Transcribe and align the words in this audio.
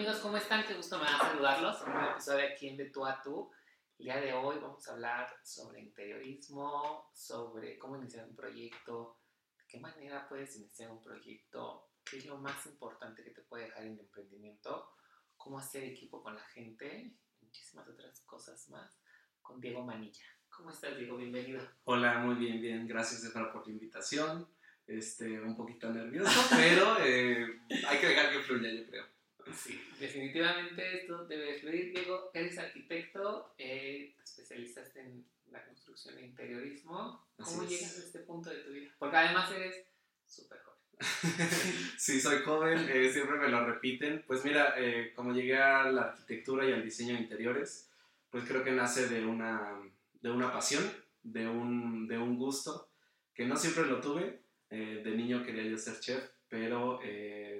amigos, 0.00 0.20
¿cómo 0.20 0.38
están? 0.38 0.66
Qué 0.66 0.72
gusto 0.72 0.98
me 0.98 1.04
da 1.04 1.18
saludarlos 1.18 1.82
en 1.82 1.92
un 1.92 2.04
episodio 2.04 2.46
aquí 2.46 2.68
en 2.70 2.78
De 2.78 2.86
Tú 2.86 3.04
a 3.04 3.20
Tú. 3.22 3.50
El 3.98 4.06
día 4.06 4.16
de 4.18 4.32
hoy 4.32 4.56
vamos 4.58 4.88
a 4.88 4.92
hablar 4.92 5.28
sobre 5.44 5.78
interiorismo, 5.78 7.10
sobre 7.12 7.78
cómo 7.78 7.96
iniciar 7.96 8.26
un 8.26 8.34
proyecto, 8.34 9.18
de 9.58 9.64
qué 9.68 9.78
manera 9.78 10.26
puedes 10.26 10.56
iniciar 10.56 10.90
un 10.90 11.02
proyecto, 11.02 11.90
qué 12.02 12.16
es 12.16 12.24
lo 12.24 12.38
más 12.38 12.64
importante 12.64 13.22
que 13.22 13.32
te 13.32 13.42
puede 13.42 13.64
dejar 13.64 13.84
en 13.84 13.92
el 13.92 14.00
emprendimiento, 14.00 14.88
cómo 15.36 15.58
hacer 15.58 15.84
equipo 15.84 16.22
con 16.22 16.34
la 16.34 16.44
gente, 16.44 17.14
muchísimas 17.42 17.86
otras 17.86 18.22
cosas 18.22 18.70
más, 18.70 19.02
con 19.42 19.60
Diego 19.60 19.84
Manilla. 19.84 20.24
¿Cómo 20.48 20.70
estás, 20.70 20.96
Diego? 20.96 21.18
Bienvenido. 21.18 21.60
Hola, 21.84 22.20
muy 22.20 22.36
bien, 22.36 22.58
bien. 22.62 22.88
Gracias, 22.88 23.22
Efra, 23.22 23.52
por 23.52 23.66
la 23.66 23.74
invitación. 23.74 24.48
Este, 24.86 25.38
un 25.38 25.54
poquito 25.54 25.90
nervioso, 25.90 26.40
pero 26.56 26.96
eh, 27.04 27.60
hay 27.86 27.98
que 27.98 28.08
dejar 28.08 28.32
que 28.32 28.40
fluya, 28.40 28.72
yo 28.72 28.86
creo. 28.86 29.19
Sí, 29.54 29.80
definitivamente 29.98 31.00
esto 31.00 31.26
debe 31.26 31.58
fluir. 31.58 31.92
Diego, 31.92 32.30
eres 32.34 32.58
arquitecto, 32.58 33.54
eh, 33.58 34.14
te 34.16 34.22
especializaste 34.22 35.00
en 35.00 35.26
la 35.50 35.64
construcción 35.64 36.18
e 36.18 36.26
interiorismo. 36.26 37.26
¿Cómo 37.36 37.64
llegas 37.64 37.96
a 37.96 38.04
este 38.04 38.20
punto 38.20 38.50
de 38.50 38.62
tu 38.62 38.72
vida? 38.72 38.90
Porque 38.98 39.16
además 39.16 39.50
eres 39.52 39.84
súper 40.26 40.58
joven. 40.60 40.80
sí, 41.98 42.20
soy 42.20 42.42
joven, 42.42 42.88
eh, 42.90 43.10
siempre 43.12 43.38
me 43.38 43.48
lo 43.48 43.66
repiten. 43.66 44.24
Pues 44.26 44.44
mira, 44.44 44.74
eh, 44.76 45.12
como 45.14 45.32
llegué 45.32 45.56
a 45.56 45.90
la 45.90 46.02
arquitectura 46.02 46.66
y 46.66 46.72
al 46.72 46.84
diseño 46.84 47.14
de 47.14 47.22
interiores, 47.22 47.90
pues 48.30 48.44
creo 48.44 48.62
que 48.62 48.72
nace 48.72 49.08
de 49.08 49.24
una, 49.24 49.80
de 50.20 50.30
una 50.30 50.52
pasión, 50.52 50.84
de 51.22 51.48
un, 51.48 52.06
de 52.06 52.18
un 52.18 52.36
gusto, 52.36 52.90
que 53.34 53.46
no 53.46 53.56
siempre 53.56 53.86
lo 53.86 54.00
tuve. 54.00 54.42
de 54.68 55.16
niño 55.16 55.42
quería 55.44 55.64
yo 55.64 55.76
ser 55.76 55.98
chef, 55.98 56.22
pero 56.48 57.00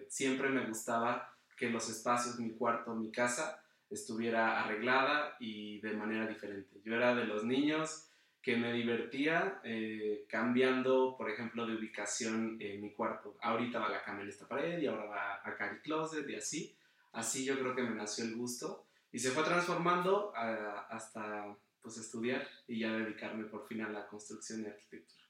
siempre 0.09 0.49
me 0.49 0.67
gustaba 0.67 1.37
que 1.61 1.69
los 1.69 1.91
espacios, 1.91 2.41
mi 2.41 2.53
cuarto, 2.53 2.95
mi 2.95 3.13
casa, 3.13 3.63
estuviera 3.91 4.63
arreglada 4.63 5.37
y 5.39 5.79
de 5.83 5.93
manera 5.93 6.27
diferente. 6.27 6.81
Yo 6.83 6.95
era 6.95 7.15
de 7.15 7.27
los 7.27 7.45
niños 7.45 8.09
que 8.41 8.57
me 8.57 8.73
divertía 8.73 9.61
eh, 9.63 10.25
cambiando, 10.27 11.17
por 11.19 11.29
ejemplo, 11.29 11.67
de 11.67 11.77
ubicación 11.77 12.57
en 12.61 12.81
mi 12.81 12.95
cuarto. 12.95 13.37
Ahorita 13.43 13.79
va 13.79 13.91
la 13.91 14.03
cama 14.03 14.23
en 14.23 14.31
esta 14.31 14.49
pared 14.49 14.79
y 14.79 14.87
ahora 14.87 15.05
va 15.05 15.41
acá 15.45 15.71
el 15.71 15.83
closet 15.83 16.27
y 16.31 16.37
así. 16.37 16.75
Así 17.13 17.45
yo 17.45 17.59
creo 17.59 17.77
que 17.77 17.83
me 17.83 17.95
nació 17.95 18.25
el 18.25 18.37
gusto 18.37 18.87
y 19.13 19.19
se 19.19 19.31
fue 19.31 19.45
transformando 19.45 20.33
hasta 20.35 21.55
pues 21.83 21.99
estudiar 21.99 22.49
y 22.69 22.81
ya 22.81 22.93
dedicarme 22.93 23.45
por 23.45 23.67
fin 23.67 23.83
a 23.83 23.91
la 23.91 24.07
construcción 24.07 24.63
y 24.63 24.67
arquitectura. 24.67 25.25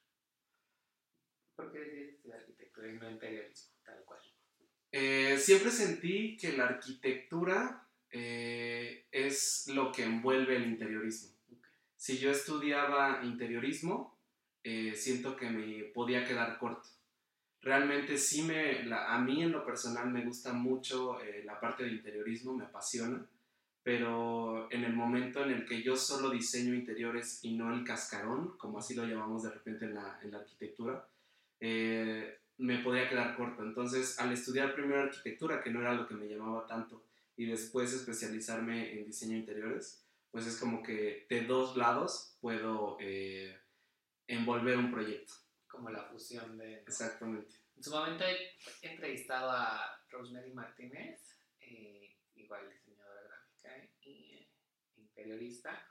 ¿Por 1.57 1.73
qué 1.73 2.21
arquitectura 2.33 2.89
y 2.89 2.93
no 2.93 3.11
interiorismo? 3.11 3.70
Eh, 4.93 5.39
siempre 5.39 5.71
sentí 5.71 6.37
que 6.37 6.53
la 6.53 6.65
arquitectura 6.65 7.87
eh, 8.11 9.07
es 9.13 9.69
lo 9.69 9.93
que 9.93 10.05
envuelve 10.05 10.57
el 10.57 10.67
interiorismo. 10.67 11.31
Si 11.97 12.19
yo 12.19 12.31
estudiaba 12.31 13.21
interiorismo, 13.23 14.19
eh, 14.65 14.95
siento 14.97 15.37
que 15.37 15.49
me 15.51 15.85
podía 15.85 16.25
quedar 16.25 16.59
corto. 16.59 16.89
Realmente 17.63 18.17
sí 18.17 18.43
me, 18.43 18.93
a 18.93 19.19
mí 19.19 19.43
en 19.43 19.53
lo 19.53 19.65
personal 19.65 20.11
me 20.11 20.25
gusta 20.25 20.55
mucho 20.55 21.19
la 21.45 21.61
parte 21.61 21.85
de 21.85 21.91
interiorismo, 21.91 22.55
me 22.55 22.65
apasiona, 22.65 23.27
pero 23.83 24.71
en 24.73 24.85
el 24.85 24.95
momento 24.95 25.45
en 25.45 25.51
el 25.51 25.67
que 25.67 25.83
yo 25.83 25.95
solo 25.95 26.31
diseño 26.31 26.75
interiores 26.75 27.41
y 27.43 27.53
no 27.53 27.75
el 27.75 27.85
cascarón, 27.85 28.57
como 28.57 28.79
así 28.79 28.95
lo 28.95 29.05
llamamos 29.05 29.43
de 29.43 29.51
repente 29.51 29.85
en 29.85 29.95
la, 29.95 30.19
en 30.23 30.31
la 30.31 30.39
arquitectura, 30.39 31.07
me 32.61 32.79
podía 32.79 33.09
quedar 33.09 33.37
corto. 33.37 33.63
Entonces, 33.63 34.19
al 34.19 34.33
estudiar 34.33 34.75
primero 34.75 35.03
arquitectura, 35.03 35.63
que 35.63 35.71
no 35.71 35.81
era 35.81 35.95
lo 35.95 36.07
que 36.07 36.15
me 36.15 36.29
llamaba 36.29 36.67
tanto, 36.67 37.03
y 37.37 37.47
después 37.47 37.93
especializarme 37.93 38.93
en 38.93 39.07
diseño 39.07 39.33
de 39.33 39.39
interiores, 39.39 40.05
pues 40.31 40.47
es 40.47 40.59
como 40.59 40.83
que 40.83 41.27
de 41.29 41.47
dos 41.47 41.77
lados 41.77 42.37
puedo 42.41 42.99
eh, 43.01 43.59
envolver 44.27 44.77
un 44.77 44.93
proyecto. 44.93 45.33
Como 45.67 45.89
la 45.91 46.05
fusión 46.05 46.59
de... 46.59 46.81
Exactamente. 46.81 47.55
En 47.77 47.83
su 47.83 47.91
momento 47.91 48.25
he 48.25 48.91
entrevistado 48.91 49.51
a 49.51 49.99
Rosemary 50.11 50.53
Martínez, 50.53 51.39
eh, 51.61 52.15
igual 52.35 52.69
diseñadora 52.71 53.23
gráfica 53.23 53.91
y 54.03 54.35
eh, 54.35 54.49
interiorista, 54.99 55.83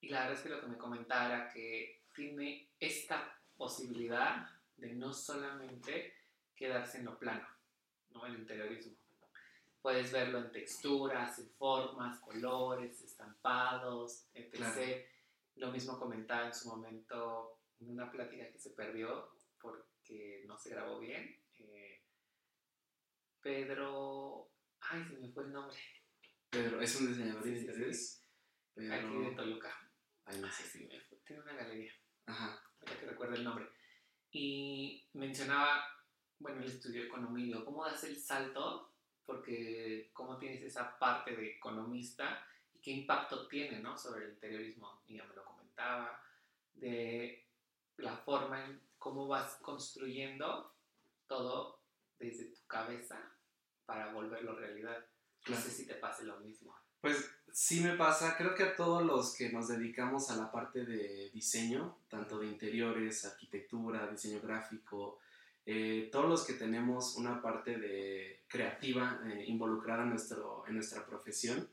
y 0.00 0.08
la 0.08 0.20
verdad 0.20 0.36
es 0.38 0.42
que 0.42 0.48
lo 0.48 0.60
que 0.60 0.66
me 0.66 0.76
comentaba 0.76 1.26
era 1.26 1.52
que 1.52 2.02
tiene 2.14 2.68
esta 2.80 3.40
posibilidad 3.56 4.57
de 4.78 4.94
no 4.94 5.12
solamente 5.12 6.14
quedarse 6.54 6.98
en 6.98 7.04
lo 7.06 7.18
plano, 7.18 7.46
¿no? 8.10 8.26
El 8.26 8.40
interiorismo. 8.40 8.96
Puedes 9.82 10.10
verlo 10.12 10.38
en 10.38 10.52
texturas, 10.52 11.38
en 11.38 11.50
formas, 11.50 12.18
colores, 12.20 13.00
estampados, 13.02 14.26
etc. 14.34 15.06
Lo 15.56 15.70
mismo 15.70 15.98
comentaba 15.98 16.46
en 16.46 16.54
su 16.54 16.68
momento 16.68 17.60
en 17.80 17.90
una 17.90 18.10
plática 18.10 18.50
que 18.50 18.58
se 18.58 18.70
perdió 18.70 19.30
porque 19.60 20.44
no 20.46 20.58
se 20.58 20.70
grabó 20.70 20.98
bien. 20.98 21.40
Eh, 21.58 22.02
Pedro, 23.40 24.50
ay, 24.80 25.04
se 25.04 25.16
me 25.18 25.30
fue 25.32 25.44
el 25.44 25.52
nombre. 25.52 25.78
Pedro, 26.50 26.80
es 26.80 27.00
un 27.00 27.08
diseñador 27.08 27.44
de 27.44 27.58
interiores. 27.58 28.24
Aquí 28.76 29.18
de 29.18 29.34
Toluca. 29.34 29.74
Ay, 30.24 30.40
no 30.40 30.50
sé 30.50 30.64
si 30.64 30.86
me 30.86 31.00
fue. 31.00 31.18
Tiene 31.18 31.42
una 31.42 31.54
galería. 31.54 31.92
Ajá. 32.26 32.62
Para 32.80 32.98
que 32.98 33.06
recuerde 33.06 33.36
el 33.36 33.44
nombre 33.44 33.77
y 34.30 35.08
mencionaba, 35.14 35.84
bueno, 36.38 36.60
el 36.60 36.68
estudio 36.68 37.04
economía, 37.04 37.64
cómo 37.64 37.84
das 37.84 38.04
el 38.04 38.16
salto, 38.16 38.92
porque 39.24 40.10
cómo 40.12 40.38
tienes 40.38 40.62
esa 40.62 40.98
parte 40.98 41.36
de 41.36 41.56
economista 41.56 42.46
y 42.74 42.80
qué 42.80 42.92
impacto 42.92 43.46
tiene, 43.48 43.80
¿no? 43.80 43.96
Sobre 43.96 44.24
el 44.24 44.32
interiorismo, 44.32 45.02
y 45.06 45.16
ya 45.16 45.24
me 45.24 45.34
lo 45.34 45.44
comentaba, 45.44 46.22
de 46.74 47.46
la 47.96 48.16
forma 48.16 48.64
en 48.64 48.80
cómo 48.98 49.26
vas 49.28 49.56
construyendo 49.56 50.74
todo 51.26 51.82
desde 52.18 52.46
tu 52.46 52.66
cabeza 52.66 53.20
para 53.84 54.12
volverlo 54.12 54.54
realidad. 54.54 55.04
No 55.48 55.56
sé 55.56 55.70
si 55.70 55.86
te 55.86 55.94
pase 55.94 56.24
lo 56.24 56.38
mismo. 56.40 56.76
Pues 57.00 57.30
sí 57.52 57.80
me 57.80 57.96
pasa, 57.96 58.36
creo 58.36 58.54
que 58.54 58.62
a 58.64 58.76
todos 58.76 59.04
los 59.04 59.34
que 59.34 59.50
nos 59.50 59.68
dedicamos 59.68 60.30
a 60.30 60.36
la 60.36 60.50
parte 60.50 60.84
de 60.84 61.30
diseño, 61.32 61.98
tanto 62.08 62.38
de 62.38 62.46
interiores, 62.46 63.24
arquitectura, 63.24 64.08
diseño 64.08 64.40
gráfico, 64.40 65.18
eh, 65.64 66.08
todos 66.10 66.28
los 66.28 66.46
que 66.46 66.54
tenemos 66.54 67.16
una 67.16 67.42
parte 67.42 67.76
de 67.78 68.42
creativa 68.48 69.20
eh, 69.26 69.44
involucrada 69.46 70.02
en, 70.02 70.10
nuestro, 70.10 70.64
en 70.66 70.74
nuestra 70.74 71.04
profesión, 71.04 71.68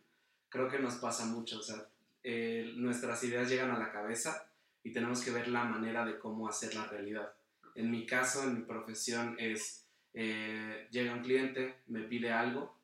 creo 0.49 0.67
que 0.67 0.79
nos 0.79 0.95
pasa 0.95 1.25
mucho, 1.25 1.59
o 1.59 1.63
sea, 1.63 1.87
eh, 2.23 2.73
nuestras 2.75 3.23
ideas 3.23 3.49
llegan 3.49 3.71
a 3.71 3.79
la 3.79 3.91
cabeza 3.91 4.51
y 4.83 4.91
tenemos 4.91 5.23
que 5.23 5.31
ver 5.31 5.47
la 5.47 5.63
manera 5.63 6.05
de 6.05 6.19
cómo 6.19 6.49
hacer 6.49 6.75
la 6.75 6.85
realidad. 6.87 7.33
En 7.73 7.89
mi 7.89 8.05
caso, 8.05 8.43
en 8.43 8.55
mi 8.55 8.61
profesión 8.65 9.35
es, 9.39 9.85
llega 10.13 11.13
un 11.13 11.23
cliente, 11.23 11.75
me 11.87 12.01
pide 12.01 12.31
algo, 12.31 12.74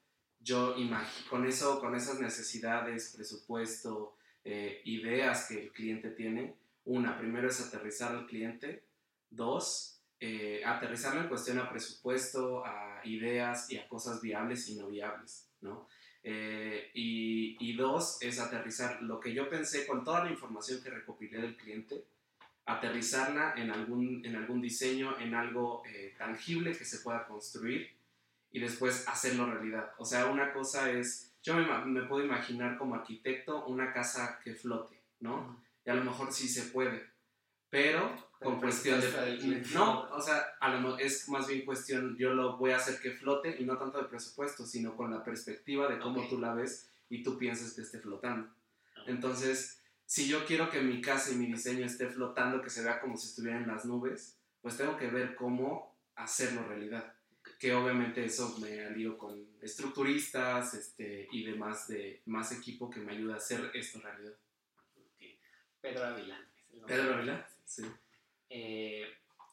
yo 0.43 0.75
con 1.29 1.45
eso, 1.45 1.79
con 1.79 1.95
esas 1.95 2.19
necesidades, 2.19 3.13
presupuesto, 3.15 4.15
eh, 4.43 4.81
ideas 4.85 5.47
que 5.47 5.63
el 5.63 5.71
cliente 5.71 6.09
tiene, 6.09 6.55
una, 6.85 7.17
primero 7.17 7.47
es 7.47 7.61
aterrizar 7.61 8.15
al 8.15 8.25
cliente, 8.25 8.83
dos, 9.29 10.01
eh, 10.19 10.61
aterrizarlo 10.65 11.21
en 11.21 11.27
cuestión 11.27 11.59
a 11.59 11.69
presupuesto, 11.69 12.65
a 12.65 13.01
ideas 13.03 13.69
y 13.71 13.77
a 13.77 13.87
cosas 13.87 14.21
viables 14.21 14.67
y 14.69 14.75
no 14.75 14.87
viables, 14.87 15.47
¿no? 15.61 15.87
Eh, 16.23 16.91
y, 16.93 17.57
y, 17.59 17.75
dos, 17.75 18.17
es 18.21 18.39
aterrizar 18.39 19.01
lo 19.01 19.19
que 19.19 19.33
yo 19.33 19.49
pensé 19.49 19.87
con 19.87 20.03
toda 20.03 20.23
la 20.23 20.31
información 20.31 20.81
que 20.81 20.89
recopilé 20.89 21.41
del 21.41 21.57
cliente, 21.57 22.03
aterrizarla 22.65 23.55
en 23.57 23.71
algún, 23.71 24.23
en 24.23 24.35
algún 24.35 24.61
diseño, 24.61 25.17
en 25.19 25.33
algo 25.33 25.81
tangible 26.19 26.77
que 26.77 26.85
se 26.85 26.99
pueda 26.99 27.25
construir 27.25 28.00
y 28.51 28.59
después 28.59 29.07
hacerlo 29.07 29.45
realidad. 29.45 29.91
O 29.97 30.05
sea, 30.05 30.27
una 30.27 30.53
cosa 30.53 30.91
es, 30.91 31.33
yo 31.41 31.55
me, 31.55 32.03
puedo 32.03 32.23
imaginar 32.23 32.77
como 32.77 32.95
arquitecto 32.95 33.65
una 33.65 33.93
casa 33.93 34.39
que 34.43 34.53
flote, 34.53 35.01
¿no? 35.19 35.61
Y 35.85 35.89
a 35.89 35.95
lo 35.95 36.03
mejor 36.03 36.31
sí 36.31 36.47
se 36.47 36.63
puede, 36.63 37.11
pero, 37.69 38.13
con 38.39 38.59
cuestión 38.59 38.99
de... 38.99 39.63
No, 39.73 40.01
o 40.11 40.21
sea, 40.21 40.43
a 40.59 40.75
lo, 40.75 40.97
es 40.97 41.29
más 41.29 41.47
bien 41.47 41.65
cuestión, 41.65 42.17
yo 42.17 42.33
lo 42.33 42.57
voy 42.57 42.71
a 42.71 42.75
hacer 42.75 42.99
que 42.99 43.11
flote 43.11 43.55
y 43.59 43.63
no 43.63 43.77
tanto 43.77 43.97
de 43.97 44.09
presupuesto, 44.09 44.65
sino 44.65 44.95
con 44.95 45.11
la 45.11 45.23
perspectiva 45.23 45.87
de 45.87 45.99
cómo 45.99 46.27
tú 46.27 46.37
la 46.37 46.53
ves 46.53 46.89
y 47.09 47.23
tú 47.23 47.37
piensas 47.37 47.73
que 47.73 47.81
esté 47.81 47.99
flotando. 47.99 48.49
Entonces, 49.07 49.81
si 50.05 50.27
yo 50.27 50.45
quiero 50.45 50.69
que 50.69 50.81
mi 50.81 51.01
casa 51.01 51.31
y 51.31 51.35
mi 51.35 51.45
diseño 51.45 51.85
esté 51.85 52.07
flotando, 52.07 52.61
que 52.61 52.69
se 52.69 52.83
vea 52.83 52.99
como 52.99 53.15
si 53.15 53.27
estuviera 53.27 53.57
en 53.57 53.67
las 53.67 53.85
nubes, 53.85 54.37
pues 54.61 54.75
tengo 54.75 54.97
que 54.97 55.07
ver 55.07 55.35
cómo 55.35 55.95
hacerlo 56.15 56.67
realidad. 56.67 57.15
Que 57.61 57.75
obviamente 57.75 58.25
eso 58.25 58.57
me 58.57 58.83
alío 58.83 59.19
con 59.19 59.47
estructuristas 59.61 60.73
este, 60.73 61.27
y 61.31 61.45
demás 61.45 61.87
de 61.87 62.23
más 62.25 62.51
equipo 62.51 62.89
que 62.89 62.99
me 62.99 63.11
ayuda 63.11 63.35
a 63.35 63.37
hacer 63.37 63.69
esto 63.75 63.99
realidad. 63.99 64.33
Pedro 65.79 66.03
Ávila. 66.03 66.43
Pedro 66.87 67.13
Ávila, 67.13 67.47
sí. 67.63 67.83
Eh, 68.49 69.05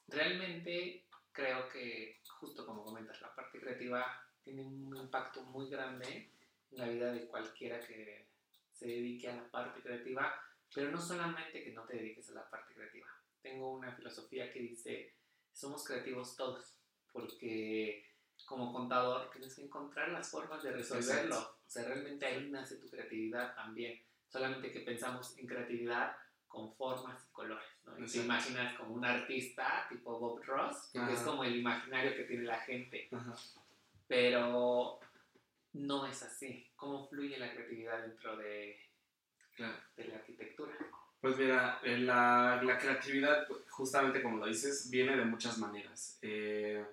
realmente 0.07 1.05
creo 1.33 1.69
que, 1.69 2.23
justo 2.41 2.65
como 2.65 2.83
comentas, 2.83 3.21
la 3.21 3.35
parte 3.35 3.61
creativa 3.61 4.27
tiene 4.43 4.63
un 4.63 4.97
impacto 4.97 5.43
muy 5.43 5.69
grande 5.69 6.33
en 6.71 6.79
la 6.79 6.89
vida 6.89 7.13
de 7.13 7.27
cualquiera 7.27 7.79
que 7.79 8.27
se 8.73 8.87
dedique 8.87 9.29
a 9.29 9.37
la 9.37 9.51
parte 9.51 9.83
creativa, 9.83 10.35
pero 10.75 10.91
no 10.91 10.99
solamente 10.99 11.63
que 11.63 11.73
no 11.73 11.85
te 11.85 11.97
dediques 11.97 12.31
a 12.31 12.37
la 12.37 12.49
parte 12.49 12.73
creativa. 12.73 13.07
Tengo 13.43 13.75
una 13.75 13.95
filosofía 13.95 14.51
que 14.51 14.61
dice, 14.61 15.13
somos 15.53 15.85
creativos 15.85 16.37
todos, 16.37 16.78
porque 17.13 18.05
como 18.45 18.73
contador 18.73 19.31
tienes 19.31 19.55
que 19.55 19.63
encontrar 19.63 20.09
las 20.11 20.31
formas 20.31 20.63
de 20.63 20.73
resolverlo. 20.73 21.39
O 21.39 21.71
sea, 21.71 21.85
realmente 21.85 22.27
ahí 22.27 22.49
nace 22.51 22.77
tu 22.77 22.89
creatividad 22.89 23.55
también. 23.55 24.03
Solamente 24.29 24.73
que 24.73 24.81
pensamos 24.81 25.37
en 25.39 25.47
creatividad 25.47 26.17
con 26.47 26.75
formas 26.75 27.27
y 27.29 27.33
colores, 27.33 27.69
¿no? 27.85 27.99
Y 27.99 28.11
te 28.11 28.19
imaginas 28.19 28.75
como 28.77 28.95
un 28.95 29.05
artista 29.05 29.87
tipo 29.89 30.19
Bob 30.19 30.43
Ross, 30.45 30.91
que 30.93 31.13
es 31.13 31.21
como 31.21 31.45
el 31.45 31.57
imaginario 31.57 32.17
que 32.17 32.25
tiene 32.25 32.45
la 32.45 32.61
gente. 32.61 33.09
Pero 34.07 34.99
no 35.75 36.07
es 36.07 36.23
así. 36.23 36.71
¿Cómo 36.77 37.07
fluye 37.07 37.39
la 37.39 37.53
creatividad 37.53 38.03
dentro 38.03 38.37
de, 38.37 38.81
de 39.97 40.05
la 40.09 40.17
arquitectura? 40.17 40.75
Pues 41.21 41.37
mira, 41.37 41.81
eh, 41.83 41.99
la, 41.99 42.79
creatividad, 42.81 43.49
justamente 43.71 44.23
como 44.23 44.37
lo 44.37 44.47
dices, 44.47 44.89
viene 44.89 45.17
de 45.17 45.25
muchas 45.25 45.59
maneras. 45.59 46.17
Eh, 46.23 46.85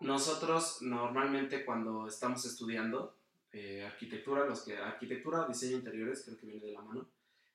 nosotros 0.00 0.82
normalmente 0.82 1.64
cuando 1.64 2.06
estamos 2.06 2.44
estudiando 2.44 3.16
eh, 3.52 3.82
arquitectura, 3.82 4.44
los 4.44 4.60
que 4.60 4.76
arquitectura, 4.76 5.46
diseño 5.48 5.76
interiores, 5.76 6.22
creo 6.24 6.36
que 6.36 6.46
viene 6.46 6.66
de 6.66 6.72
la 6.72 6.82
mano, 6.82 7.06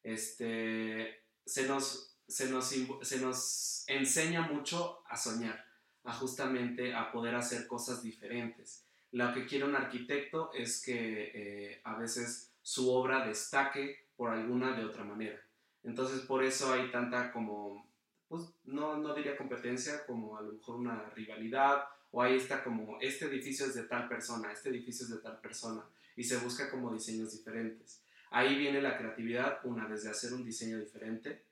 este, 0.02 1.22
se, 1.46 1.68
nos, 1.68 2.18
se, 2.28 2.50
nos, 2.50 2.68
se 3.04 3.20
nos 3.20 3.84
enseña 3.88 4.42
mucho 4.42 5.04
a 5.08 5.16
soñar, 5.16 5.66
a 6.04 6.14
justamente 6.14 6.96
a 6.96 7.12
poder 7.12 7.36
hacer 7.36 7.68
cosas 7.68 8.02
diferentes. 8.02 8.86
Lo 9.12 9.32
que 9.36 9.46
quiere 9.46 9.66
un 9.66 9.76
arquitecto 9.76 10.52
es 10.54 10.82
que 10.82 11.80
a 11.84 11.96
veces 11.96 12.52
su 12.64 12.92
obra 12.92 13.28
destaque 13.28 14.08
por 14.16 14.32
alguna 14.32 14.76
de 14.76 14.86
otra 14.86 15.04
manera. 15.04 15.40
Entonces 15.84 16.22
por 16.22 16.44
eso 16.44 16.74
hay 16.74 16.92
tanta 16.92 17.32
como, 17.32 17.90
pues 18.28 18.44
no, 18.66 18.98
no 18.98 19.14
diría 19.14 19.38
competencia, 19.38 20.06
como 20.06 20.38
a 20.38 20.42
lo 20.42 20.54
mejor 20.54 20.76
una 20.76 21.10
rivalidad, 21.16 21.84
o 22.12 22.22
ahí 22.22 22.36
está 22.36 22.64
como, 22.64 23.00
este 23.02 23.26
edificio 23.26 23.66
es 23.66 23.76
de 23.76 23.84
tal 23.84 24.08
persona, 24.08 24.52
este 24.52 24.70
edificio 24.70 25.06
es 25.06 25.12
de 25.12 25.20
tal 25.20 25.40
persona, 25.40 25.84
y 26.16 26.24
se 26.24 26.38
busca 26.38 26.70
como 26.70 26.94
diseños 26.94 27.32
diferentes. 27.32 28.02
Ahí 28.32 28.58
viene 28.58 28.82
la 28.82 28.98
creatividad, 28.98 29.60
una, 29.64 29.88
desde 29.88 30.10
hacer 30.10 30.34
un 30.34 30.44
diseño 30.44 30.80
diferente. 30.80 31.44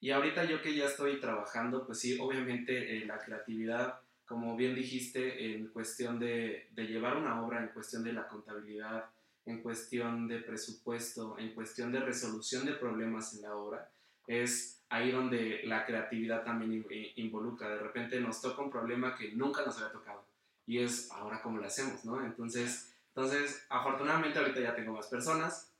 Y 0.00 0.10
ahorita 0.10 0.44
yo 0.44 0.60
que 0.60 0.74
ya 0.74 0.86
estoy 0.86 1.20
trabajando, 1.20 1.86
pues 1.86 2.00
sí, 2.00 2.18
obviamente 2.20 2.96
eh, 2.96 3.06
la 3.06 3.18
creatividad, 3.18 4.00
como 4.26 4.56
bien 4.56 4.74
dijiste, 4.74 5.54
en 5.54 5.68
cuestión 5.68 6.18
de, 6.18 6.68
de 6.72 6.86
llevar 6.86 7.16
una 7.16 7.42
obra, 7.42 7.62
en 7.62 7.68
cuestión 7.68 8.02
de 8.02 8.12
la 8.12 8.26
contabilidad, 8.26 9.06
en 9.46 9.62
cuestión 9.62 10.28
de 10.28 10.40
presupuesto, 10.40 11.38
en 11.38 11.54
cuestión 11.54 11.92
de 11.92 12.00
resolución 12.00 12.66
de 12.66 12.72
problemas 12.72 13.34
en 13.34 13.42
la 13.42 13.54
obra, 13.54 13.90
es 14.26 14.82
ahí 14.88 15.12
donde 15.12 15.62
la 15.64 15.86
creatividad 15.86 16.44
también 16.44 16.84
involucra. 17.16 17.68
De 17.68 17.78
repente 17.78 18.20
nos 18.20 18.40
toca 18.42 18.62
un 18.62 18.70
problema 18.70 19.16
que 19.16 19.32
nunca 19.32 19.64
nos 19.64 19.76
había 19.76 19.92
tocado 19.92 20.24
y 20.66 20.80
es 20.80 21.10
ahora 21.12 21.40
cómo 21.42 21.58
lo 21.58 21.66
hacemos, 21.66 22.04
¿no? 22.04 22.24
Entonces, 22.24 22.92
entonces 23.08 23.64
afortunadamente 23.68 24.38
ahorita 24.38 24.60
ya 24.60 24.74
tengo 24.74 24.92
más 24.92 25.06
personas, 25.06 25.72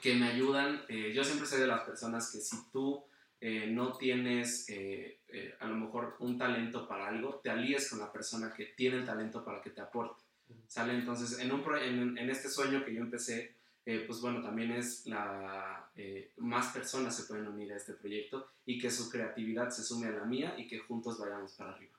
que 0.00 0.14
me 0.14 0.28
ayudan. 0.28 0.82
Eh, 0.88 1.12
yo 1.14 1.24
siempre 1.24 1.46
soy 1.46 1.60
de 1.60 1.66
las 1.66 1.82
personas 1.82 2.30
que 2.30 2.38
si 2.38 2.56
tú 2.70 3.04
eh, 3.40 3.66
no 3.68 3.96
tienes 3.96 4.66
eh, 4.68 5.18
a 5.60 5.66
lo 5.66 5.76
mejor 5.76 6.16
un 6.20 6.38
talento 6.38 6.86
para 6.88 7.08
algo, 7.08 7.40
te 7.42 7.50
alíes 7.50 7.90
con 7.90 7.98
la 7.98 8.12
persona 8.12 8.52
que 8.54 8.66
tiene 8.66 8.98
el 8.98 9.04
talento 9.04 9.44
para 9.44 9.60
que 9.60 9.70
te 9.70 9.80
aporte. 9.80 10.22
¿Sale? 10.66 10.94
Entonces, 10.94 11.38
en, 11.38 11.52
un 11.52 11.62
en, 11.76 12.18
en, 12.18 12.30
este 12.30 12.48
sueño 12.48 12.84
que 12.84 12.94
yo 12.94 13.00
empecé, 13.00 13.56
pues 13.84 14.20
bueno, 14.20 14.42
también 14.42 14.70
es 14.72 15.06
la... 15.06 15.90
más 16.36 16.72
personas 16.72 17.16
se 17.16 17.24
pueden 17.24 17.48
unir 17.48 17.72
a 17.72 17.76
este 17.76 17.94
proyecto 17.94 18.48
y 18.64 18.78
que 18.78 18.90
su 18.90 19.10
creatividad 19.10 19.70
se 19.70 19.82
sume 19.82 20.06
a 20.08 20.12
la 20.12 20.24
mía 20.24 20.54
y 20.56 20.68
que 20.68 20.78
juntos 20.78 21.18
vayamos 21.18 21.52
para 21.54 21.72
arriba. 21.72 21.98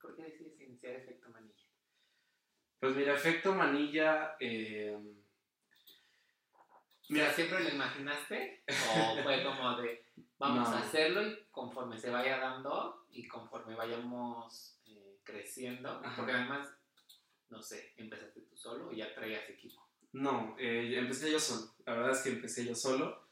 ¿Por 0.00 0.14
qué 0.14 0.24
decides 0.24 0.60
iniciar 0.60 0.94
Efecto 0.94 1.30
Manilla? 1.30 1.64
Pues 2.80 2.94
mira, 2.94 3.14
Efecto 3.14 3.54
Manilla 3.54 4.36
Mira, 7.08 7.32
¿siempre 7.32 7.64
lo 7.64 7.70
imaginaste? 7.70 8.62
¿O 8.68 9.22
fue 9.22 9.42
como 9.42 9.76
de 9.76 10.04
vamos 10.38 10.68
a 10.68 10.80
hacerlo 10.80 11.26
y 11.26 11.44
conforme 11.50 11.98
se 11.98 12.10
vaya 12.10 12.38
dando 12.38 13.06
y 13.10 13.26
conforme 13.26 13.74
vayamos 13.74 14.78
eh, 14.86 15.18
creciendo? 15.24 16.02
Porque 16.16 16.32
además, 16.32 16.68
no 17.50 17.62
sé, 17.62 17.94
¿empezaste 17.96 18.40
tú 18.42 18.56
solo 18.56 18.88
o 18.88 18.92
ya 18.92 19.14
traías 19.14 19.48
equipo? 19.48 19.86
No, 20.12 20.56
eh, 20.58 20.94
empecé 20.96 21.30
yo 21.30 21.38
solo. 21.38 21.74
La 21.84 21.94
verdad 21.94 22.12
es 22.12 22.22
que 22.22 22.30
empecé 22.30 22.64
yo 22.64 22.74
solo. 22.74 23.28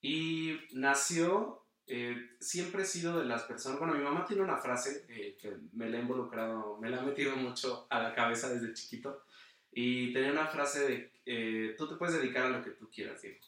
Y 0.00 0.58
nació, 0.72 1.64
eh, 1.86 2.36
siempre 2.40 2.82
he 2.82 2.86
sido 2.86 3.18
de 3.18 3.26
las 3.26 3.42
personas, 3.42 3.78
bueno, 3.78 3.94
mi 3.94 4.02
mamá 4.02 4.24
tiene 4.24 4.42
una 4.42 4.56
frase 4.56 5.06
que 5.06 5.56
me 5.72 5.90
la 5.90 5.98
ha 5.98 6.00
involucrado, 6.00 6.78
me 6.78 6.88
la 6.88 6.98
ha 6.98 7.02
metido 7.02 7.36
mucho 7.36 7.86
a 7.90 8.00
la 8.00 8.14
cabeza 8.14 8.52
desde 8.52 8.72
chiquito 8.72 9.24
y 9.72 10.12
tenía 10.12 10.32
una 10.32 10.46
frase 10.46 10.86
de, 10.86 11.12
eh, 11.26 11.74
tú 11.76 11.88
te 11.88 11.96
puedes 11.96 12.16
dedicar 12.16 12.46
a 12.46 12.50
lo 12.50 12.64
que 12.64 12.70
tú 12.70 12.90
quieras, 12.90 13.22
Diego, 13.22 13.38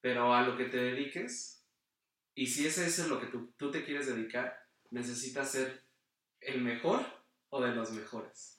pero 0.00 0.34
a 0.34 0.42
lo 0.42 0.56
que 0.56 0.66
te 0.66 0.76
dediques, 0.76 1.64
y 2.34 2.46
si 2.46 2.66
ese, 2.66 2.86
es 2.86 3.08
lo 3.08 3.20
que 3.20 3.26
tú, 3.26 3.52
tú 3.56 3.70
te 3.70 3.84
quieres 3.84 4.06
dedicar, 4.06 4.66
necesitas 4.90 5.50
ser 5.50 5.82
el 6.40 6.60
mejor 6.60 7.04
o 7.50 7.62
de 7.62 7.74
los 7.74 7.92
mejores. 7.92 8.58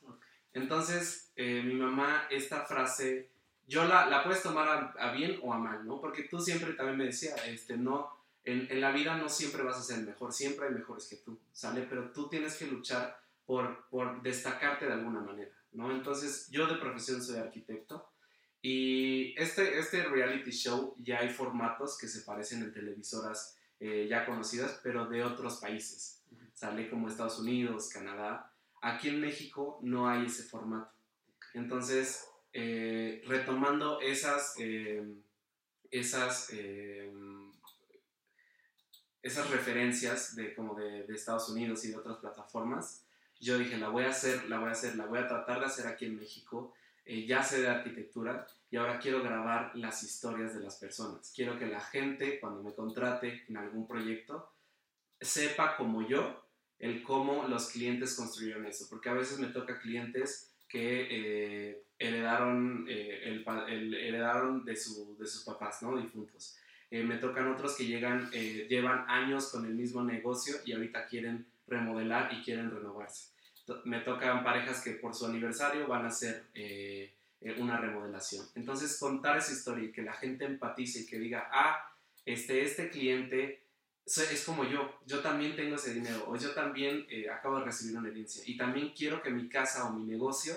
Entonces, 0.53 1.31
eh, 1.35 1.61
mi 1.63 1.73
mamá, 1.73 2.27
esta 2.29 2.61
frase, 2.61 3.29
yo 3.67 3.85
la, 3.85 4.07
la 4.07 4.23
puedes 4.23 4.43
tomar 4.43 4.93
a, 4.97 5.11
bien 5.11 5.39
o 5.41 5.53
a 5.53 5.57
mal, 5.57 5.85
¿no? 5.85 5.99
Porque 5.99 6.23
tú 6.23 6.39
siempre 6.39 6.73
también 6.73 6.97
me 6.97 7.05
decías, 7.05 7.35
este, 7.47 7.77
no, 7.77 8.09
en, 8.43 8.67
en, 8.69 8.81
la 8.81 8.91
vida 8.91 9.17
no 9.17 9.29
siempre 9.29 9.63
vas 9.63 9.77
a 9.77 9.83
ser 9.83 9.99
mejor, 9.99 10.31
siempre 10.33 10.67
hay 10.67 10.73
mejores 10.73 11.07
que 11.07 11.15
tú, 11.17 11.39
¿sale? 11.51 11.81
Pero 11.89 12.11
tú 12.11 12.29
tienes 12.29 12.55
que 12.57 12.67
luchar 12.67 13.17
por, 13.45 13.87
por 13.89 14.21
destacarte 14.21 14.85
de 14.85 14.93
alguna 14.93 15.21
manera. 15.21 15.51
¿no? 15.73 15.91
Entonces, 15.91 16.49
yo 16.49 16.67
de 16.67 16.75
profesión 16.75 17.21
soy 17.21 17.37
arquitecto 17.37 18.09
y 18.61 19.35
este, 19.37 19.77
este 19.79 20.03
reality 20.03 20.51
show 20.51 20.95
ya 20.99 21.19
hay 21.19 21.29
formatos 21.29 21.97
que 21.97 22.07
se 22.07 22.21
parecen 22.21 22.63
en 22.63 22.71
televisoras 22.71 23.57
eh, 23.79 24.07
ya 24.09 24.25
conocidas, 24.25 24.79
pero 24.83 25.07
de 25.07 25.23
otros 25.23 25.57
países. 25.57 26.23
Sale 26.53 26.89
como 26.89 27.09
Estados 27.09 27.39
Unidos, 27.39 27.89
Canadá. 27.89 28.52
Aquí 28.83 29.09
en 29.09 29.19
México 29.19 29.79
no 29.81 30.07
hay 30.07 30.25
ese 30.25 30.43
formato. 30.43 30.93
Entonces, 31.53 32.27
eh, 32.53 33.21
retomando 33.25 33.99
esas, 34.01 34.55
eh, 34.59 35.03
esas, 35.91 36.51
esas 39.21 39.49
referencias 39.49 40.35
de, 40.35 40.53
como 40.53 40.75
de 40.75 41.05
Estados 41.09 41.49
Unidos 41.49 41.83
y 41.85 41.89
de 41.89 41.97
otras 41.97 42.17
plataformas, 42.17 43.03
yo 43.43 43.57
dije, 43.57 43.77
la 43.77 43.89
voy 43.89 44.05
a 44.05 44.09
hacer, 44.09 44.49
la 44.49 44.57
voy 44.57 44.69
a 44.69 44.71
hacer, 44.71 44.95
la 44.95 45.05
voy 45.05 45.19
a 45.19 45.27
tratar 45.27 45.59
de 45.59 45.65
hacer 45.65 45.85
aquí 45.87 46.05
en 46.05 46.15
México. 46.15 46.73
Eh, 47.05 47.25
ya 47.25 47.43
sé 47.43 47.61
de 47.61 47.67
arquitectura 47.67 48.47
y 48.71 48.77
ahora 48.77 48.97
quiero 48.99 49.21
grabar 49.21 49.75
las 49.75 50.01
historias 50.03 50.55
de 50.55 50.61
las 50.61 50.77
personas. 50.77 51.31
Quiero 51.35 51.59
que 51.59 51.65
la 51.65 51.81
gente, 51.81 52.39
cuando 52.39 52.63
me 52.63 52.73
contrate 52.73 53.43
en 53.49 53.57
algún 53.57 53.85
proyecto, 53.85 54.53
sepa 55.19 55.75
como 55.75 56.07
yo 56.07 56.42
el 56.83 57.03
cómo 57.03 57.47
los 57.47 57.69
clientes 57.69 58.15
construyeron 58.15 58.65
eso. 58.65 58.87
Porque 58.89 59.09
a 59.09 59.13
veces 59.13 59.39
me 59.39 59.47
toca 59.47 59.79
clientes 59.79 60.53
que 60.67 61.07
eh, 61.09 61.83
heredaron, 61.99 62.85
eh, 62.89 63.41
el, 63.67 63.93
heredaron 63.93 64.65
de, 64.65 64.75
su, 64.75 65.15
de 65.17 65.25
sus 65.25 65.43
papás, 65.43 65.81
¿no? 65.81 65.97
Difuntos. 65.97 66.57
me 66.91 67.17
tocan 67.17 67.51
otros 67.51 67.75
que 67.75 67.85
llegan, 67.85 68.29
llevan 68.31 69.05
años 69.07 69.49
con 69.51 69.65
el 69.65 69.73
mismo 69.73 70.03
negocio 70.03 70.55
y 70.65 70.73
ahorita 70.73 71.07
quieren 71.07 71.47
remodelar 71.67 72.33
y 72.33 72.43
quieren 72.43 72.69
renovarse 72.69 73.33
me 73.85 73.99
tocan 73.99 74.43
parejas 74.43 74.81
que 74.83 74.91
por 74.91 75.13
su 75.13 75.25
aniversario 75.25 75.87
van 75.87 76.05
a 76.05 76.09
hacer 76.09 76.43
eh, 76.53 77.13
eh, 77.41 77.55
una 77.59 77.77
remodelación. 77.77 78.45
Entonces, 78.55 78.97
contar 78.99 79.37
esa 79.37 79.53
historia 79.53 79.85
y 79.85 79.91
que 79.91 80.01
la 80.01 80.13
gente 80.13 80.45
empatice 80.45 81.01
y 81.01 81.05
que 81.05 81.19
diga, 81.19 81.49
ah, 81.51 81.91
este, 82.25 82.63
este 82.63 82.89
cliente 82.89 83.62
es 84.05 84.43
como 84.45 84.65
yo, 84.65 84.99
yo 85.05 85.21
también 85.21 85.55
tengo 85.55 85.75
ese 85.75 85.93
dinero 85.93 86.25
o 86.27 86.35
yo 86.35 86.53
también 86.53 87.05
eh, 87.09 87.29
acabo 87.29 87.59
de 87.59 87.65
recibir 87.65 87.97
una 87.97 88.09
herencia 88.09 88.43
y 88.45 88.57
también 88.57 88.93
quiero 88.95 89.21
que 89.21 89.29
mi 89.29 89.47
casa 89.47 89.85
o 89.85 89.93
mi 89.93 90.05
negocio 90.05 90.53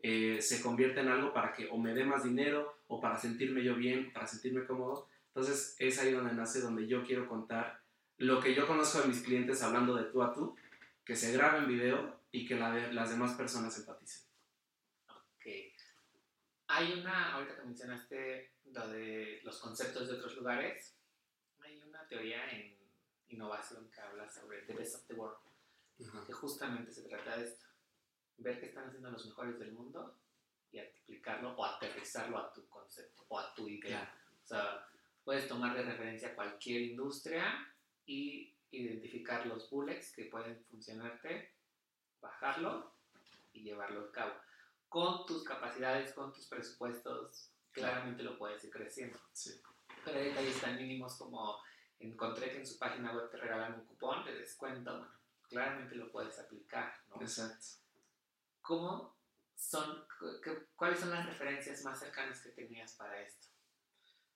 eh, 0.00 0.40
se 0.40 0.62
convierte 0.62 1.00
en 1.00 1.08
algo 1.08 1.32
para 1.32 1.52
que 1.52 1.68
o 1.68 1.76
me 1.76 1.94
dé 1.94 2.04
más 2.04 2.24
dinero 2.24 2.78
o 2.86 3.00
para 3.00 3.18
sentirme 3.18 3.62
yo 3.62 3.74
bien, 3.74 4.12
para 4.12 4.26
sentirme 4.26 4.64
cómodo. 4.64 5.08
Entonces 5.28 5.76
es 5.78 5.98
ahí 5.98 6.12
donde 6.12 6.34
nace, 6.34 6.60
donde 6.60 6.86
yo 6.86 7.04
quiero 7.04 7.28
contar 7.28 7.80
lo 8.16 8.40
que 8.40 8.54
yo 8.54 8.66
conozco 8.66 9.00
de 9.00 9.08
mis 9.08 9.22
clientes 9.22 9.62
hablando 9.62 9.94
de 9.94 10.04
tú 10.04 10.22
a 10.22 10.32
tú, 10.32 10.56
que 11.04 11.14
se 11.14 11.32
grabe 11.32 11.58
en 11.58 11.68
video 11.68 12.20
y 12.32 12.46
que 12.46 12.56
la 12.56 12.72
de, 12.72 12.92
las 12.92 13.10
demás 13.10 13.32
personas 13.34 13.78
empaticen. 13.78 14.26
Ok. 15.08 15.46
Hay 16.68 17.00
una, 17.00 17.34
ahorita 17.34 17.56
que 17.56 17.62
mencionaste 17.62 18.52
lo 18.66 18.88
de 18.88 19.40
los 19.44 19.58
conceptos 19.58 20.08
de 20.08 20.14
otros 20.14 20.36
lugares, 20.36 20.96
hay 21.60 21.80
una 21.80 22.06
teoría 22.06 22.50
en 22.50 22.77
innovación 23.28 23.90
que 23.90 24.00
habla 24.00 24.28
sobre 24.28 24.62
the 24.62 24.74
best 24.74 24.96
of 24.96 25.06
the 25.06 25.14
world, 25.14 25.38
que 26.26 26.32
justamente 26.32 26.92
se 26.92 27.02
trata 27.02 27.36
de 27.36 27.44
esto 27.44 27.66
ver 28.38 28.60
qué 28.60 28.66
están 28.66 28.86
haciendo 28.86 29.10
los 29.10 29.26
mejores 29.26 29.58
del 29.58 29.72
mundo 29.72 30.16
y 30.70 30.78
aplicarlo 30.78 31.54
o 31.56 31.64
aterrizarlo 31.64 32.38
a 32.38 32.52
tu 32.52 32.66
concepto 32.68 33.24
o 33.28 33.38
a 33.38 33.54
tu 33.54 33.68
idea. 33.68 34.14
O 34.42 34.46
sea, 34.46 34.86
puedes 35.24 35.48
tomar 35.48 35.76
de 35.76 35.82
referencia 35.82 36.34
cualquier 36.34 36.82
industria 36.82 37.66
y 38.06 38.54
identificar 38.70 39.46
los 39.46 39.68
bullets 39.70 40.14
que 40.14 40.24
pueden 40.26 40.62
funcionarte, 40.66 41.54
bajarlo 42.20 42.94
y 43.52 43.62
llevarlo 43.62 44.08
a 44.08 44.12
cabo. 44.12 44.34
Con 44.88 45.26
tus 45.26 45.42
capacidades, 45.42 46.12
con 46.14 46.32
tus 46.32 46.46
presupuestos, 46.46 47.50
claramente 47.72 48.22
lo 48.22 48.38
puedes 48.38 48.62
ir 48.64 48.70
creciendo. 48.70 49.18
Sí. 49.32 49.60
Pero 50.04 50.18
hay 50.18 50.28
detalles 50.28 50.60
tan 50.60 50.76
mínimos 50.76 51.16
como 51.16 51.58
encontré 52.00 52.50
que 52.50 52.58
en 52.58 52.66
su 52.66 52.78
página 52.78 53.12
web 53.12 53.30
te 53.30 53.36
regalan 53.36 53.74
un 53.74 53.84
cupón 53.86 54.24
de 54.24 54.34
descuento, 54.38 54.90
bueno, 54.98 55.12
claramente 55.48 55.94
lo 55.96 56.10
puedes 56.10 56.38
aplicar, 56.38 56.94
¿no? 57.10 57.20
Exacto. 57.20 57.66
¿Cómo 58.62 59.16
son, 59.56 60.04
cuáles 60.76 61.00
son 61.00 61.10
las 61.10 61.26
referencias 61.26 61.82
más 61.84 61.98
cercanas 61.98 62.40
que 62.40 62.50
tenías 62.50 62.92
para 62.92 63.20
esto? 63.20 63.46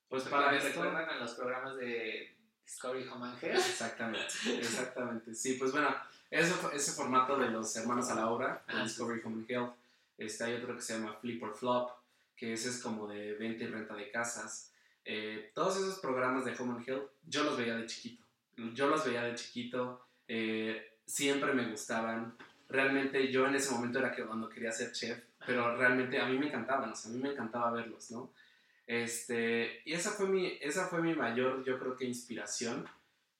Pues 0.08 0.24
Porque 0.24 0.36
para 0.36 0.56
esto... 0.56 0.68
recuerdan 0.68 1.08
a 1.08 1.18
los 1.18 1.32
programas 1.34 1.76
de 1.76 2.34
Discovery 2.64 3.06
Home 3.08 3.32
Health. 3.40 3.58
Exactamente, 3.66 4.34
exactamente. 4.58 5.34
Sí, 5.34 5.54
pues 5.54 5.72
bueno, 5.72 5.94
eso, 6.30 6.70
ese 6.72 6.92
formato 6.92 7.36
de 7.38 7.48
los 7.50 7.74
hermanos 7.76 8.08
a 8.10 8.14
la 8.14 8.30
obra, 8.30 8.62
de 8.66 8.72
Ah, 8.72 8.76
sí. 8.78 8.82
Discovery 8.84 9.20
Home 9.24 9.36
and 9.36 9.50
Health, 9.50 9.74
este, 10.18 10.44
hay 10.44 10.54
otro 10.54 10.74
que 10.74 10.82
se 10.82 10.98
llama 10.98 11.14
Flip 11.20 11.42
or 11.42 11.54
Flop, 11.54 11.90
que 12.36 12.52
ese 12.54 12.70
es 12.70 12.82
como 12.82 13.06
de 13.06 13.34
venta 13.34 13.64
y 13.64 13.66
renta 13.68 13.94
de 13.94 14.10
casas. 14.10 14.71
Eh, 15.04 15.50
todos 15.54 15.76
esos 15.76 15.98
programas 15.98 16.44
de 16.44 16.54
Home 16.58 16.74
and 16.74 16.88
Health, 16.88 17.10
yo 17.26 17.44
los 17.44 17.56
veía 17.56 17.76
de 17.76 17.86
chiquito. 17.86 18.24
Yo 18.74 18.88
los 18.88 19.04
veía 19.04 19.22
de 19.22 19.34
chiquito, 19.34 20.06
eh, 20.28 20.98
siempre 21.04 21.52
me 21.52 21.68
gustaban. 21.70 22.36
Realmente 22.68 23.30
yo 23.30 23.46
en 23.46 23.54
ese 23.54 23.72
momento 23.72 23.98
era 23.98 24.12
que 24.12 24.24
cuando 24.24 24.48
quería 24.48 24.72
ser 24.72 24.92
chef, 24.92 25.18
pero 25.44 25.76
realmente 25.76 26.20
a 26.20 26.26
mí 26.26 26.38
me 26.38 26.48
encantaban, 26.48 26.90
o 26.90 26.96
sea, 26.96 27.10
a 27.10 27.14
mí 27.14 27.20
me 27.20 27.30
encantaba 27.30 27.72
verlos, 27.72 28.10
¿no? 28.10 28.32
Este, 28.86 29.82
y 29.84 29.92
esa 29.92 30.10
fue, 30.10 30.28
mi, 30.28 30.58
esa 30.60 30.86
fue 30.86 31.02
mi 31.02 31.14
mayor, 31.14 31.64
yo 31.64 31.78
creo 31.78 31.96
que 31.96 32.04
inspiración. 32.04 32.86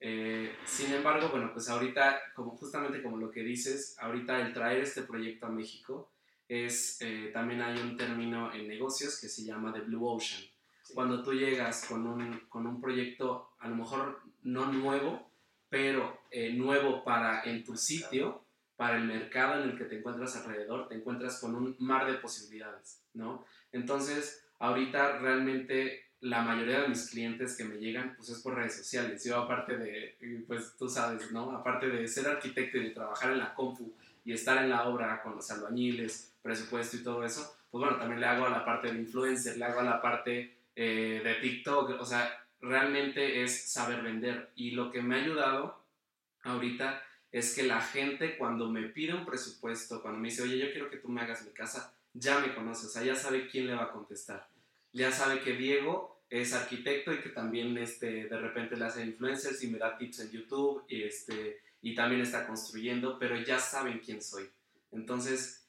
Eh, 0.01 0.55
sin 0.65 0.93
embargo, 0.93 1.29
bueno, 1.29 1.53
pues 1.53 1.69
ahorita, 1.69 2.21
como 2.35 2.57
justamente 2.57 3.03
como 3.03 3.17
lo 3.17 3.31
que 3.31 3.43
dices, 3.43 3.97
ahorita 4.01 4.41
el 4.41 4.53
traer 4.53 4.81
este 4.81 5.03
proyecto 5.03 5.47
a 5.47 5.51
México 5.51 6.11
es, 6.49 7.01
eh, 7.01 7.31
también 7.33 7.63
hay 7.63 7.79
un 7.79 7.97
término 7.97 8.53
en 8.53 8.69
negocios 8.69 9.21
que 9.21 9.29
se 9.29 9.45
llama 9.45 9.73
The 9.73 9.81
Blue 9.81 10.07
Ocean. 10.07 10.43
Sí. 10.83 10.95
Cuando 10.95 11.23
tú 11.23 11.33
llegas 11.33 11.87
con 11.87 12.07
un, 12.07 12.41
con 12.49 12.67
un 12.67 12.81
proyecto, 12.81 13.53
a 13.59 13.69
lo 13.69 13.77
mejor 13.77 14.21
no 14.43 14.67
nuevo, 14.73 15.31
pero 15.69 16.21
eh, 16.31 16.53
nuevo 16.53 17.03
para 17.05 17.45
en 17.45 17.65
tu 17.65 17.77
sitio, 17.77 18.45
para 18.77 18.97
el 18.97 19.05
mercado 19.05 19.63
en 19.63 19.71
el 19.71 19.79
que 19.79 19.85
te 19.85 19.99
encuentras 19.99 20.37
alrededor, 20.37 20.89
te 20.89 20.97
encuentras 20.97 21.41
con 21.41 21.55
un 21.55 21.77
mar 21.79 22.11
de 22.11 22.19
posibilidades, 22.19 23.03
¿no? 23.15 23.45
Entonces, 23.71 24.45
ahorita 24.59 25.19
realmente 25.19 26.03
la 26.21 26.43
mayoría 26.43 26.83
de 26.83 26.89
mis 26.89 27.11
clientes 27.11 27.57
que 27.57 27.65
me 27.65 27.77
llegan, 27.77 28.15
pues 28.17 28.29
es 28.29 28.41
por 28.41 28.55
redes 28.55 28.77
sociales. 28.77 29.25
Yo 29.25 29.39
aparte 29.39 29.77
de, 29.77 30.17
eh, 30.21 30.45
pues 30.47 30.77
tú 30.79 30.89
sabes, 30.89 31.33
¿no? 31.33 31.51
Aparte 31.51 31.89
de 31.89 32.07
ser 32.07 32.29
arquitecto 32.29 32.79
y 32.79 32.85
de 32.85 32.91
trabajar 32.91 33.33
en 33.33 33.39
la 33.39 33.55
compu 33.55 33.93
y 34.25 34.33
estar 34.33 34.63
en 34.63 34.71
la 34.71 34.89
obra 34.89 35.21
con 35.23 35.35
los 35.35 35.51
albañiles, 35.51 36.33
presupuesto 36.41 36.97
y 36.97 37.03
todo 37.03 37.25
eso, 37.25 37.57
pues 37.71 37.83
bueno, 37.83 37.99
también 37.99 38.21
le 38.21 38.27
hago 38.27 38.47
a 38.47 38.51
la 38.51 38.65
parte 38.65 38.93
de 38.93 39.01
influencer, 39.01 39.57
le 39.57 39.65
hago 39.65 39.81
a 39.81 39.85
la 39.85 40.01
parte 40.01 40.55
eh, 40.75 41.21
de 41.23 41.35
TikTok, 41.35 42.01
o 42.01 42.05
sea, 42.05 42.47
realmente 42.61 43.43
es 43.43 43.71
saber 43.71 44.03
vender. 44.03 44.51
Y 44.55 44.73
lo 44.73 44.91
que 44.91 45.03
me 45.03 45.17
ha 45.17 45.23
ayudado 45.23 45.85
ahorita 46.43 47.03
es 47.31 47.55
que 47.55 47.63
la 47.63 47.81
gente 47.81 48.37
cuando 48.37 48.71
me 48.71 48.83
pide 48.83 49.15
un 49.15 49.27
presupuesto, 49.27 50.03
cuando 50.03 50.21
me 50.21 50.29
dice, 50.29 50.43
oye, 50.43 50.59
yo 50.59 50.71
quiero 50.71 50.91
que 50.91 50.99
tú 50.99 51.09
me 51.09 51.21
hagas 51.21 51.45
mi 51.45 51.53
casa, 51.53 51.95
ya 52.15 52.39
me 52.39 52.55
conoce, 52.55 52.87
o 52.87 52.91
sea, 52.91 53.03
ya 53.03 53.15
sabe 53.15 53.49
quién 53.49 53.67
le 53.67 53.75
va 53.75 53.85
a 53.85 53.93
contestar. 53.93 54.49
Ya 54.93 55.11
sabe 55.11 55.41
que 55.41 55.55
Diego 55.55 56.23
es 56.29 56.53
arquitecto 56.53 57.13
y 57.13 57.21
que 57.21 57.31
también 57.31 57.77
este, 57.79 58.29
de 58.29 58.39
repente 58.39 58.77
le 58.77 58.85
hace 58.85 59.05
influencers 59.05 59.63
y 59.65 59.69
me 59.69 59.79
da 59.79 59.97
tips 59.97 60.21
en 60.21 60.31
YouTube 60.31 60.85
y, 60.89 61.03
este, 61.03 61.61
y 61.81 61.95
también 61.95 62.21
está 62.21 62.47
construyendo, 62.47 63.19
pero 63.19 63.37
ya 63.41 63.59
saben 63.59 64.01
quién 64.01 64.23
soy. 64.23 64.49
Entonces, 64.91 65.67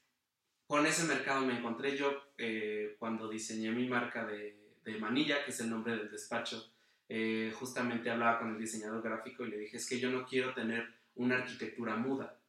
con 0.68 0.86
ese 0.86 1.06
mercado 1.06 1.46
me 1.46 1.58
encontré 1.58 1.98
yo 1.98 2.14
eh, 2.38 2.96
cuando 3.00 3.30
diseñé 3.30 3.72
mi 3.72 3.88
marca 3.88 4.26
de, 4.26 4.63
de 4.84 4.98
manilla, 5.00 5.44
que 5.44 5.52
es 5.52 5.60
el 5.60 5.70
nombre 5.70 5.96
del 5.96 6.12
despacho. 6.12 6.70
eh, 7.10 7.54
justamente 7.60 8.10
hablaba 8.10 8.40
con 8.40 8.56
el 8.56 8.60
diseñador 8.60 9.02
gráfico 9.04 9.46
y 9.46 9.50
le 9.50 9.58
dije, 9.58 9.78
es 9.78 9.88
que 9.88 10.00
yo 10.00 10.10
no 10.10 10.26
quiero 10.26 10.54
tener 10.54 10.88
una 11.16 11.38
arquitectura 11.38 11.96
muda. 11.96 12.40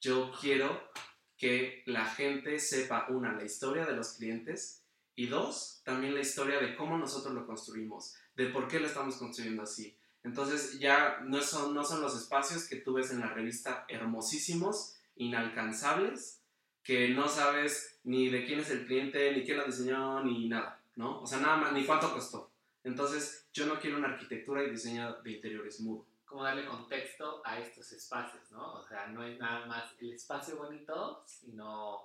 Yo 0.00 0.32
quiero 0.38 0.90
que 1.38 1.82
la 1.86 2.04
gente 2.04 2.58
sepa, 2.58 3.06
una, 3.08 3.32
la 3.32 3.44
historia 3.44 3.86
de 3.86 3.96
los 3.96 4.14
clientes 4.14 4.84
y 5.14 5.26
dos, 5.26 5.80
también 5.84 6.14
la 6.14 6.20
historia 6.20 6.58
de 6.58 6.74
cómo 6.76 6.98
nosotros 6.98 7.34
lo 7.34 7.46
construimos, 7.46 8.14
de 8.34 8.46
por 8.46 8.68
qué 8.68 8.80
lo 8.80 8.86
estamos 8.86 9.16
construyendo 9.16 9.62
así. 9.62 9.96
Entonces 10.22 10.78
ya 10.78 11.20
no 11.22 11.40
son, 11.40 11.74
no 11.74 11.84
son 11.84 12.00
los 12.00 12.16
espacios 12.16 12.68
que 12.68 12.76
tú 12.76 12.94
ves 12.94 13.10
en 13.10 13.20
la 13.20 13.28
revista 13.28 13.84
hermosísimos, 13.88 14.96
inalcanzables, 15.16 16.40
que 16.82 17.08
no 17.10 17.28
sabes 17.28 17.98
ni 18.04 18.28
de 18.28 18.44
quién 18.44 18.60
es 18.60 18.70
el 18.70 18.86
cliente, 18.86 19.32
ni 19.32 19.44
quién 19.44 19.58
lo 19.58 19.64
diseñó, 19.64 20.22
ni 20.22 20.48
nada, 20.48 20.82
¿no? 20.96 21.20
O 21.22 21.26
sea, 21.26 21.38
nada 21.38 21.56
más, 21.56 21.72
ni 21.72 21.84
cuánto 21.84 22.12
costó. 22.12 22.52
Entonces 22.82 23.48
yo 23.52 23.66
no 23.66 23.80
quiero 23.80 23.96
una 23.96 24.08
arquitectura 24.08 24.62
y 24.62 24.70
diseño 24.70 25.20
de 25.22 25.32
interiores 25.32 25.80
mudo. 25.80 26.06
Cómo 26.24 26.42
darle 26.42 26.66
contexto 26.66 27.42
a 27.44 27.58
estos 27.58 27.92
espacios, 27.92 28.50
¿no? 28.50 28.74
O 28.74 28.82
sea, 28.82 29.06
no 29.06 29.24
es 29.24 29.38
nada 29.38 29.66
más 29.66 29.94
el 30.00 30.12
espacio 30.12 30.56
bonito, 30.56 31.22
sino 31.26 32.04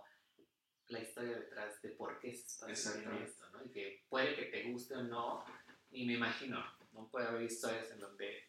la 0.87 0.99
historia 0.99 1.37
detrás 1.37 1.81
de 1.81 1.89
por 1.89 2.19
qué 2.19 2.31
ese 2.31 2.45
espacio 2.45 3.01
tiene 3.01 3.23
esto, 3.23 3.45
¿no? 3.51 3.63
Y 3.63 3.69
que 3.69 4.05
puede 4.09 4.35
que 4.35 4.45
te 4.45 4.71
guste 4.71 4.95
o 4.95 5.03
no, 5.03 5.43
y 5.91 6.05
me 6.05 6.13
imagino, 6.13 6.63
no 6.93 7.07
puede 7.09 7.27
haber 7.27 7.43
historias 7.43 7.91
en 7.91 7.99
donde 7.99 8.43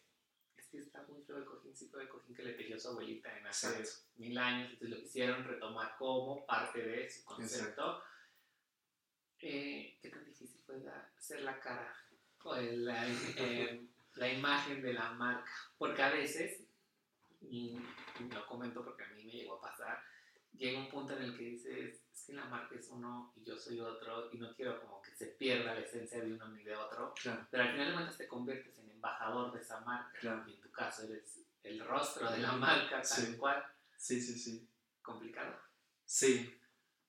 es 0.55 0.67
que 0.67 0.79
está 0.79 1.03
muy 1.03 1.21
feo 1.23 1.37
el 1.37 1.45
cojincito 1.45 1.97
de 1.97 2.07
cojín 2.07 2.35
que 2.35 2.43
le 2.43 2.53
tejió 2.53 2.79
su 2.79 2.89
abuelita 2.89 3.35
en 3.37 3.47
hace 3.47 3.79
Exacto. 3.79 4.09
mil 4.17 4.37
años, 4.37 4.71
entonces 4.71 4.89
lo 4.97 5.03
quisieron 5.03 5.43
retomar 5.43 5.95
como 5.97 6.45
parte 6.45 6.81
de 6.81 7.09
su 7.09 7.23
concepto. 7.23 8.01
Eh, 9.41 9.97
¿Qué 10.01 10.09
tan 10.09 10.23
difícil 10.25 10.59
fue 10.65 10.75
hacer 11.17 11.41
la 11.41 11.59
cara 11.59 11.93
o 12.43 12.55
la, 12.55 13.07
eh, 13.37 13.87
la 14.15 14.31
imagen 14.33 14.81
de 14.81 14.93
la 14.93 15.11
marca? 15.11 15.51
Porque 15.77 16.01
a 16.01 16.09
veces, 16.11 16.61
y 17.41 17.79
lo 18.29 18.45
comento 18.45 18.83
porque 18.83 19.03
a 19.03 19.07
mí 19.09 19.23
me 19.25 19.31
llegó 19.31 19.55
a 19.55 19.61
pasar, 19.61 19.99
llega 20.53 20.79
un 20.79 20.89
punto 20.89 21.15
en 21.17 21.23
el 21.23 21.37
que 21.37 21.43
dices, 21.45 22.01
es 22.13 22.23
que 22.25 22.33
la 22.33 22.45
marca 22.45 22.75
es 22.75 22.87
uno 22.89 23.33
y 23.35 23.43
yo 23.43 23.57
soy 23.57 23.79
otro 23.79 24.29
y 24.31 24.37
no 24.37 24.53
quiero 24.53 24.79
como 24.81 25.01
que 25.01 25.11
se 25.15 25.27
pierda 25.27 25.73
la 25.73 25.81
esencia 25.81 26.21
de 26.23 26.33
uno 26.33 26.47
ni 26.49 26.63
de 26.63 26.75
otro, 26.75 27.13
Claro, 27.19 27.47
pero 27.49 27.63
al 27.63 27.71
final 27.71 27.87
de 27.87 27.93
cuentas 27.93 28.17
te 28.17 28.27
conviertes 28.27 28.77
en 28.77 28.91
embajador 28.91 29.51
de 29.53 29.61
esa 29.61 29.79
marca 29.81 30.19
Claro. 30.19 30.43
y 30.47 30.53
en 30.53 30.61
tu 30.61 30.69
caso 30.71 31.03
eres 31.05 31.39
el 31.63 31.79
rostro 31.83 32.29
de 32.31 32.37
la 32.39 32.51
marca 32.53 33.01
tal 33.01 33.03
Sí. 33.03 33.37
cual. 33.37 33.63
sí, 33.97 34.21
sí, 34.21 34.37
sí. 34.37 34.67
Complicado. 35.01 35.59
Sí, 36.05 36.53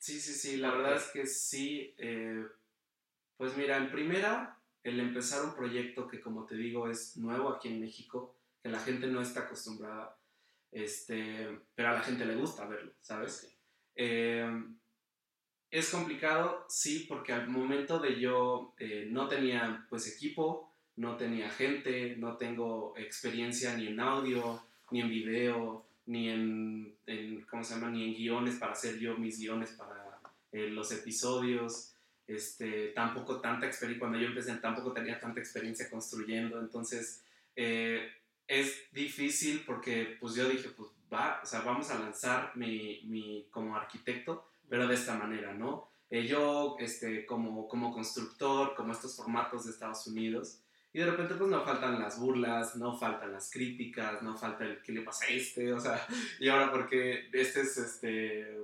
sí, 0.02 0.20
sí, 0.20 0.34
sí, 0.34 0.56
la 0.56 0.70
¿Por 0.70 0.78
verdad 0.78 0.96
es 0.96 1.10
que 1.12 1.26
sí. 1.26 1.94
eh, 1.98 2.44
pues 3.36 3.56
mira, 3.56 3.76
en 3.76 3.90
primera, 3.92 4.58
el 4.82 4.98
empezar 5.00 5.44
un 5.44 5.54
proyecto 5.54 6.08
que 6.08 6.20
como 6.20 6.44
te 6.46 6.56
digo 6.56 6.88
es 6.90 7.16
nuevo 7.16 7.50
aquí 7.50 7.68
en 7.68 7.80
México, 7.80 8.36
que 8.62 8.68
la 8.68 8.80
gente 8.80 9.06
no 9.06 9.20
está 9.22 9.40
acostumbrada, 9.40 10.18
este, 10.72 11.60
pero 11.74 11.90
a 11.90 11.92
la 11.92 12.02
gente 12.02 12.24
le 12.26 12.34
gusta 12.36 12.66
verlo, 12.66 12.92
¿sabes? 13.00 13.44
Ok. 13.44 13.50
Eh, 13.96 14.64
es 15.70 15.90
complicado, 15.90 16.66
sí, 16.68 17.06
porque 17.08 17.32
al 17.32 17.48
momento 17.48 17.98
de 17.98 18.20
yo 18.20 18.74
eh, 18.78 19.06
no 19.10 19.28
tenía 19.28 19.86
pues 19.88 20.06
equipo, 20.08 20.72
no 20.96 21.16
tenía 21.16 21.48
gente, 21.50 22.16
no 22.16 22.36
tengo 22.36 22.94
experiencia 22.96 23.76
ni 23.76 23.86
en 23.88 24.00
audio, 24.00 24.62
ni 24.90 25.00
en 25.00 25.08
video, 25.08 25.86
ni 26.06 26.28
en, 26.28 26.96
en, 27.06 27.42
¿cómo 27.42 27.64
se 27.64 27.74
llama? 27.74 27.90
Ni 27.90 28.04
en 28.04 28.14
guiones 28.14 28.56
para 28.56 28.72
hacer 28.72 28.98
yo 28.98 29.16
mis 29.16 29.38
guiones 29.38 29.70
para 29.72 30.20
eh, 30.52 30.68
los 30.68 30.92
episodios. 30.92 31.94
Este, 32.26 32.88
tampoco 32.88 33.40
tanta 33.40 33.66
experiencia, 33.66 34.00
cuando 34.00 34.18
yo 34.18 34.28
empecé 34.28 34.54
tampoco 34.56 34.92
tenía 34.92 35.18
tanta 35.18 35.40
experiencia 35.40 35.90
construyendo, 35.90 36.60
entonces 36.60 37.24
eh, 37.56 38.08
es 38.46 38.92
difícil 38.92 39.64
porque 39.66 40.16
pues 40.20 40.34
yo 40.34 40.48
dije, 40.48 40.68
pues 40.70 40.90
va, 41.12 41.40
o 41.42 41.46
sea, 41.46 41.60
vamos 41.60 41.90
a 41.90 41.98
lanzar 41.98 42.56
mi, 42.56 43.02
mi 43.04 43.48
como 43.50 43.76
arquitecto, 43.76 44.48
pero 44.68 44.86
de 44.86 44.94
esta 44.94 45.16
manera, 45.16 45.52
¿no? 45.52 45.88
Eh, 46.10 46.26
yo, 46.26 46.76
este, 46.78 47.26
como, 47.26 47.66
como 47.68 47.92
constructor, 47.92 48.74
como 48.74 48.92
estos 48.92 49.16
formatos 49.16 49.64
de 49.64 49.72
Estados 49.72 50.06
Unidos, 50.06 50.61
y 50.92 50.98
de 50.98 51.06
repente 51.06 51.34
pues 51.34 51.50
no 51.50 51.64
faltan 51.64 52.00
las 52.00 52.18
burlas, 52.18 52.76
no 52.76 52.96
faltan 52.98 53.32
las 53.32 53.50
críticas, 53.50 54.22
no 54.22 54.36
falta 54.36 54.64
el 54.64 54.82
qué 54.82 54.92
le 54.92 55.02
pasa 55.02 55.24
a 55.24 55.28
este, 55.28 55.72
o 55.72 55.80
sea, 55.80 56.06
y 56.40 56.48
ahora 56.48 56.70
porque 56.70 57.30
este 57.32 57.62
es 57.62 57.78
este 57.78 58.58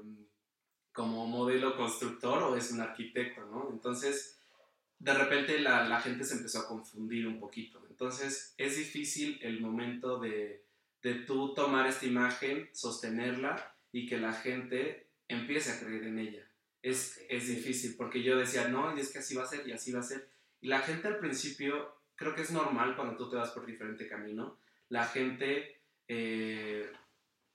como 0.92 1.26
modelo 1.26 1.76
constructor 1.76 2.42
o 2.42 2.56
es 2.56 2.72
un 2.72 2.80
arquitecto, 2.80 3.46
¿no? 3.46 3.70
Entonces, 3.70 4.36
de 4.98 5.14
repente 5.14 5.60
la, 5.60 5.88
la 5.88 6.00
gente 6.00 6.24
se 6.24 6.34
empezó 6.34 6.60
a 6.60 6.68
confundir 6.68 7.26
un 7.26 7.38
poquito. 7.38 7.80
Entonces, 7.88 8.52
es 8.58 8.76
difícil 8.76 9.38
el 9.42 9.60
momento 9.60 10.18
de, 10.18 10.64
de 11.02 11.14
tú 11.14 11.54
tomar 11.54 11.86
esta 11.86 12.06
imagen, 12.06 12.68
sostenerla 12.72 13.74
y 13.92 14.06
que 14.06 14.18
la 14.18 14.32
gente 14.32 15.06
empiece 15.28 15.70
a 15.70 15.78
creer 15.78 16.04
en 16.04 16.18
ella. 16.18 16.50
Es, 16.82 17.24
es 17.28 17.46
difícil 17.46 17.94
porque 17.96 18.22
yo 18.22 18.36
decía, 18.36 18.68
no, 18.68 18.96
y 18.96 19.00
es 19.00 19.12
que 19.12 19.18
así 19.18 19.36
va 19.36 19.44
a 19.44 19.46
ser 19.46 19.66
y 19.68 19.72
así 19.72 19.92
va 19.92 20.00
a 20.00 20.02
ser. 20.02 20.28
Y 20.60 20.66
la 20.66 20.80
gente 20.80 21.06
al 21.06 21.18
principio 21.18 21.97
creo 22.18 22.34
que 22.34 22.42
es 22.42 22.50
normal 22.50 22.96
cuando 22.96 23.16
tú 23.16 23.30
te 23.30 23.36
vas 23.36 23.50
por 23.50 23.64
diferente 23.64 24.08
camino, 24.08 24.58
la 24.88 25.06
gente 25.06 25.80
eh, 26.08 26.90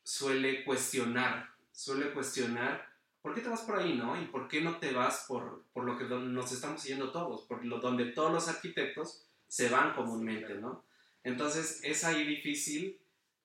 suele 0.01 0.63
cuestionar, 0.63 1.49
suele 1.71 2.11
cuestionar, 2.11 2.87
¿por 3.21 3.35
qué 3.35 3.41
te 3.41 3.49
vas 3.49 3.61
por 3.61 3.77
ahí, 3.77 3.93
no? 3.93 4.19
¿Y 4.19 4.25
por 4.25 4.47
qué 4.47 4.61
no 4.61 4.77
te 4.77 4.93
vas 4.93 5.25
por, 5.27 5.65
por 5.73 5.83
lo 5.83 5.97
que 5.97 6.05
nos 6.05 6.51
estamos 6.51 6.81
siguiendo 6.81 7.11
todos, 7.11 7.41
por 7.41 7.63
lo 7.65 7.79
donde 7.79 8.05
todos 8.05 8.31
los 8.31 8.47
arquitectos 8.47 9.25
se 9.47 9.67
van 9.69 9.93
comúnmente, 9.93 10.55
¿no? 10.55 10.85
Entonces 11.23 11.81
es 11.83 12.03
ahí 12.05 12.25
difícil 12.25 12.99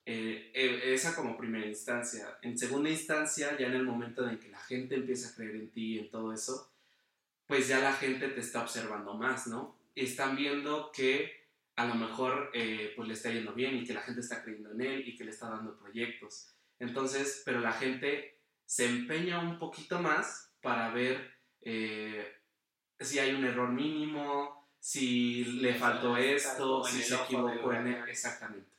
eh, 0.05 0.51
e, 0.53 0.93
esa 0.93 1.15
como 1.15 1.37
primera 1.37 1.67
instancia. 1.67 2.37
En 2.41 2.57
segunda 2.57 2.89
instancia, 2.89 3.57
ya 3.57 3.67
en 3.67 3.73
el 3.73 3.83
momento 3.83 4.27
en 4.27 4.39
que 4.39 4.49
la 4.49 4.59
gente 4.59 4.95
empieza 4.95 5.29
a 5.29 5.35
creer 5.35 5.55
en 5.55 5.69
ti 5.69 5.95
y 5.95 5.99
en 5.99 6.09
todo 6.09 6.31
eso, 6.31 6.71
pues 7.45 7.67
ya 7.67 7.79
la 7.79 7.93
gente 7.93 8.29
te 8.29 8.39
está 8.39 8.61
observando 8.61 9.15
más, 9.15 9.47
¿no? 9.47 9.78
Están 9.95 10.35
viendo 10.35 10.91
que 10.91 11.39
a 11.75 11.85
lo 11.85 11.95
mejor 11.95 12.51
eh, 12.53 12.93
pues 12.95 13.07
le 13.07 13.13
está 13.13 13.31
yendo 13.31 13.53
bien 13.53 13.77
y 13.77 13.85
que 13.85 13.93
la 13.93 14.01
gente 14.01 14.21
está 14.21 14.43
creyendo 14.43 14.71
en 14.71 14.81
él 14.81 15.07
y 15.07 15.15
que 15.15 15.23
le 15.23 15.31
está 15.31 15.49
dando 15.49 15.77
proyectos. 15.77 16.53
Entonces, 16.77 17.41
pero 17.45 17.59
la 17.59 17.71
gente 17.71 18.39
se 18.65 18.85
empeña 18.85 19.39
un 19.39 19.57
poquito 19.57 20.01
más 20.01 20.51
para 20.61 20.89
ver 20.91 21.33
eh, 21.61 22.33
si 22.99 23.19
hay 23.19 23.33
un 23.33 23.45
error 23.45 23.69
mínimo, 23.69 24.67
si 24.79 25.45
le 25.45 25.73
faltó 25.75 26.17
esto, 26.17 26.83
si 26.83 27.01
se 27.01 27.15
equivocó 27.15 27.73
en 27.73 27.87
él. 27.87 28.03
Exactamente, 28.09 28.69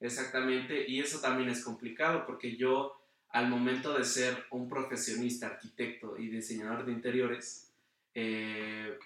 exactamente. 0.00 0.88
Y 0.88 1.00
eso 1.00 1.20
también 1.20 1.48
es 1.48 1.64
complicado 1.64 2.26
porque 2.26 2.56
yo 2.56 2.98
al 3.30 3.48
momento 3.48 3.96
de 3.96 4.04
ser 4.04 4.46
un 4.50 4.68
profesionista, 4.68 5.46
arquitecto 5.48 6.16
y 6.16 6.28
diseñador 6.28 6.86
de 6.86 6.92
interiores, 6.92 7.72
eh, 8.14 8.98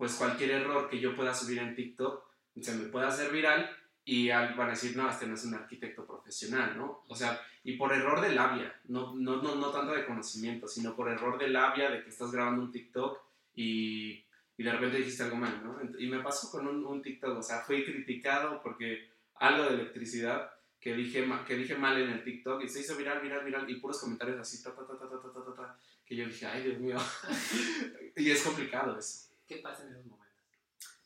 pues 0.00 0.14
cualquier 0.14 0.52
error 0.52 0.88
que 0.88 0.98
yo 0.98 1.14
pueda 1.14 1.34
subir 1.34 1.58
en 1.58 1.74
TikTok 1.74 2.24
se 2.58 2.74
me 2.74 2.86
puede 2.86 3.06
hacer 3.06 3.30
viral 3.30 3.70
y 4.02 4.30
van 4.30 4.58
a 4.58 4.70
decir, 4.70 4.96
no, 4.96 5.06
este 5.10 5.26
no 5.26 5.34
es 5.34 5.44
un 5.44 5.52
arquitecto 5.52 6.06
profesional, 6.06 6.74
¿no? 6.74 7.04
O 7.06 7.14
sea, 7.14 7.38
y 7.64 7.76
por 7.76 7.92
error 7.92 8.18
de 8.22 8.32
labia, 8.34 8.74
no, 8.88 9.14
no, 9.14 9.42
no, 9.42 9.56
no 9.56 9.70
tanto 9.70 9.92
de 9.92 10.06
conocimiento, 10.06 10.66
sino 10.66 10.96
por 10.96 11.10
error 11.10 11.38
de 11.38 11.48
labia 11.48 11.90
de 11.90 12.02
que 12.02 12.08
estás 12.08 12.32
grabando 12.32 12.62
un 12.62 12.72
TikTok 12.72 13.18
y, 13.54 14.24
y 14.56 14.62
de 14.62 14.72
repente 14.72 14.96
dijiste 14.96 15.22
algo 15.22 15.36
mal, 15.36 15.60
¿no? 15.62 15.78
Y 15.98 16.08
me 16.08 16.20
pasó 16.20 16.50
con 16.50 16.66
un, 16.66 17.02
TikTok, 17.02 17.36
o 17.36 17.42
sea, 17.42 17.60
fui 17.60 17.84
criticado 17.84 18.62
porque 18.62 19.10
algo 19.34 19.64
de 19.64 19.74
electricidad 19.74 20.50
que 20.80 20.94
dije, 20.94 21.28
que 21.46 21.56
dije 21.56 21.76
mal 21.76 22.00
en 22.00 22.08
el 22.08 22.24
TikTok 22.24 22.64
y 22.64 22.68
se 22.70 22.80
hizo 22.80 22.96
viral, 22.96 23.20
viral, 23.20 23.44
viral 23.44 23.68
y 23.68 23.74
puros 23.74 24.00
comentarios 24.00 24.40
así, 24.40 24.62
ta, 24.62 24.74
ta, 24.74 24.86
ta, 24.86 24.98
ta, 24.98 25.20
ta, 25.20 25.44
ta, 25.44 25.54
ta, 25.54 25.78
que 26.06 26.16
yo 26.16 26.24
dije, 26.24 26.46
ay, 26.46 26.62
Dios 26.62 26.78
mío. 26.78 26.96
y 28.16 28.30
es 28.30 28.42
complicado 28.42 28.98
eso. 28.98 29.29
¿Qué 29.50 29.56
pasa 29.56 29.82
en 29.82 29.94
esos 29.94 30.06
momentos? 30.06 30.38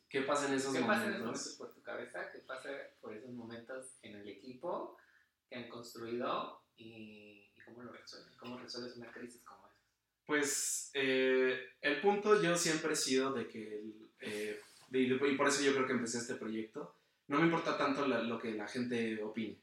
¿Qué 0.07 0.21
pasa 0.21 0.49
en 0.49 0.55
esos 0.55 0.75
momentos? 0.75 0.83
¿Qué 0.83 0.93
pasa 0.93 1.07
en 1.07 1.13
esos 1.13 1.25
momentos 1.25 1.55
por 1.57 1.73
tu 1.73 1.83
cabeza? 1.83 2.31
¿Qué 2.31 2.39
pasa 2.41 2.69
por 3.01 3.17
esos 3.17 3.31
momentos 3.31 3.87
en 4.03 4.17
el 4.17 4.29
equipo 4.29 4.99
que 5.49 5.57
han 5.57 5.69
construido 5.71 6.61
y, 6.77 7.49
cómo 7.65 7.83
lo 7.83 7.93
resuelven? 7.93 8.37
¿Cómo 8.37 8.59
resuelves 8.59 8.99
una 8.99 9.11
crisis 9.11 9.43
como 9.45 9.67
esa? 9.67 9.81
Pues 10.27 10.91
eh, 10.93 11.59
el 11.81 12.03
punto 12.03 12.43
yo 12.43 12.55
siempre 12.55 12.93
he 12.93 12.97
sido 12.97 13.33
de 13.33 13.49
que, 13.49 13.83
eh, 14.21 14.61
y 14.91 15.37
por 15.37 15.49
eso 15.49 15.63
yo 15.63 15.73
creo 15.73 15.87
que 15.87 15.95
empecé 15.95 16.19
este 16.19 16.35
proyecto, 16.35 16.97
no 17.29 17.39
me 17.39 17.47
importa 17.47 17.79
tanto 17.79 18.07
lo 18.07 18.39
que 18.39 18.53
la 18.53 18.69
gente 18.69 19.23
opine. 19.23 19.57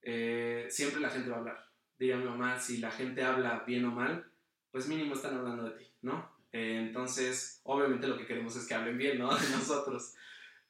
Eh, 0.00 0.68
siempre 0.70 1.00
la 1.00 1.10
gente 1.10 1.28
va 1.28 1.38
a 1.38 1.40
hablar. 1.40 1.70
Diga 1.98 2.18
mi 2.18 2.26
mamá, 2.26 2.60
si 2.60 2.78
la 2.78 2.92
gente 2.92 3.24
habla 3.24 3.64
bien 3.66 3.84
o 3.84 3.90
mal, 3.90 4.30
pues 4.70 4.86
mínimo 4.86 5.14
están 5.14 5.36
hablando 5.36 5.64
de 5.64 5.76
ti, 5.76 5.92
¿no? 6.02 6.31
Eh, 6.52 6.76
entonces, 6.78 7.60
obviamente 7.64 8.06
lo 8.06 8.18
que 8.18 8.26
queremos 8.26 8.54
es 8.56 8.66
que 8.66 8.74
hablen 8.74 8.98
bien, 8.98 9.18
¿no? 9.18 9.34
De 9.36 9.48
nosotros. 9.50 10.14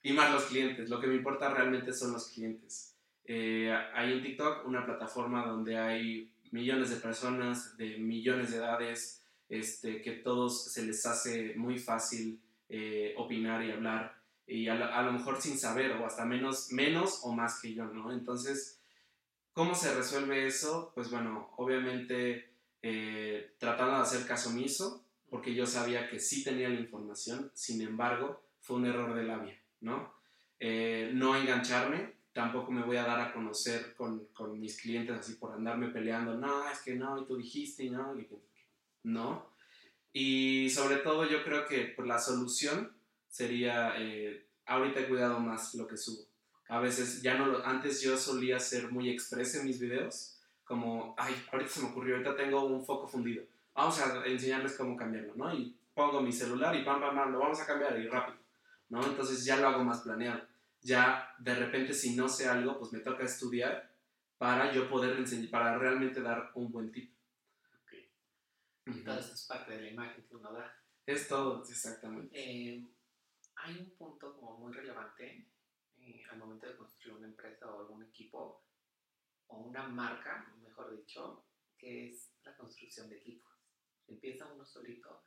Y 0.03 0.12
más 0.12 0.33
los 0.33 0.45
clientes. 0.45 0.88
Lo 0.88 1.01
que 1.01 1.09
me 1.09 1.16
importa 1.16 1.53
realmente 1.53 1.92
son 1.92 2.12
los 2.12 2.29
clientes. 2.29 2.97
Eh, 3.25 3.73
hay 3.95 4.12
en 4.12 4.23
TikTok 4.23 4.66
una 4.66 4.85
plataforma 4.85 5.47
donde 5.47 5.79
hay 5.79 6.33
millones 6.51 6.90
de 6.90 6.97
personas 6.97 7.77
de 7.77 7.99
millones 7.99 8.51
de 8.51 8.59
edades, 8.59 9.25
este, 9.49 10.03
que 10.03 10.12
todos 10.12 10.73
se 10.73 10.85
les 10.85 11.05
hace 11.07 11.55
muy 11.55 11.79
fácil 11.79 12.40
eh, 12.68 13.14
opinar 13.16 13.64
y 13.64 13.71
hablar, 13.71 14.21
y 14.47 14.68
a, 14.68 15.03
lo 15.03 15.12
mejor 15.12 15.40
sin 15.40 15.59
saber, 15.59 15.92
o 15.92 16.05
hasta 16.05 16.25
menos, 16.25 16.73
menos 16.73 17.21
o 17.23 17.33
más 17.33 17.61
que 17.61 17.75
yo, 17.75 17.85
¿no? 17.85 18.12
Entonces, 18.12 18.81
¿cómo 19.53 19.75
se 19.75 19.95
resuelve 19.95 20.47
eso? 20.47 20.92
Pues 20.95 21.11
bueno, 21.11 21.53
obviamente 21.57 22.51
tratando 23.59 23.95
de 23.95 24.03
hacer 24.03 24.27
caso 24.27 24.51
omiso, 24.51 25.02
porque 25.33 25.55
yo 25.55 25.64
sabía 25.64 26.11
que 26.11 26.21
sí 26.21 26.45
tenía 26.45 26.68
la 26.68 26.79
información, 26.79 27.51
sin 27.55 27.81
embargo, 27.81 28.45
fue 28.61 28.77
un 28.77 28.85
error 28.85 29.14
de 29.14 29.25
labia, 29.25 29.59
¿no? 29.81 30.12
Eh, 30.61 31.11
no 31.14 31.35
engancharme, 31.35 32.16
tampoco 32.35 32.71
me 32.71 32.83
voy 32.83 32.99
a 32.99 33.05
dar 33.05 33.18
a 33.18 33.33
conocer 33.33 33.95
con, 33.97 34.27
con, 34.35 34.61
mis 34.61 34.79
clientes 34.79 35.16
así 35.18 35.37
por 35.37 35.55
andarme 35.55 35.88
peleando, 35.88 36.35
no, 36.35 36.68
es 36.68 36.83
que 36.83 36.97
no, 36.97 37.18
y 37.18 37.25
tú 37.25 37.38
dijiste, 37.38 37.85
y 37.85 37.88
no, 37.88 38.14
y 38.21 38.29
no. 39.05 39.55
Y 40.12 40.68
sobre 40.68 40.97
todo 40.97 41.27
yo 41.27 41.42
creo 41.42 41.66
que 41.66 41.95
pues, 41.97 42.07
la 42.07 42.18
solución 42.18 42.95
sería, 43.27 43.95
eh, 43.97 44.47
ahorita 44.66 45.01
he 45.01 45.09
cuidado 45.09 45.40
más 45.40 45.75
lo 45.77 45.87
que 45.87 45.97
subo. 45.97 46.27
A 46.68 46.79
veces 46.79 47.23
ya 47.23 47.38
no 47.38 47.47
lo, 47.47 47.66
antes 47.66 48.03
yo 48.03 48.18
solía 48.18 48.59
ser 48.59 48.92
muy 48.92 49.09
expreso 49.09 49.61
en 49.61 49.64
mis 49.64 49.81
videos, 49.81 50.38
como, 50.62 51.14
ay, 51.16 51.35
ahorita 51.51 51.71
se 51.71 51.81
me 51.81 51.88
ocurrió, 51.88 52.16
ahorita 52.16 52.37
tengo 52.37 52.66
un 52.66 52.85
foco 52.85 53.09
fundido 53.09 53.45
vamos 53.75 53.99
a 54.01 54.27
enseñarles 54.27 54.77
cómo 54.77 54.97
cambiarlo, 54.97 55.35
¿no? 55.35 55.53
Y 55.55 55.77
pongo 55.95 56.21
mi 56.21 56.33
celular 56.33 56.75
y 56.75 56.85
pam, 56.85 57.01
pam, 57.01 57.15
pam, 57.15 57.33
lo 57.33 57.39
vamos 57.39 57.61
a 57.61 57.67
cambiar 57.67 57.99
y 57.99 58.09
rápido, 58.09 58.39
¿no? 58.89 59.05
Entonces 59.05 59.45
ya 59.45 59.57
lo 59.57 59.69
hago 59.69 59.85
más 59.85 60.01
planeado. 60.01 60.47
Ya 60.81 61.35
de 61.39 61.55
repente 61.55 61.93
si 61.93 62.17
no 62.17 62.29
sé 62.29 62.49
algo, 62.49 62.79
pues 62.79 62.93
me 62.93 63.01
toca 63.01 63.25
estudiar 63.25 63.93
para 64.39 64.73
yo 64.73 64.89
poder 64.89 65.17
enseñar, 65.17 65.51
para 65.51 65.79
realmente 65.79 66.21
dar 66.21 66.51
un 66.55 66.73
buen 66.73 66.91
tip. 66.91 67.15
Ok. 67.83 67.93
Esto 68.97 69.35
es 69.35 69.47
parte 69.47 69.77
de 69.77 69.83
la 69.83 69.91
imagen 69.91 70.25
que 70.25 70.37
uno 70.37 70.53
da. 70.53 70.75
Es 71.07 71.29
todo, 71.29 71.63
exactamente. 71.63 72.31
Eh, 72.39 72.85
hay 73.57 73.79
un 73.79 73.91
punto 73.91 74.37
como 74.37 74.59
muy 74.59 74.73
relevante 74.73 75.47
eh, 75.99 76.23
al 76.31 76.39
momento 76.39 76.67
de 76.67 76.77
construir 76.77 77.17
una 77.17 77.29
empresa 77.29 77.71
o 77.71 77.81
algún 77.81 78.03
equipo 78.03 78.65
o 79.47 79.57
una 79.59 79.87
marca, 79.87 80.53
mejor 80.63 80.97
dicho, 80.97 81.45
que 81.79 82.09
es 82.09 82.33
la 82.43 82.57
construcción 82.57 83.09
de 83.09 83.19
equipos 83.19 83.52
empieza 84.12 84.46
uno 84.46 84.64
solito, 84.64 85.22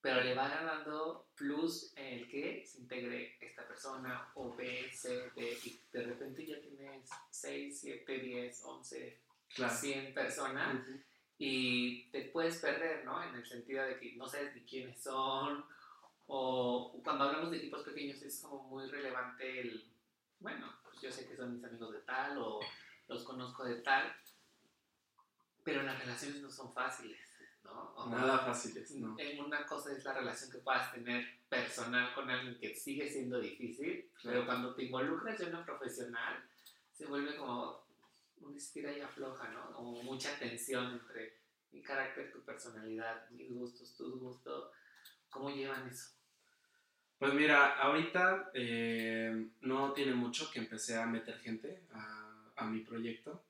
pero 0.00 0.20
le 0.20 0.34
va 0.34 0.48
ganando 0.48 1.28
plus 1.36 1.92
el 1.96 2.28
que 2.28 2.64
se 2.66 2.80
integre 2.80 3.36
esta 3.40 3.66
persona 3.66 4.30
o 4.34 4.54
B, 4.54 4.90
C, 4.92 5.30
D, 5.36 5.58
y 5.64 5.80
de 5.92 6.02
repente 6.02 6.44
ya 6.46 6.60
tienes 6.60 7.08
6, 7.30 7.80
7, 7.80 8.18
10, 8.18 8.64
11, 8.64 9.20
100 9.48 10.14
personas 10.14 10.86
y 11.38 12.10
te 12.10 12.22
puedes 12.22 12.58
perder, 12.58 13.04
¿no? 13.04 13.22
En 13.22 13.34
el 13.34 13.46
sentido 13.46 13.84
de 13.84 13.98
que 13.98 14.16
no 14.16 14.28
sabes 14.28 14.54
ni 14.54 14.62
quiénes 14.62 15.02
son 15.02 15.64
o 16.26 17.00
cuando 17.04 17.24
hablamos 17.24 17.50
de 17.50 17.58
equipos 17.58 17.82
pequeños 17.82 18.22
es 18.22 18.40
como 18.40 18.62
muy 18.64 18.88
relevante 18.88 19.60
el, 19.60 19.84
bueno, 20.40 20.72
pues 20.82 21.00
yo 21.00 21.12
sé 21.12 21.28
que 21.28 21.36
son 21.36 21.54
mis 21.54 21.64
amigos 21.64 21.92
de 21.92 22.00
tal 22.00 22.38
o 22.38 22.60
los 23.08 23.22
conozco 23.24 23.64
de 23.64 23.76
tal, 23.82 24.14
pero 25.62 25.82
las 25.82 25.98
relaciones 25.98 26.40
no 26.40 26.50
son 26.50 26.72
fáciles. 26.72 27.20
¿No? 27.64 28.06
Nada 28.08 28.38
fácil 28.38 28.84
¿no? 29.00 29.16
Una 29.44 29.66
cosa 29.66 29.92
es 29.92 30.04
la 30.04 30.12
relación 30.12 30.50
que 30.50 30.58
puedas 30.58 30.92
tener 30.92 31.24
personal 31.48 32.14
con 32.14 32.30
alguien 32.30 32.58
que 32.58 32.74
sigue 32.74 33.08
siendo 33.08 33.40
difícil, 33.40 34.10
pero 34.22 34.44
cuando 34.46 34.74
te 34.74 34.84
involucras 34.84 35.40
en 35.40 35.48
una 35.48 35.64
profesional, 35.64 36.42
se 36.92 37.06
vuelve 37.06 37.36
como 37.36 37.84
una 38.40 38.56
estira 38.56 38.96
y 38.96 39.00
afloja, 39.00 39.48
¿no? 39.48 39.72
Como 39.72 40.02
mucha 40.02 40.38
tensión 40.38 40.92
entre 40.92 41.38
mi 41.70 41.82
carácter, 41.82 42.32
tu 42.32 42.42
personalidad, 42.44 43.28
mis 43.30 43.50
gustos, 43.50 43.94
tus 43.96 44.18
gustos. 44.18 44.70
¿Cómo 45.30 45.50
llevan 45.50 45.88
eso? 45.88 46.10
Pues 47.18 47.34
mira, 47.34 47.78
ahorita 47.78 48.50
eh, 48.52 49.48
no 49.60 49.92
tiene 49.92 50.14
mucho 50.14 50.50
que 50.50 50.58
empecé 50.58 50.96
a 50.96 51.06
meter 51.06 51.38
gente 51.38 51.86
a, 51.92 52.52
a 52.56 52.66
mi 52.66 52.80
proyecto 52.80 53.44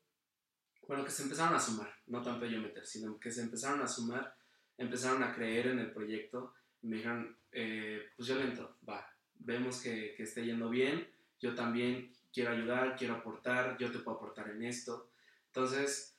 bueno, 0.86 1.04
que 1.04 1.10
se 1.10 1.22
empezaron 1.22 1.54
a 1.54 1.60
sumar, 1.60 1.92
no 2.06 2.22
tanto 2.22 2.46
yo 2.46 2.60
meter, 2.60 2.86
sino 2.86 3.18
que 3.18 3.30
se 3.30 3.42
empezaron 3.42 3.80
a 3.80 3.88
sumar 3.88 4.34
empezaron 4.78 5.22
a 5.22 5.34
creer 5.34 5.68
en 5.68 5.78
el 5.78 5.92
proyecto, 5.92 6.54
me 6.82 6.96
dijeron, 6.96 7.36
eh, 7.52 8.10
pues 8.16 8.28
yo 8.28 8.36
le 8.36 8.44
entro, 8.44 8.76
va, 8.88 9.06
vemos 9.34 9.80
que, 9.80 10.14
que 10.16 10.24
esté 10.24 10.44
yendo 10.44 10.68
bien, 10.68 11.08
yo 11.40 11.54
también 11.54 12.12
quiero 12.32 12.52
ayudar, 12.52 12.96
quiero 12.96 13.14
aportar, 13.14 13.76
yo 13.78 13.90
te 13.90 13.98
puedo 13.98 14.16
aportar 14.16 14.50
en 14.50 14.62
esto. 14.62 15.10
Entonces, 15.46 16.16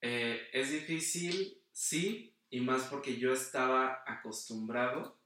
eh, 0.00 0.48
es 0.52 0.70
difícil, 0.70 1.60
sí, 1.72 2.34
y 2.50 2.60
más 2.60 2.84
porque 2.84 3.16
yo 3.16 3.32
estaba 3.32 4.02
acostumbrado 4.06 5.18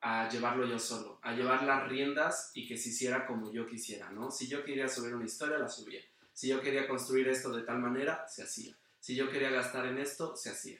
a 0.00 0.28
llevarlo 0.28 0.66
yo 0.66 0.78
solo, 0.78 1.18
a 1.22 1.34
llevar 1.34 1.64
las 1.64 1.88
riendas 1.88 2.52
y 2.54 2.68
que 2.68 2.76
se 2.76 2.90
hiciera 2.90 3.26
como 3.26 3.52
yo 3.52 3.66
quisiera, 3.66 4.10
¿no? 4.10 4.30
Si 4.30 4.46
yo 4.46 4.64
quería 4.64 4.86
subir 4.86 5.14
una 5.14 5.24
historia, 5.24 5.58
la 5.58 5.68
subía. 5.68 6.00
Si 6.38 6.46
yo 6.46 6.60
quería 6.60 6.86
construir 6.86 7.26
esto 7.26 7.50
de 7.50 7.64
tal 7.64 7.80
manera, 7.80 8.24
se 8.28 8.44
hacía. 8.44 8.72
Si 9.00 9.16
yo 9.16 9.28
quería 9.28 9.50
gastar 9.50 9.86
en 9.86 9.98
esto, 9.98 10.36
se 10.36 10.50
hacía. 10.50 10.78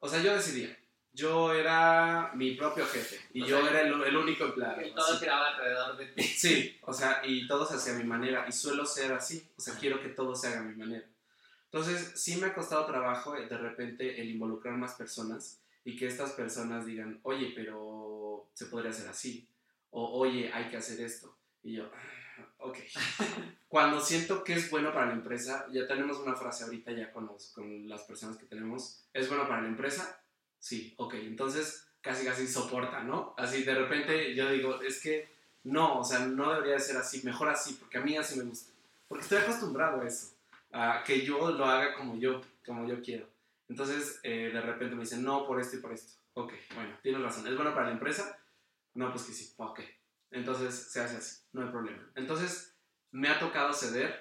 O 0.00 0.06
sea, 0.06 0.22
yo 0.22 0.34
decidía. 0.34 0.78
Yo 1.14 1.54
era 1.54 2.32
mi 2.34 2.56
propio 2.56 2.84
jefe 2.84 3.18
y 3.32 3.42
yo 3.46 3.66
era 3.66 3.80
el, 3.80 4.16
único 4.18 4.44
empleado. 4.44 4.82
Y 4.82 4.94
todo 4.94 5.18
giraba 5.18 5.48
alrededor 5.48 5.96
de 5.96 6.06
ti. 6.08 6.22
Sí, 6.22 6.78
o 6.82 6.92
sea, 6.92 7.22
y 7.24 7.48
todo 7.48 7.64
se 7.64 7.76
hacía 7.76 7.94
a 7.94 7.98
mi 7.98 8.04
manera 8.04 8.44
y 8.46 8.52
suelo 8.52 8.84
ser 8.84 9.14
así. 9.14 9.50
O 9.56 9.62
sea, 9.62 9.76
quiero 9.76 9.98
que 10.02 10.10
todo 10.10 10.36
se 10.36 10.48
haga 10.48 10.60
a 10.60 10.64
mi 10.64 10.74
manera. 10.74 11.06
Entonces, 11.64 12.12
sí 12.14 12.36
me 12.36 12.48
ha 12.48 12.54
costado 12.54 12.84
trabajo 12.84 13.34
eh, 13.34 13.46
de 13.46 13.56
repente 13.56 14.20
el 14.20 14.28
involucrar 14.28 14.76
más 14.76 14.92
personas 14.92 15.62
y 15.86 15.96
que 15.96 16.06
estas 16.06 16.32
personas 16.32 16.84
digan, 16.84 17.18
oye, 17.22 17.54
pero 17.56 18.50
se 18.52 18.66
podría 18.66 18.90
hacer 18.90 19.08
así. 19.08 19.48
O, 19.88 20.20
oye, 20.20 20.52
hay 20.52 20.68
que 20.68 20.76
hacer 20.76 21.00
esto. 21.00 21.34
Y 21.62 21.76
yo, 21.76 21.90
ah, 21.94 22.21
ok. 22.58 22.78
Cuando 23.68 24.00
siento 24.00 24.44
que 24.44 24.54
es 24.54 24.70
bueno 24.70 24.92
para 24.92 25.06
la 25.06 25.12
empresa, 25.14 25.66
ya 25.72 25.86
tenemos 25.86 26.18
una 26.18 26.34
frase 26.34 26.64
ahorita 26.64 26.92
ya 26.92 27.12
con, 27.12 27.30
con 27.54 27.88
las 27.88 28.02
personas 28.02 28.36
que 28.36 28.46
tenemos, 28.46 29.04
¿es 29.12 29.28
bueno 29.28 29.48
para 29.48 29.62
la 29.62 29.68
empresa? 29.68 30.20
Sí, 30.58 30.94
ok, 30.98 31.14
entonces 31.14 31.88
casi 32.00 32.24
casi 32.24 32.46
soporta, 32.46 33.02
¿no? 33.02 33.34
Así 33.38 33.62
de 33.62 33.74
repente 33.74 34.34
yo 34.34 34.50
digo, 34.50 34.82
es 34.82 35.00
que 35.00 35.30
no, 35.64 36.00
o 36.00 36.04
sea, 36.04 36.20
no 36.26 36.52
debería 36.52 36.78
ser 36.78 36.96
así, 36.96 37.22
mejor 37.24 37.48
así, 37.48 37.74
porque 37.74 37.98
a 37.98 38.02
mí 38.02 38.16
así 38.16 38.38
me 38.38 38.44
gusta. 38.44 38.72
Porque 39.08 39.22
estoy 39.22 39.38
acostumbrado 39.38 40.02
a 40.02 40.06
eso, 40.06 40.34
a 40.72 41.02
que 41.04 41.24
yo 41.24 41.50
lo 41.52 41.64
haga 41.64 41.94
como 41.94 42.16
yo, 42.16 42.40
como 42.66 42.86
yo 42.88 43.00
quiero. 43.00 43.28
Entonces, 43.68 44.20
eh, 44.22 44.50
de 44.52 44.60
repente 44.60 44.94
me 44.94 45.02
dicen, 45.02 45.22
no, 45.22 45.46
por 45.46 45.60
esto 45.60 45.76
y 45.76 45.80
por 45.80 45.92
esto. 45.92 46.12
Ok, 46.34 46.52
bueno, 46.74 46.98
tienes 47.02 47.22
razón. 47.22 47.46
¿Es 47.46 47.54
bueno 47.54 47.74
para 47.74 47.86
la 47.86 47.92
empresa? 47.92 48.38
No, 48.94 49.10
pues 49.12 49.24
que 49.24 49.32
sí. 49.32 49.52
Ok. 49.56 49.80
Entonces, 50.32 50.74
se 50.90 51.00
hace 51.00 51.16
así, 51.16 51.46
no 51.52 51.62
hay 51.62 51.70
problema. 51.70 52.10
Entonces, 52.14 52.76
me 53.10 53.28
ha 53.28 53.38
tocado 53.38 53.72
ceder 53.72 54.18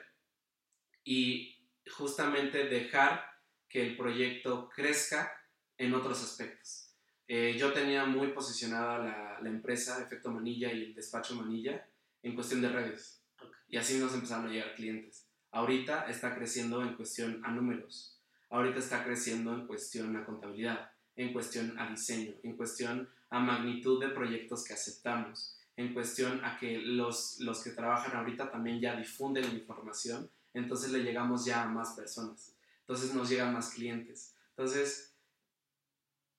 y 1.04 1.68
justamente 1.90 2.66
dejar 2.66 3.26
que 3.68 3.88
el 3.88 3.98
proyecto 3.98 4.70
crezca 4.70 5.32
en 5.78 5.94
otros 5.94 6.22
aspectos. 6.24 6.94
Eh, 7.28 7.56
yo 7.58 7.72
tenía 7.72 8.06
muy 8.06 8.34
posicionada 8.34 8.98
la, 8.98 9.40
la, 9.42 9.50
empresa 9.50 10.04
Efecto 10.04 10.30
Manilla 10.30 10.72
y 10.74 10.84
el 10.84 10.94
despacho 10.94 11.36
Manilla 11.36 11.88
en 12.22 12.36
cuestión 12.36 12.62
de 12.62 12.70
redes. 12.70 13.24
Y 13.70 13.78
así 13.78 13.98
nos 13.98 14.14
empezaron 14.14 14.48
a 14.48 14.52
llegar 14.52 14.76
clientes. 14.76 15.30
Ahorita 15.52 16.10
está 16.10 16.36
creciendo 16.36 16.82
en 16.82 16.96
cuestión 16.96 17.42
a 17.46 17.52
números. 17.52 18.22
Ahorita 18.50 18.80
está 18.80 19.06
creciendo 19.06 19.54
en 19.54 19.66
cuestión 19.66 20.16
a 20.18 20.26
contabilidad, 20.26 20.92
en 21.16 21.32
cuestión 21.32 21.80
a 21.80 21.90
diseño, 21.90 22.34
en 22.44 22.58
cuestión 22.58 23.10
a 23.30 23.40
magnitud 23.40 24.04
de 24.04 24.10
proyectos 24.10 24.66
que 24.66 24.74
aceptamos, 24.74 25.58
en 25.78 25.94
cuestión 25.94 26.44
a 26.44 26.58
que 26.58 26.78
los, 26.78 27.40
los 27.40 27.64
que 27.64 27.72
trabajan 27.72 28.16
ahorita 28.16 28.52
también 28.52 28.80
ya 28.80 28.96
difunden 28.96 29.48
la 29.48 29.54
información, 29.54 30.30
entonces 30.54 30.92
le 30.92 31.04
llegamos 31.04 31.46
ya 31.46 31.64
a 31.64 31.68
más 31.68 31.94
personas. 31.94 32.56
Entonces 32.82 33.14
nos 33.14 33.30
llegan 33.30 33.54
más 33.54 33.74
clientes. 33.74 34.36
Entonces, 34.50 35.16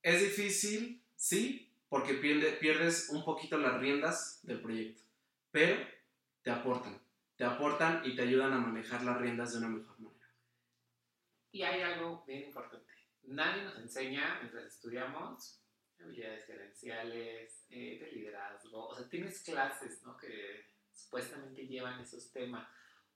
es 0.02 0.20
difícil, 0.20 1.02
sí, 1.16 1.72
porque 1.88 2.14
pierdes 2.14 3.08
un 3.10 3.24
poquito 3.24 3.56
las 3.58 3.78
riendas 3.80 4.40
del 4.42 4.60
proyecto, 4.60 5.02
pero 5.50 5.76
te 6.42 6.50
aportan, 6.50 7.00
te 7.36 7.44
aportan 7.44 8.02
y 8.04 8.16
te 8.16 8.22
ayudan 8.22 8.52
a 8.52 8.58
manejar 8.58 9.04
las 9.04 9.18
riendas 9.18 9.52
de 9.52 9.58
una 9.58 9.68
mejor 9.68 10.00
manera. 10.00 10.28
Y 11.52 11.62
hay 11.62 11.82
algo 11.82 12.24
bien 12.26 12.44
importante. 12.44 12.92
Nadie 13.24 13.62
nos 13.62 13.78
enseña 13.78 14.38
mientras 14.40 14.64
estudiamos 14.64 15.61
habilidades 16.02 16.44
gerenciales, 16.46 17.66
eh, 17.70 17.98
de 18.00 18.12
liderazgo. 18.12 18.88
O 18.88 18.94
sea, 18.94 19.08
tienes 19.08 19.42
clases, 19.42 20.02
¿no? 20.02 20.16
Que 20.16 20.66
supuestamente 20.92 21.66
llevan 21.66 22.00
esos 22.00 22.30
temas. 22.32 22.68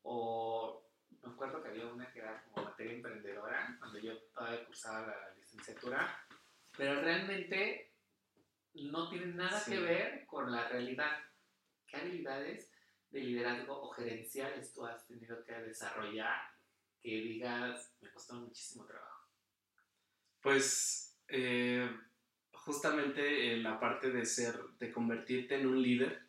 O 0.02 0.86
me 1.22 1.32
acuerdo 1.32 1.62
que 1.62 1.68
había 1.68 1.86
una 1.86 2.10
que 2.12 2.20
era 2.20 2.42
como 2.44 2.66
materia 2.66 2.92
emprendedora, 2.94 3.76
cuando 3.78 3.98
yo 3.98 4.16
todavía 4.32 4.64
cursaba 4.64 5.06
la 5.06 5.34
licenciatura 5.34 6.26
pero 6.76 7.00
realmente 7.00 7.92
no 8.74 9.08
tiene 9.08 9.26
nada 9.26 9.62
que 9.64 9.78
ver 9.80 10.26
con 10.26 10.52
la 10.52 10.68
realidad. 10.68 11.18
¿Qué 11.86 11.96
habilidades 11.96 12.70
de 13.10 13.20
liderazgo 13.20 13.82
o 13.82 13.90
gerenciales 13.90 14.74
tú 14.74 14.84
has 14.84 15.06
tenido 15.06 15.42
que 15.44 15.52
desarrollar 15.52 16.50
que 17.00 17.10
digas, 17.10 17.94
me 18.00 18.10
costó 18.10 18.34
muchísimo 18.34 18.84
trabajo? 18.84 19.28
Pues 20.42 21.16
eh, 21.28 21.88
justamente 22.66 23.52
en 23.52 23.62
la 23.62 23.78
parte 23.78 24.10
de 24.10 24.26
ser, 24.26 24.56
de 24.80 24.90
convertirte 24.90 25.54
en 25.54 25.68
un 25.68 25.80
líder, 25.80 26.20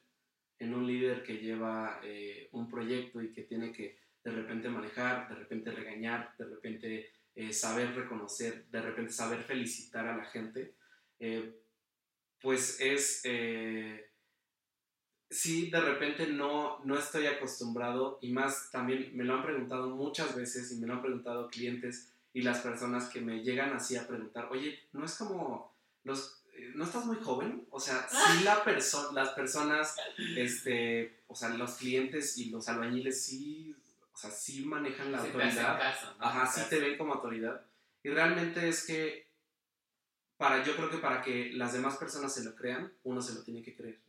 en 0.60 0.76
un 0.76 0.86
líder 0.86 1.24
que 1.24 1.38
lleva 1.38 2.00
eh, 2.04 2.48
un 2.52 2.70
proyecto 2.70 3.24
y 3.24 3.34
que 3.34 3.42
tiene 3.42 3.72
que 3.72 3.98
de 4.24 4.32
repente 4.32 4.70
manejar, 4.70 5.28
de 5.30 5.36
repente 5.36 5.72
regañar, 5.72 6.36
de 6.38 6.46
repente 6.46 7.10
eh, 7.34 7.52
saber 7.52 7.96
reconocer, 7.96 8.68
de 8.68 8.82
repente 8.82 9.12
saber 9.12 9.42
felicitar 9.42 10.06
a 10.08 10.16
la 10.16 10.26
gente, 10.26 10.76
eh, 11.20 11.60
pues 12.40 12.80
es, 12.82 13.22
eh, 13.24 14.12
sí, 15.32 15.72
de 15.72 15.82
repente 15.82 16.28
no, 16.28 16.84
no 16.86 17.00
estoy 17.00 17.26
acostumbrado 17.26 18.20
y 18.22 18.32
más 18.32 18.70
también 18.70 19.10
me 19.18 19.24
lo 19.24 19.34
han 19.34 19.44
preguntado 19.44 19.90
muchas 19.96 20.36
veces 20.36 20.72
y 20.72 20.80
me 20.80 20.86
lo 20.86 20.94
han 20.94 21.02
preguntado 21.02 21.48
clientes 21.48 22.14
y 22.32 22.44
las 22.44 22.60
personas 22.60 23.10
que 23.10 23.22
me 23.22 23.44
llegan 23.44 23.74
así 23.74 23.96
a 23.96 24.08
preguntar, 24.08 24.50
oye, 24.52 24.78
no 24.94 25.04
es 25.04 25.16
como 25.16 25.77
los... 26.08 26.44
¿No 26.74 26.86
estás 26.86 27.06
muy 27.06 27.18
joven? 27.18 27.68
O 27.70 27.80
sea, 27.80 28.08
sí 28.10 28.44
la 28.44 28.64
las 29.14 29.30
personas, 29.30 29.96
este, 30.36 31.22
o 31.28 31.36
sea, 31.36 31.50
los 31.50 31.76
clientes 31.76 32.38
y 32.40 32.50
los 32.50 32.68
albañiles 32.68 33.24
sí 33.24 33.76
o 34.18 34.20
sea, 34.20 34.32
sí 34.32 34.66
manejan 34.66 35.12
la 35.12 35.20
autoridad. 35.20 35.80
Ajá, 36.18 36.48
sí 36.48 36.62
te 36.72 36.80
ven 36.80 36.98
como 36.98 37.14
autoridad. 37.14 37.64
Y 38.02 38.10
realmente 38.10 38.68
es 38.68 38.84
que, 38.84 39.30
para, 40.38 40.64
yo 40.64 40.76
creo 40.76 40.90
que 40.90 40.98
para 40.98 41.22
que 41.22 41.52
las 41.54 41.74
demás 41.74 41.98
personas 41.98 42.34
se 42.34 42.44
lo 42.44 42.56
crean, 42.56 42.92
uno 43.04 43.22
se 43.22 43.36
lo 43.36 43.44
tiene 43.44 43.62
que 43.62 43.76
creer. 43.76 44.02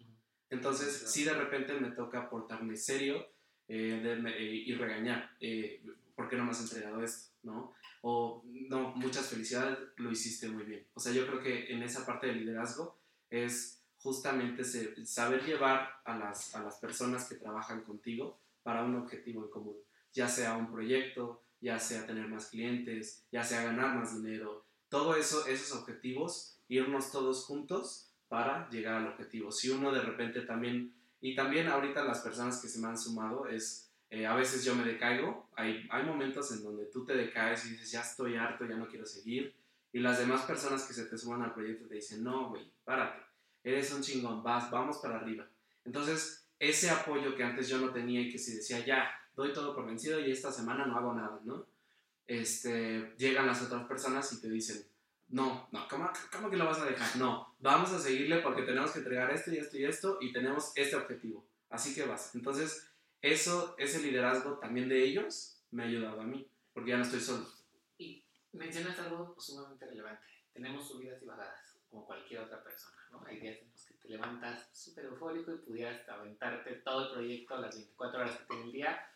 Entonces, 0.49 1.11
sí, 1.11 1.25
de 1.25 1.35
repente 1.35 1.75
me 1.75 1.91
toca 1.91 2.31
portarme 2.31 2.75
serio 2.75 3.29
eh, 3.69 4.01
eh, 4.03 4.63
y 4.67 4.75
regañar. 4.77 5.37
Eh, 5.41 5.85
¿Por 6.17 6.27
qué 6.31 6.37
no 6.37 6.45
me 6.45 6.53
has 6.53 6.63
entregado 6.63 7.05
esto? 7.05 7.31
¿No? 7.43 7.75
O, 8.03 8.43
no, 8.45 8.91
muchas 8.97 9.27
felicidades, 9.27 9.79
lo 9.97 10.11
hiciste 10.11 10.49
muy 10.49 10.65
bien. 10.65 10.87
O 10.95 11.01
sea, 11.01 11.13
yo 11.13 11.27
creo 11.27 11.43
que 11.43 11.73
en 11.73 11.83
esa 11.83 12.07
parte 12.07 12.29
del 12.29 12.41
liderazgo 12.41 12.97
es 13.31 13.83
justamente 13.99 14.65
saber 15.05 15.45
llevar 15.45 16.01
a 16.05 16.17
las, 16.17 16.55
a 16.55 16.63
las 16.63 16.77
personas 16.77 17.29
que 17.29 17.35
trabajan 17.35 17.83
contigo 17.83 18.39
para 18.63 18.85
un 18.85 18.95
objetivo 18.97 19.45
en 19.45 19.51
común 19.51 19.77
ya 20.13 20.29
sea 20.29 20.57
un 20.57 20.71
proyecto, 20.71 21.43
ya 21.61 21.79
sea 21.79 22.07
tener 22.07 22.29
más 22.29 22.47
clientes, 22.47 23.25
ya 23.31 23.43
sea 23.45 23.63
ganar 23.65 23.95
más 23.97 24.21
dinero, 24.21 24.65
todo 24.89 25.17
eso, 25.17 25.47
esos 25.47 25.79
objetivos, 25.79 26.59
irnos 26.69 27.13
todos 27.13 27.45
juntos 27.45 28.11
para 28.29 28.69
llegar 28.71 28.97
al 28.97 29.09
objetivo. 29.09 29.53
Si 29.53 29.69
uno 29.71 29.93
de 29.93 30.03
repente 30.03 30.43
también, 30.43 30.95
y 31.21 31.35
también 31.35 31.69
ahorita 31.69 32.05
las 32.05 32.21
personas 32.21 32.61
que 32.61 32.69
se 32.69 32.79
me 32.79 32.89
han 32.89 32.99
sumado, 32.99 33.47
es, 33.47 33.91
eh, 34.11 34.27
a 34.27 34.35
veces 34.35 34.65
yo 34.65 34.75
me 34.75 34.85
decaigo, 34.85 35.48
hay, 35.59 35.87
hay 35.91 36.05
momentos 36.05 36.53
en 36.53 36.63
donde 36.63 36.87
tú 36.87 37.05
te 37.05 37.17
decaes 37.17 37.67
y 37.67 37.71
dices, 37.71 37.91
ya 37.91 38.01
estoy 38.01 38.37
harto, 38.37 38.65
ya 38.65 38.77
no 38.77 38.89
quiero 38.89 39.05
seguir, 39.05 39.55
y 39.93 39.99
las 39.99 40.19
demás 40.19 40.43
personas 40.43 40.85
que 40.85 40.95
se 40.95 41.07
te 41.07 41.19
suman 41.19 41.43
al 41.43 41.53
proyecto 41.53 41.89
te 41.89 41.97
dicen, 41.97 42.23
no, 42.23 42.51
güey, 42.51 42.71
párate, 42.85 43.21
eres 43.65 43.93
un 43.93 44.03
chingón, 44.03 44.43
vas, 44.43 44.71
vamos 44.71 44.99
para 44.99 45.17
arriba. 45.17 45.49
Entonces, 45.85 46.49
ese 46.61 46.91
apoyo 46.91 47.35
que 47.35 47.43
antes 47.43 47.69
yo 47.69 47.79
no 47.79 47.91
tenía 47.91 48.21
y 48.21 48.31
que 48.31 48.39
si 48.39 48.55
decía, 48.55 48.85
ya, 48.87 49.11
doy 49.35 49.53
todo 49.53 49.75
por 49.75 49.87
vencido 49.87 50.21
y 50.21 50.31
esta 50.31 50.53
semana 50.53 50.87
no 50.87 50.97
hago 50.97 51.15
nada, 51.15 51.41
¿no? 51.45 51.67
Este, 52.27 53.15
llegan 53.19 53.47
las 53.47 53.63
otras 53.63 53.87
personas 53.89 54.33
y 54.33 54.41
te 54.41 54.49
dicen, 54.49 54.87
no, 55.29 55.69
no, 55.73 55.89
¿cómo, 55.89 56.09
¿cómo, 56.33 56.51
que 56.51 56.57
lo 56.57 56.67
vas 56.67 56.79
a 56.79 56.85
dejar? 56.85 57.17
No, 57.17 57.57
vamos 57.59 57.91
a 57.91 57.99
seguirle 57.99 58.43
porque 58.43 58.63
tenemos 58.63 58.93
que 58.93 59.01
entregar 59.01 59.31
esto 59.33 59.51
y 59.53 59.57
esto 59.57 59.77
y 59.77 59.85
esto 59.85 60.19
y 60.21 60.33
tenemos 60.33 60.73
este 60.77 60.95
objetivo. 60.95 61.45
Así 61.69 61.95
que 61.95 62.05
vas. 62.05 62.35
Entonces, 62.35 62.88
eso, 63.23 63.75
ese 63.79 64.03
liderazgo 64.03 64.59
también 64.59 64.89
de 64.89 65.03
ellos 65.03 65.63
me 65.71 65.83
ha 65.83 65.87
ayudado 65.87 66.21
a 66.21 66.25
mí, 66.25 66.51
porque 66.73 66.91
ya 66.91 66.97
no 66.97 67.03
estoy 67.03 67.21
solo. 67.21 67.47
Y 67.99 68.25
mencionas 68.53 68.99
algo 68.99 69.35
sumamente 69.39 69.87
relevante. 69.87 70.27
Tenemos 70.53 70.89
subidas 70.89 71.23
y 71.23 71.27
bajadas, 71.27 71.79
como 71.91 72.07
cualquier 72.07 72.41
otra 72.41 72.63
persona, 72.63 72.97
¿no? 73.11 73.25
Hay 73.27 73.41
días 73.41 73.59
en 73.61 73.71
los 73.71 73.85
que 73.85 73.95
te 73.95 74.09
levantas 74.09 74.69
súper 74.73 75.07
eufórico 75.07 75.53
y 75.53 75.59
pudieras 75.59 76.09
aventarte 76.09 76.75
todo 76.77 77.09
el 77.09 77.13
proyecto 77.13 77.55
a 77.55 77.61
las 77.61 77.75
24 77.75 78.21
horas 78.21 78.39
que 78.39 78.45
tiene 78.45 78.65
el 78.65 78.73
día, 78.73 79.07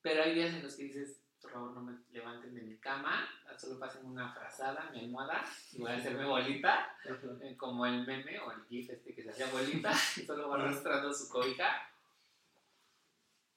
pero 0.00 0.22
hay 0.22 0.34
días 0.34 0.54
en 0.54 0.62
los 0.62 0.74
que 0.76 0.84
dices, 0.84 1.22
por 1.40 1.50
favor 1.50 1.72
no 1.72 1.82
me 1.82 1.98
levanten 2.10 2.54
de 2.54 2.62
mi 2.62 2.78
cama, 2.78 3.28
solo 3.58 3.78
pasen 3.78 4.06
una 4.06 4.32
frazada, 4.32 4.90
mi 4.90 5.00
almohada, 5.00 5.44
y 5.72 5.80
voy 5.80 5.90
a 5.90 5.96
hacerme 5.96 6.24
bolita, 6.24 6.96
eh, 7.04 7.56
como 7.56 7.84
el 7.86 8.06
meme 8.06 8.38
o 8.40 8.52
el 8.52 8.64
gif 8.66 8.90
este 8.90 9.14
que 9.14 9.22
se 9.22 9.30
hacía 9.30 9.50
bolita, 9.50 9.92
y 10.16 10.22
solo 10.26 10.48
va 10.48 10.56
arrastrando 10.56 11.12
su 11.12 11.28
cobija. 11.28 11.91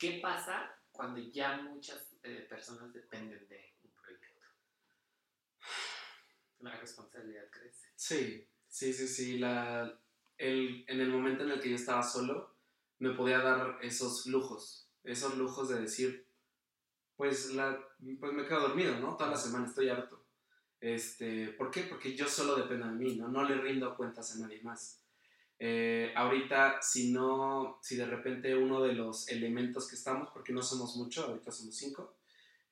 ¿Qué 0.06 0.20
pasa 0.22 0.72
cuando 0.92 1.20
ya 1.20 1.58
muchas 1.64 2.16
eh, 2.22 2.46
personas 2.48 2.94
dependen 2.94 3.48
de 3.48 3.74
un 3.82 3.92
proyecto? 3.92 4.48
La 6.60 6.80
responsabilidad 6.80 7.50
crece. 7.50 7.88
Sí, 7.96 8.48
sí, 8.68 8.94
sí, 8.94 9.08
sí. 9.08 9.40
La, 9.40 10.00
el, 10.38 10.86
en 10.88 11.02
el 11.02 11.10
momento 11.10 11.44
en 11.44 11.50
el 11.50 11.60
que 11.60 11.72
yo 11.72 11.76
estaba 11.76 12.04
solo, 12.04 12.56
me 13.00 13.16
podía 13.16 13.40
dar 13.40 13.80
esos 13.82 14.28
lujos, 14.28 14.92
esos 15.04 15.40
lujos 15.40 15.70
de 15.70 15.82
decir, 15.82 16.28
pues, 17.16 17.56
la, 17.56 17.76
pues 18.20 18.32
me 18.32 18.46
quedo 18.46 18.62
dormido, 18.62 19.00
¿no? 19.00 19.18
Toda 19.18 19.32
la 19.32 19.38
semana 19.38 19.66
estoy 19.66 19.90
harto. 19.90 20.24
Este, 20.80 21.48
¿Por 21.54 21.72
qué? 21.72 21.82
Porque 21.82 22.16
yo 22.16 22.28
solo 22.28 22.56
dependo 22.56 22.86
de 22.86 22.94
mí, 22.94 23.16
¿no? 23.16 23.28
No 23.28 23.44
le 23.44 23.56
rindo 23.56 23.98
cuentas 23.98 24.36
a 24.36 24.40
nadie 24.40 24.62
más. 24.62 25.04
Eh, 25.58 26.12
ahorita, 26.16 26.82
si 26.82 27.12
no, 27.12 27.80
si 27.82 27.96
de 27.96 28.06
repente 28.06 28.56
uno 28.56 28.82
de 28.82 28.94
los 28.94 29.30
elementos 29.30 29.88
que 29.88 29.96
estamos, 29.96 30.30
porque 30.32 30.54
no 30.54 30.62
somos 30.62 30.96
mucho, 30.98 31.26
ahorita 31.26 31.52
somos 31.52 31.76
cinco, 31.76 32.16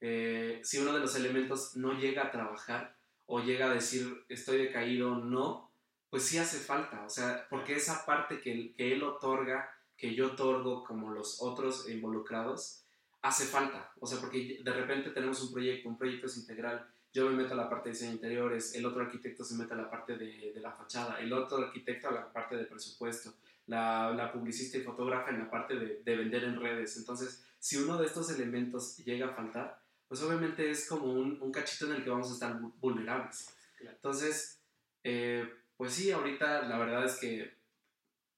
eh, 0.02 0.60
si 0.64 0.80
uno 0.80 0.94
de 0.94 1.00
los 1.00 1.16
elementos 1.16 1.78
no 1.78 1.94
llega 1.94 2.24
a 2.24 2.32
trabajar 2.32 2.98
o 3.26 3.40
llega 3.40 3.68
a 3.72 3.74
decir 3.74 4.26
estoy 4.28 4.58
decaído, 4.58 5.16
no, 5.16 5.72
pues 6.10 6.24
sí 6.24 6.38
hace 6.38 6.60
falta, 6.60 7.06
o 7.06 7.10
sea, 7.10 7.48
porque 7.50 7.76
esa 7.76 8.06
parte 8.06 8.42
que, 8.42 8.74
que 8.74 8.94
él 8.94 9.04
otorga, 9.04 9.74
que 9.98 10.14
yo 10.14 10.28
otorgo 10.34 10.84
como 10.84 11.12
los 11.12 11.42
otros 11.42 11.88
involucrados, 11.90 12.84
hace 13.22 13.46
falta, 13.46 13.94
o 14.02 14.06
sea, 14.06 14.20
porque 14.20 14.60
de 14.62 14.74
repente 14.74 15.12
tenemos 15.12 15.42
un 15.42 15.54
proyecto, 15.54 15.88
un 15.88 15.98
proyecto 15.98 16.28
es 16.28 16.36
integral, 16.36 16.86
yo 17.14 17.30
me 17.30 17.36
meto 17.44 17.54
a 17.54 17.58
la 17.58 17.70
parte 17.70 17.90
de 17.90 17.94
diseño 17.94 18.14
interiores, 18.14 18.74
el 18.74 18.86
otro 18.88 19.04
arquitecto 19.04 19.44
se 19.44 19.56
mete 19.56 19.74
a 19.74 19.78
la 19.78 19.90
parte 19.90 20.18
de, 20.18 20.52
de 20.52 20.60
la 20.60 20.72
fachada, 20.72 21.20
el 21.20 21.32
otro 21.32 21.58
arquitecto 21.58 22.10
a 22.10 22.12
la 22.12 22.34
parte 22.34 22.58
de 22.58 22.66
presupuesto, 22.66 23.36
la, 23.68 24.12
la 24.12 24.32
publicista 24.32 24.80
y 24.80 24.82
fotógrafa 24.82 25.30
en 25.30 25.40
la 25.40 25.50
parte 25.50 25.76
de, 25.76 26.02
de, 26.04 26.18
vender 26.18 26.44
en 26.44 26.60
redes. 26.60 26.98
Entonces, 26.98 27.46
si 27.60 27.78
uno 27.78 27.98
de 27.98 28.08
estos 28.08 28.32
elementos 28.32 28.98
llega 28.98 29.28
a 29.28 29.36
faltar, 29.36 29.80
pues 30.08 30.24
obviamente 30.24 30.70
es 30.72 30.88
como 30.88 31.06
un, 31.06 31.40
un 31.40 31.52
cachito 31.52 31.86
en 31.86 31.94
el 31.94 32.04
que 32.04 32.10
vamos 32.10 32.32
a 32.32 32.34
estar 32.34 32.60
vulnerables. 32.80 33.56
Entonces, 33.80 34.60
eh, 35.04 35.48
pues 35.78 35.94
sí, 35.94 36.12
ahorita 36.12 36.64
la 36.64 36.80
verdad 36.80 37.06
es 37.06 37.18
que 37.18 37.58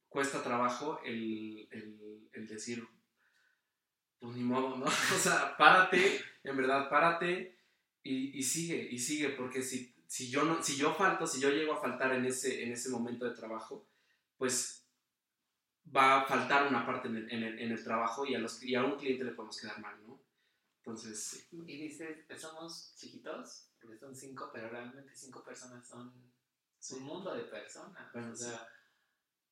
cuesta 0.10 0.44
trabajo 0.44 1.00
el, 1.06 1.68
el, 1.72 2.30
el 2.34 2.48
decir, 2.48 2.86
pues 4.20 4.36
ni 4.36 4.44
modo, 4.44 4.76
¿no? 4.76 4.86
o 4.86 5.20
sea, 5.20 5.56
párate, 5.56 6.20
en 6.44 6.58
verdad, 6.58 6.90
párate 6.90 7.55
y, 8.06 8.38
y, 8.38 8.44
sigue, 8.44 8.88
y 8.92 9.00
sigue, 9.00 9.30
porque 9.30 9.64
si, 9.64 9.96
si, 10.06 10.30
yo 10.30 10.44
no, 10.44 10.62
si 10.62 10.78
yo 10.78 10.94
falto, 10.94 11.26
si 11.26 11.42
yo 11.42 11.50
llego 11.50 11.74
a 11.74 11.82
faltar 11.82 12.14
en 12.14 12.24
ese, 12.26 12.64
en 12.64 12.72
ese 12.72 12.90
momento 12.90 13.26
de 13.26 13.34
trabajo, 13.34 13.88
pues 14.38 14.86
va 15.94 16.22
a 16.22 16.26
faltar 16.26 16.68
una 16.68 16.86
parte 16.86 17.08
en 17.08 17.18
el, 17.18 17.32
en 17.32 17.44
el, 17.44 17.60
en 17.60 17.72
el 17.72 17.84
trabajo 17.84 18.24
y 18.24 18.36
a, 18.36 18.40
los, 18.40 18.62
y 18.62 18.76
a 18.76 18.84
un 18.84 18.98
cliente 18.98 19.24
le 19.24 19.32
podemos 19.32 19.60
quedar 19.60 19.80
mal, 19.80 20.00
¿no? 20.06 20.22
Entonces, 20.78 21.20
sí. 21.20 21.48
Y 21.66 21.82
dices, 21.82 22.28
somos 22.40 22.94
chiquitos, 22.96 23.72
porque 23.82 23.98
son 23.98 24.16
cinco, 24.16 24.52
pero 24.54 24.70
realmente 24.70 25.16
cinco 25.16 25.44
personas 25.44 25.88
son 25.88 26.14
un 26.92 27.04
mundo 27.04 27.34
de 27.34 27.46
personas. 27.46 28.14
Bueno, 28.14 28.34
o 28.34 28.36
sea, 28.36 28.60
sí. 28.60 28.66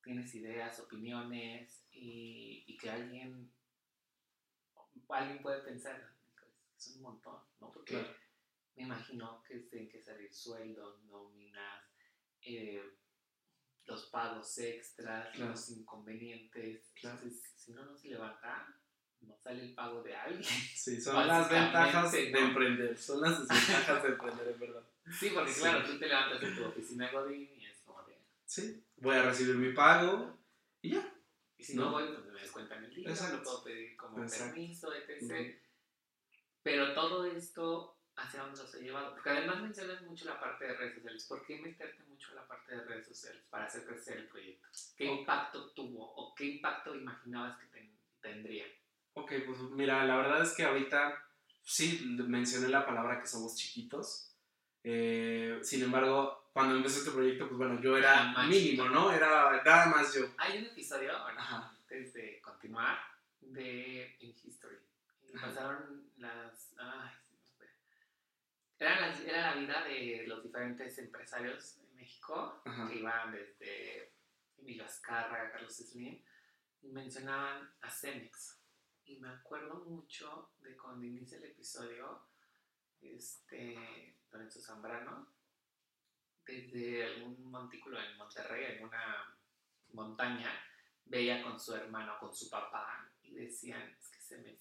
tienes 0.03 0.35
ideas, 0.35 0.79
opiniones 0.79 1.87
y, 1.91 2.65
y 2.67 2.77
que 2.77 2.91
alguien, 2.91 3.51
alguien 5.09 5.41
puede 5.41 5.63
pensar, 5.63 6.13
es 6.77 6.95
un 6.97 7.01
montón, 7.01 7.39
¿no? 7.59 7.71
Porque 7.71 7.95
claro 7.95 8.22
me 8.75 8.83
imagino 8.83 9.43
que 9.43 9.59
tienen 9.59 9.89
que 9.89 10.01
salir 10.01 10.33
sueldos, 10.33 11.03
nóminas, 11.05 11.83
eh, 12.41 12.81
los 13.86 14.05
pagos 14.07 14.57
extras, 14.59 15.29
claro. 15.36 15.51
los 15.51 15.69
inconvenientes. 15.69 16.91
Claro. 16.95 17.17
Entonces, 17.17 17.51
si 17.55 17.71
uno 17.71 17.86
no 17.86 17.97
se 17.97 18.09
levanta, 18.09 18.67
no 19.21 19.38
sale 19.38 19.63
el 19.63 19.73
pago 19.73 20.01
de 20.03 20.15
alguien. 20.15 20.43
Sí, 20.75 20.99
son 20.99 21.27
las 21.27 21.49
ventajas 21.49 22.12
de 22.12 22.31
¿no? 22.31 22.39
emprender, 22.39 22.97
son 22.97 23.21
las 23.21 23.39
desventajas 23.47 24.03
de 24.03 24.09
emprender, 24.09 24.47
en 24.47 24.59
verdad. 24.59 24.83
Sí, 25.19 25.31
porque 25.33 25.51
sí. 25.51 25.62
claro, 25.62 25.86
tú 25.86 25.99
te 25.99 26.07
levantas 26.07 26.43
en 26.43 26.55
tu 26.55 26.65
oficina 26.65 27.12
Godín 27.12 27.49
y 27.55 27.65
es 27.65 27.81
como 27.81 28.01
de... 28.03 28.17
Sí, 28.45 28.83
voy 28.97 29.15
a 29.15 29.23
recibir 29.23 29.55
mi 29.55 29.73
pago 29.73 30.38
y 30.81 30.91
ya. 30.91 31.13
Y 31.57 31.63
si 31.63 31.75
no, 31.75 31.86
no 31.86 31.91
voy, 31.91 32.07
pues 32.07 32.33
me 32.33 32.41
descuentan 32.41 32.83
el 32.83 32.95
día, 32.95 33.09
Exacto. 33.09 33.38
lo 33.38 33.43
puedo 33.43 33.63
pedir 33.63 33.95
como 33.95 34.23
Exacto. 34.23 34.53
permiso, 34.53 34.93
etc. 34.93 35.21
-huh. 35.21 35.59
Pero 36.63 36.93
todo 36.93 37.25
esto 37.25 37.92
hacia 38.15 38.41
dónde 38.41 38.62
los 38.62 38.76
he 38.76 38.82
llevado. 38.82 39.12
Porque 39.13 39.30
además 39.30 39.62
mencionas 39.62 40.02
mucho 40.04 40.26
la 40.26 40.39
parte 40.39 40.65
de 40.65 40.73
redes 40.73 40.95
sociales. 40.95 41.26
¿Por 41.26 41.45
qué 41.45 41.60
meterte 41.60 42.04
mucho 42.04 42.30
en 42.30 42.36
la 42.36 42.47
parte 42.47 42.76
de 42.76 42.84
redes 42.84 43.08
sociales 43.08 43.43
para 43.49 43.65
hacer 43.65 43.86
crecer 43.86 44.17
el 44.17 44.28
proyecto? 44.28 44.67
¿Qué 44.95 45.08
okay. 45.08 45.19
impacto 45.19 45.71
tuvo 45.71 46.13
o 46.15 46.34
qué 46.36 46.45
impacto 46.45 46.95
imaginabas 46.95 47.58
que 47.58 47.65
ten, 47.67 47.91
tendría? 48.21 48.65
Ok, 49.13 49.32
pues 49.45 49.60
mira, 49.71 50.04
la 50.06 50.17
verdad 50.17 50.41
es 50.41 50.54
que 50.54 50.63
ahorita 50.63 51.23
sí 51.63 52.04
mencioné 52.28 52.69
la 52.69 52.86
palabra 52.86 53.19
que 53.19 53.28
somos 53.28 53.56
chiquitos. 53.56 54.30
Eh, 54.84 55.60
sin 55.62 55.84
embargo, 55.84 56.49
cuando 56.52 56.76
empecé 56.76 56.99
este 56.99 57.12
proyecto, 57.12 57.47
pues 57.47 57.58
bueno, 57.58 57.82
yo 57.82 57.97
era 57.97 58.34
mínimo, 58.47 58.89
¿no? 58.89 59.12
Era 59.12 59.62
nada 59.63 59.86
más 59.88 60.13
yo. 60.13 60.26
Hay 60.38 60.60
un 60.60 60.65
episodio, 60.65 61.12
bueno, 61.23 61.39
antes 61.41 62.13
de 62.13 62.41
continuar, 62.41 62.97
de 63.39 64.15
In 64.19 64.36
History. 64.43 64.78
Y 65.30 65.38
pasaron 65.38 66.12
las. 66.17 66.73
Ay, 66.78 67.10
era 68.83 68.99
la, 68.99 69.23
era 69.23 69.55
la 69.55 69.55
vida 69.55 69.83
de 69.85 70.25
los 70.27 70.43
diferentes 70.43 70.97
empresarios 70.97 71.77
en 71.77 71.95
México, 71.95 72.61
Ajá. 72.65 72.87
que 72.89 72.95
iban 72.97 73.31
desde 73.31 74.13
Emilio 74.57 74.85
Azcarra, 74.85 75.51
Carlos 75.51 75.75
Slim, 75.75 76.21
y 76.81 76.87
mencionaban 76.89 77.73
a 77.81 77.89
Cemex. 77.89 78.59
Y 79.05 79.19
me 79.19 79.29
acuerdo 79.29 79.85
mucho 79.85 80.51
de 80.59 80.75
cuando 80.75 81.05
inicia 81.05 81.37
el 81.37 81.45
episodio, 81.45 82.27
este, 83.01 84.17
Lorenzo 84.31 84.61
Zambrano, 84.61 85.27
desde 86.45 87.05
algún 87.05 87.49
montículo 87.49 88.01
en 88.01 88.17
Monterrey, 88.17 88.77
en 88.77 88.83
una 88.85 89.37
montaña, 89.93 90.51
veía 91.05 91.41
con 91.41 91.59
su 91.59 91.73
hermano, 91.73 92.17
con 92.19 92.33
su 92.33 92.49
papá, 92.49 93.09
y 93.21 93.33
decían, 93.33 93.97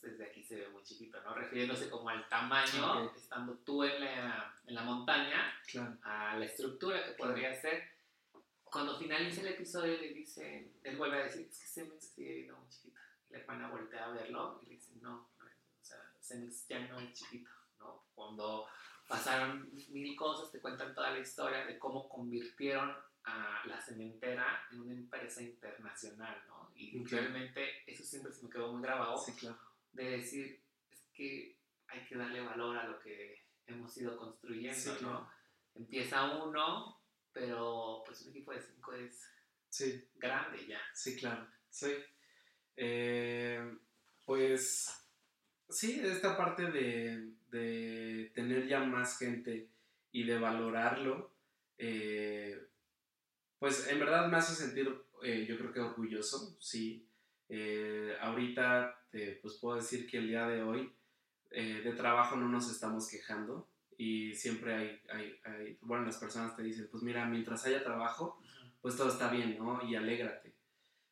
desde 0.03 0.25
aquí 0.25 0.43
se 0.43 0.57
ve 0.57 0.69
muy 0.69 0.83
chiquito, 0.83 1.21
¿no? 1.23 1.35
Refiriéndose 1.35 1.89
como 1.89 2.09
al 2.09 2.29
tamaño, 2.29 3.07
okay. 3.07 3.21
estando 3.21 3.55
tú 3.59 3.85
en 3.85 4.01
la, 4.01 4.55
en 4.67 4.75
la 4.75 4.83
montaña, 4.83 5.55
claro. 5.67 5.97
a 6.03 6.37
la 6.37 6.45
estructura 6.45 7.05
que 7.05 7.13
podría 7.13 7.49
claro. 7.49 7.61
ser. 7.61 7.93
Cuando 8.65 8.99
finaliza 8.99 9.43
el 9.43 9.49
episodio 9.49 9.99
le 9.99 10.15
dice, 10.15 10.73
él 10.83 10.97
vuelve 10.97 11.19
a 11.19 11.25
decir, 11.25 11.47
es 11.51 11.59
que 11.59 11.67
Cemex 11.67 12.05
sigue 12.07 12.35
viendo 12.35 12.57
muy 12.57 12.69
chiquito. 12.69 12.99
Y 13.29 13.33
la 13.33 13.39
hermana 13.41 13.69
voltea 13.69 14.07
a 14.07 14.13
verlo 14.13 14.59
y 14.63 14.67
le 14.67 14.73
dice, 14.73 14.93
no, 15.01 15.11
no 15.11 15.45
o 15.45 15.85
sea, 15.85 15.99
Cemex 16.21 16.67
ya 16.69 16.81
no 16.81 16.99
es 17.01 17.13
chiquito, 17.13 17.51
¿no? 17.83 18.05
Cuando 18.15 18.67
pasaron 19.09 19.71
mil 19.91 20.17
cosas, 20.17 20.51
te 20.51 20.61
cuentan 20.61 20.95
toda 20.95 21.11
la 21.11 21.19
historia 21.19 21.67
de 21.67 21.79
cómo 21.79 22.09
convirtieron 22.09 22.95
a 23.25 23.63
la 23.67 23.81
cementera 23.81 24.65
en 24.71 24.81
una 24.81 24.93
empresa 24.93 25.43
internacional, 25.43 26.43
¿no? 26.49 26.71
Y 26.75 27.01
okay. 27.01 27.19
realmente 27.19 27.83
eso 27.87 28.03
siempre 28.03 28.33
se 28.33 28.45
me 28.45 28.51
quedó 28.51 28.73
muy 28.73 28.83
grabado. 28.83 29.17
Sí, 29.19 29.33
claro. 29.33 29.59
De 29.93 30.11
decir, 30.11 30.61
es 30.91 31.01
que 31.15 31.57
hay 31.89 32.05
que 32.07 32.17
darle 32.17 32.41
valor 32.41 32.77
a 32.79 32.89
lo 32.89 32.99
que 32.99 33.43
hemos 33.67 33.97
ido 33.97 34.17
construyendo, 34.17 34.79
sí, 34.79 34.91
claro. 34.99 35.21
¿no? 35.21 35.31
Empieza 35.75 36.43
uno, 36.43 37.01
pero 37.33 38.03
pues 38.05 38.23
un 38.23 38.31
equipo 38.31 38.53
de 38.53 38.63
cinco 38.63 38.93
es 38.95 39.29
sí. 39.69 40.09
grande 40.17 40.67
ya. 40.67 40.81
Sí, 40.95 41.17
claro. 41.17 41.47
Sí. 41.71 41.95
Eh, 42.77 43.79
pues 44.25 45.02
sí, 45.69 46.01
esta 46.03 46.37
parte 46.37 46.71
de, 46.71 47.31
de, 47.51 48.31
tener 48.35 48.67
ya 48.67 48.81
más 48.81 49.19
gente 49.19 49.69
y 50.11 50.25
de 50.25 50.39
valorarlo, 50.39 51.33
eh, 51.79 52.69
pues 53.59 53.89
en 53.89 53.99
verdad 53.99 54.29
me 54.29 54.37
hace 54.37 54.55
sentir 54.55 54.89
eh, 55.23 55.47
yo 55.49 55.57
creo 55.57 55.73
que 55.73 55.81
orgulloso, 55.81 56.57
sí. 56.61 57.07
Eh, 57.49 58.17
ahorita 58.21 59.07
te, 59.11 59.39
pues 59.43 59.55
puedo 59.55 59.77
decir 59.77 60.07
que 60.07 60.19
el 60.19 60.29
día 60.29 60.47
de 60.49 60.63
hoy 60.63 60.93
eh, 61.51 61.83
de 61.85 61.93
trabajo 61.93 62.37
no 62.37 62.49
nos 62.49 62.71
estamos 62.71 63.09
quejando 63.09 63.69
y 63.97 64.35
siempre 64.35 64.75
hay, 64.75 65.01
hay, 65.11 65.41
hay, 65.45 65.79
bueno, 65.83 66.05
las 66.05 66.17
personas 66.17 66.57
te 66.57 66.63
dicen, 66.63 66.89
pues 66.91 67.03
mira, 67.03 67.27
mientras 67.27 67.65
haya 67.67 67.85
trabajo, 67.85 68.41
pues 68.81 68.97
todo 68.97 69.09
está 69.09 69.31
bien, 69.31 69.57
¿no? 69.59 69.87
Y 69.87 69.95
alégrate. 69.95 70.55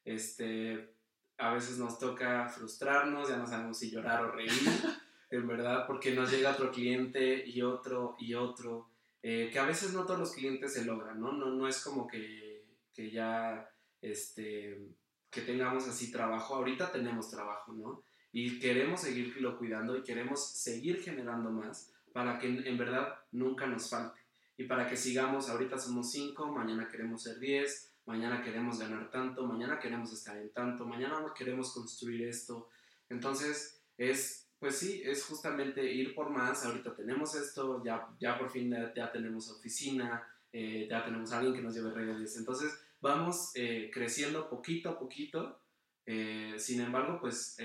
Este, 0.04 0.94
a 1.40 1.54
veces 1.54 1.78
nos 1.78 1.98
toca 1.98 2.48
frustrarnos, 2.48 3.28
ya 3.28 3.36
no 3.36 3.46
sabemos 3.46 3.78
si 3.78 3.90
llorar 3.90 4.24
o 4.24 4.32
reír, 4.32 4.50
en 5.30 5.46
verdad, 5.46 5.86
porque 5.86 6.14
nos 6.14 6.30
llega 6.30 6.52
otro 6.52 6.70
cliente 6.70 7.44
y 7.46 7.62
otro 7.62 8.16
y 8.18 8.34
otro, 8.34 8.90
eh, 9.22 9.48
que 9.52 9.58
a 9.58 9.64
veces 9.64 9.92
no 9.92 10.04
todos 10.04 10.20
los 10.20 10.32
clientes 10.32 10.74
se 10.74 10.84
logran, 10.84 11.18
¿no? 11.18 11.32
No, 11.32 11.46
no 11.46 11.66
es 11.66 11.82
como 11.82 12.06
que, 12.06 12.64
que 12.92 13.10
ya 13.10 13.70
este, 14.02 14.88
que 15.30 15.40
tengamos 15.42 15.88
así 15.88 16.12
trabajo. 16.12 16.54
Ahorita 16.54 16.92
tenemos 16.92 17.30
trabajo, 17.30 17.72
¿no? 17.72 18.02
Y 18.32 18.58
queremos 18.58 19.00
seguirlo 19.00 19.58
cuidando 19.58 19.96
y 19.96 20.02
queremos 20.02 20.46
seguir 20.46 21.02
generando 21.02 21.50
más 21.50 21.92
para 22.12 22.38
que 22.38 22.46
en 22.46 22.78
verdad 22.78 23.14
nunca 23.32 23.66
nos 23.66 23.88
falte. 23.88 24.20
Y 24.56 24.64
para 24.64 24.86
que 24.88 24.96
sigamos, 24.96 25.48
ahorita 25.48 25.78
somos 25.78 26.10
5, 26.10 26.52
mañana 26.52 26.88
queremos 26.88 27.22
ser 27.22 27.38
10, 27.38 27.89
mañana 28.06 28.42
queremos 28.42 28.78
ganar 28.78 29.10
tanto, 29.10 29.46
mañana 29.46 29.78
queremos 29.78 30.12
estar 30.12 30.36
en 30.36 30.52
tanto, 30.52 30.86
mañana 30.86 31.24
queremos 31.36 31.72
construir 31.72 32.22
esto. 32.28 32.68
Entonces, 33.08 33.82
es, 33.96 34.48
pues 34.58 34.78
sí, 34.78 35.02
es 35.04 35.24
justamente 35.24 35.92
ir 35.92 36.14
por 36.14 36.30
más. 36.30 36.64
Ahorita 36.64 36.94
tenemos 36.94 37.34
esto, 37.34 37.82
ya, 37.84 38.08
ya 38.18 38.38
por 38.38 38.50
fin 38.50 38.74
ya, 38.94 39.12
tenemos 39.12 39.50
oficina, 39.50 40.26
eh, 40.52 40.86
ya 40.88 41.04
tenemos 41.04 41.32
alguien 41.32 41.54
que 41.54 41.62
nos 41.62 41.74
lleve 41.74 41.92
redes. 41.92 42.36
Entonces, 42.36 42.72
vamos 43.00 43.52
eh, 43.54 43.90
creciendo 43.92 44.48
poquito 44.48 44.90
a 44.90 44.98
poquito. 44.98 45.60
Eh, 46.06 46.54
sin 46.58 46.80
embargo, 46.80 47.18
pues 47.20 47.56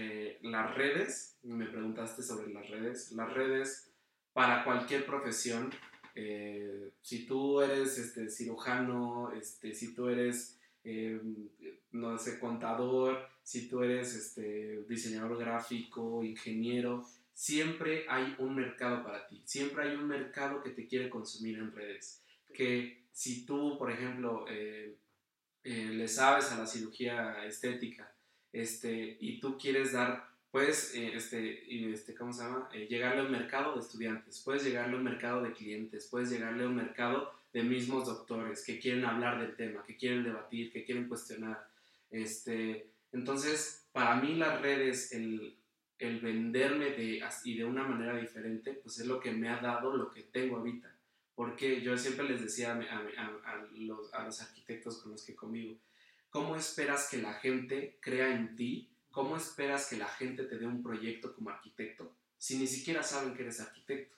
las 0.42 0.76
redes, 0.76 1.38
me 1.44 1.66
preguntaste 1.66 2.22
sobre 2.22 2.54
las 2.54 2.70
redes, 2.70 3.12
las 3.14 3.34
redes 3.34 3.92
para 4.34 4.66
cualquier 4.66 5.06
profesión, 5.06 5.72
si 7.02 7.26
tú 7.26 7.62
eres 7.62 7.98
este, 7.98 8.30
cirujano, 8.30 9.32
este, 9.34 9.74
si 9.74 9.94
tú 9.94 10.08
eres, 10.08 10.58
no 11.92 12.18
sé, 12.18 12.40
contador, 12.40 13.28
si 13.44 13.68
tú 13.68 13.84
eres 13.84 14.16
este, 14.16 14.84
diseñador 14.88 15.38
gráfico, 15.38 16.24
ingeniero, 16.24 17.06
siempre 17.34 18.06
hay 18.10 18.34
un 18.40 18.56
mercado 18.56 19.04
para 19.04 19.28
ti, 19.28 19.44
siempre 19.46 19.84
hay 19.84 19.96
un 19.96 20.08
mercado 20.08 20.64
que 20.64 20.72
te 20.72 20.88
quiere 20.88 21.10
consumir 21.10 21.60
en 21.60 21.72
redes. 21.72 22.24
Que 22.54 23.06
si 23.12 23.46
tú, 23.46 23.78
por 23.78 23.92
ejemplo, 23.92 24.46
eh, 24.50 24.98
le 25.64 26.08
sabes 26.08 26.52
a 26.52 26.60
la 26.60 26.66
cirugía 26.66 27.46
estética 27.46 28.16
este, 28.54 29.18
y 29.20 29.40
tú 29.40 29.58
quieres 29.58 29.92
dar, 29.92 30.30
puedes, 30.56 30.96
eh, 30.96 31.12
este, 31.14 31.92
este, 31.92 32.16
¿cómo 32.16 32.32
se 32.32 32.42
llama? 32.42 32.70
Eh, 32.72 32.88
llegarle 32.90 33.20
a 33.20 33.26
un 33.26 33.32
mercado 33.34 33.74
de 33.74 33.82
estudiantes, 33.82 34.40
puedes 34.40 34.64
llegarle 34.64 34.94
a 34.94 35.00
un 35.00 35.04
mercado 35.04 35.44
de 35.44 35.52
clientes, 35.52 36.08
puedes 36.10 36.30
llegarle 36.30 36.64
a 36.64 36.68
un 36.68 36.78
mercado 36.78 37.34
de 37.52 37.62
mismos 37.62 38.06
doctores 38.06 38.64
que 38.64 38.80
quieren 38.80 39.04
hablar 39.04 39.38
del 39.38 39.58
tema, 39.58 39.84
que 39.84 39.98
quieren 39.98 40.24
debatir, 40.24 40.72
que 40.72 40.86
quieren 40.86 41.10
cuestionar. 41.10 41.68
Este, 42.10 42.90
entonces, 43.12 43.86
para 43.92 44.16
mí 44.16 44.36
las 44.36 44.62
redes, 44.62 45.12
el, 45.12 45.58
el 46.00 46.22
venderme 46.22 46.92
de, 46.92 47.22
y 47.44 47.58
de 47.58 47.66
una 47.66 47.84
manera 47.84 48.18
diferente, 48.18 48.76
pues 48.76 48.98
es 49.00 49.08
lo 49.08 49.20
que 49.20 49.34
me 49.34 49.50
ha 49.50 49.58
dado 49.58 49.98
lo 49.98 50.10
que 50.10 50.22
tengo 50.24 50.56
ahorita. 50.56 50.90
Porque 51.36 51.82
yo 51.82 51.98
siempre 51.98 52.30
les 52.30 52.42
decía 52.42 52.72
a, 52.72 53.34
los, 53.74 54.14
a, 54.14 54.24
los, 54.24 54.42
arquitectos 54.42 55.00
con 55.00 55.12
los 55.12 55.26
que 55.26 55.36
convivo, 55.36 55.78
¿cómo 56.30 56.56
esperas 56.56 57.10
que 57.12 57.18
la 57.18 57.34
gente 57.34 57.98
crea 58.00 58.34
en 58.34 58.56
ti? 58.56 58.95
¿Cómo 59.16 59.38
esperas 59.38 59.88
que 59.88 59.96
la 59.96 60.10
gente 60.10 60.44
te 60.44 60.58
dé 60.58 60.68
un 60.68 60.84
proyecto 60.84 61.34
como 61.34 61.50
arquitecto 61.50 62.14
si 62.38 62.58
ni 62.58 62.68
siquiera 62.68 63.02
saben 63.02 63.34
que 63.34 63.44
eres 63.44 63.62
arquitecto? 63.62 64.18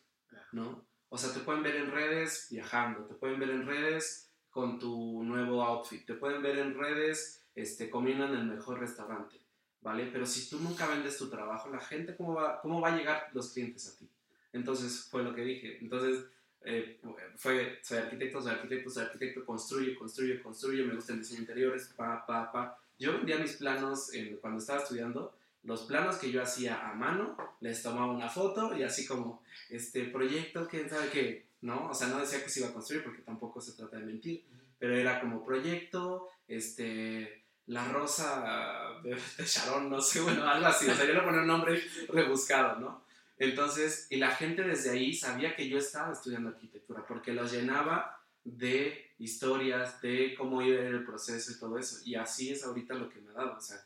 ¿No? 0.54 0.84
O 1.10 1.20
sea, 1.20 1.32
te 1.32 1.42
pueden 1.42 1.62
ver 1.62 1.76
en 1.76 1.92
redes 1.92 2.48
viajando, 2.50 3.06
te 3.06 3.14
pueden 3.14 3.40
ver 3.40 3.52
en 3.52 3.68
redes 3.68 4.32
con 4.50 4.80
tu 4.80 5.24
nuevo 5.24 5.64
outfit, 5.64 6.04
te 6.04 6.16
pueden 6.16 6.42
ver 6.42 6.58
en 6.58 6.74
redes 6.74 7.46
este, 7.54 7.92
comiendo 7.92 8.26
en 8.26 8.38
el 8.38 8.46
mejor 8.46 8.80
restaurante, 8.80 9.40
¿vale? 9.82 10.10
Pero 10.12 10.26
si 10.26 10.50
tú 10.50 10.60
nunca 10.60 10.88
vendes 10.88 11.16
tu 11.20 11.30
trabajo, 11.30 11.70
la 11.70 11.80
gente, 11.80 12.16
¿cómo 12.16 12.34
va, 12.34 12.60
cómo 12.60 12.82
va 12.82 12.88
a 12.88 12.98
llegar 12.98 13.30
los 13.34 13.54
clientes 13.54 13.88
a 13.88 14.00
ti? 14.00 14.10
Entonces, 14.52 15.08
fue 15.12 15.22
lo 15.22 15.36
que 15.36 15.44
dije. 15.44 15.78
Entonces, 15.80 16.26
eh, 16.62 17.00
fue, 17.36 17.80
soy 17.84 18.00
arquitecto, 18.00 18.42
soy 18.42 18.54
arquitecto, 18.54 18.90
soy 18.90 19.04
arquitecto, 19.04 19.46
construyo, 19.46 19.96
construyo, 20.00 20.42
construyo, 20.42 20.88
me 20.88 20.96
gusta 20.96 21.14
el 21.14 21.20
diseño 21.20 21.42
interiores, 21.42 21.94
pa, 21.96 22.26
pa, 22.26 22.52
pa. 22.52 22.80
Yo 23.00 23.14
vendía 23.14 23.38
mis 23.38 23.54
planos 23.54 24.12
cuando 24.42 24.60
estaba 24.60 24.82
estudiando, 24.82 25.38
los 25.64 25.84
planos 25.84 26.16
que 26.16 26.32
yo 26.32 26.42
hacía 26.42 26.90
a 26.90 26.94
mano, 26.94 27.38
les 27.60 27.84
tomaba 27.84 28.12
una 28.12 28.30
foto 28.30 28.76
y 28.76 28.84
así 28.84 29.06
como, 29.06 29.44
este 29.70 30.06
proyecto, 30.06 30.68
quién 30.68 30.90
sabe 30.90 31.10
qué, 31.10 31.48
¿no? 31.62 31.90
O 31.90 31.94
sea, 31.94 32.08
no 32.08 32.20
decía 32.20 32.44
que 32.44 32.50
se 32.50 32.62
iba 32.62 32.70
a 32.70 32.74
construir 32.74 33.04
porque 33.04 33.22
tampoco 33.22 33.60
se 33.60 33.74
trata 33.74 33.98
de 33.98 34.06
mentir, 34.06 34.46
pero 34.80 34.96
era 34.96 35.20
como 35.20 35.46
proyecto, 35.46 36.30
este, 36.48 37.44
la 37.66 37.86
rosa 37.90 39.02
de, 39.04 39.10
de 39.10 39.46
Sharon, 39.46 39.90
no 39.90 40.00
sé, 40.00 40.22
bueno, 40.22 40.48
algo 40.48 40.68
así, 40.68 40.90
o 40.90 40.96
sea, 40.96 41.06
yo 41.06 41.14
le 41.14 41.22
ponía 41.22 41.42
un 41.42 41.48
nombre 41.48 41.84
rebuscado, 42.08 42.80
¿no? 42.80 43.04
Entonces, 43.38 44.08
y 44.10 44.18
la 44.18 44.32
gente 44.32 44.64
desde 44.64 44.92
ahí 44.92 45.14
sabía 45.14 45.56
que 45.56 45.68
yo 45.68 45.78
estaba 45.78 46.14
estudiando 46.14 46.50
arquitectura, 46.50 47.06
porque 47.06 47.34
los 47.34 47.52
llenaba 47.52 48.20
de 48.44 49.07
historias, 49.20 50.02
de 50.02 50.36
cómo 50.36 50.62
iba 50.62 50.82
el 50.82 51.04
proceso 51.04 51.52
y 51.52 51.60
todo 51.60 51.78
eso. 51.78 51.98
Y 52.06 52.16
así 52.16 52.52
es 52.52 52.64
ahorita 52.64 52.94
lo 52.94 53.10
que 53.10 53.20
me 53.20 53.32
ha 53.32 53.34
dado. 53.34 53.58
O 53.58 53.62
sea, 53.62 53.78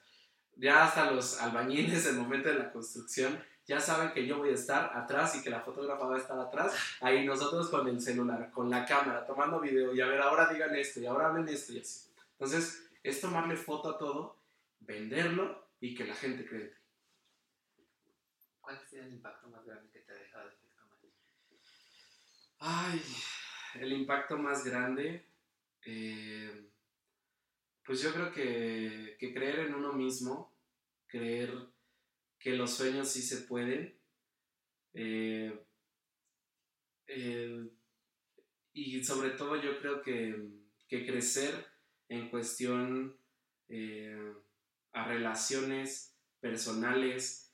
ya 0.56 0.86
hasta 0.86 1.12
los 1.12 1.40
albañiles 1.40 2.06
el 2.06 2.18
momento 2.18 2.50
de 2.50 2.56
la 2.56 2.72
construcción 2.72 3.42
ya 3.66 3.80
saben 3.80 4.12
que 4.12 4.26
yo 4.26 4.38
voy 4.38 4.50
a 4.50 4.56
estar 4.56 4.92
atrás 4.98 5.36
y 5.36 5.44
que 5.44 5.50
la 5.50 5.62
fotógrafa 5.62 6.06
va 6.06 6.16
a 6.16 6.20
estar 6.20 6.38
atrás. 6.38 6.74
Ahí 7.00 7.26
nosotros 7.26 7.70
con 7.70 7.88
el 7.88 8.02
celular, 8.02 8.52
con 8.52 8.70
la 8.70 8.86
cámara, 8.86 9.26
tomando 9.26 9.60
video 9.60 9.94
y 9.94 10.02
a 10.02 10.08
ver, 10.08 10.20
ahora 10.20 10.52
digan 10.52 10.76
esto 10.76 11.00
y 11.00 11.06
ahora 11.06 11.28
hablen 11.28 11.48
esto 11.48 11.74
y 11.74 11.80
así. 11.80 12.10
Entonces, 12.34 12.90
es 13.04 13.22
tomarle 13.22 13.56
foto 13.56 13.92
a 13.92 13.98
todo, 13.98 14.36
venderlo 14.80 15.70
y 15.80 15.96
que 15.96 16.06
la 16.06 16.16
gente 16.16 16.46
cree 16.46 16.74
¿Cuál 18.60 18.78
ha 18.78 18.86
sido 18.88 19.04
el 19.04 19.14
impacto 19.14 19.48
más 19.48 19.66
grande 19.66 19.90
que 19.92 20.00
te 20.00 20.12
ha 20.12 20.16
dejado 20.16 20.50
efecto 20.50 20.72
Ay, 22.60 23.02
el 23.76 23.94
impacto 23.94 24.38
más 24.38 24.64
grande. 24.64 25.26
Eh, 25.86 26.70
pues 27.86 28.02
yo 28.02 28.14
creo 28.14 28.32
que, 28.32 29.18
creer 29.34 29.60
en 29.60 29.76
uno 29.76 29.94
mismo, 29.94 30.54
creer 31.08 31.54
que 32.40 32.56
los 32.56 32.72
sueños 32.72 33.10
sí 33.10 33.22
se 33.22 33.42
pueden. 33.42 33.98
Eh, 34.94 35.60
y 38.74 39.04
sobre 39.04 39.32
todo 39.32 39.62
yo 39.62 39.80
creo 39.80 40.02
que, 40.02 40.60
crecer 40.88 41.68
en 42.10 42.30
cuestión 42.30 43.18
eh, 43.70 44.34
a 44.92 45.06
relaciones 45.06 46.18
personales, 46.42 47.54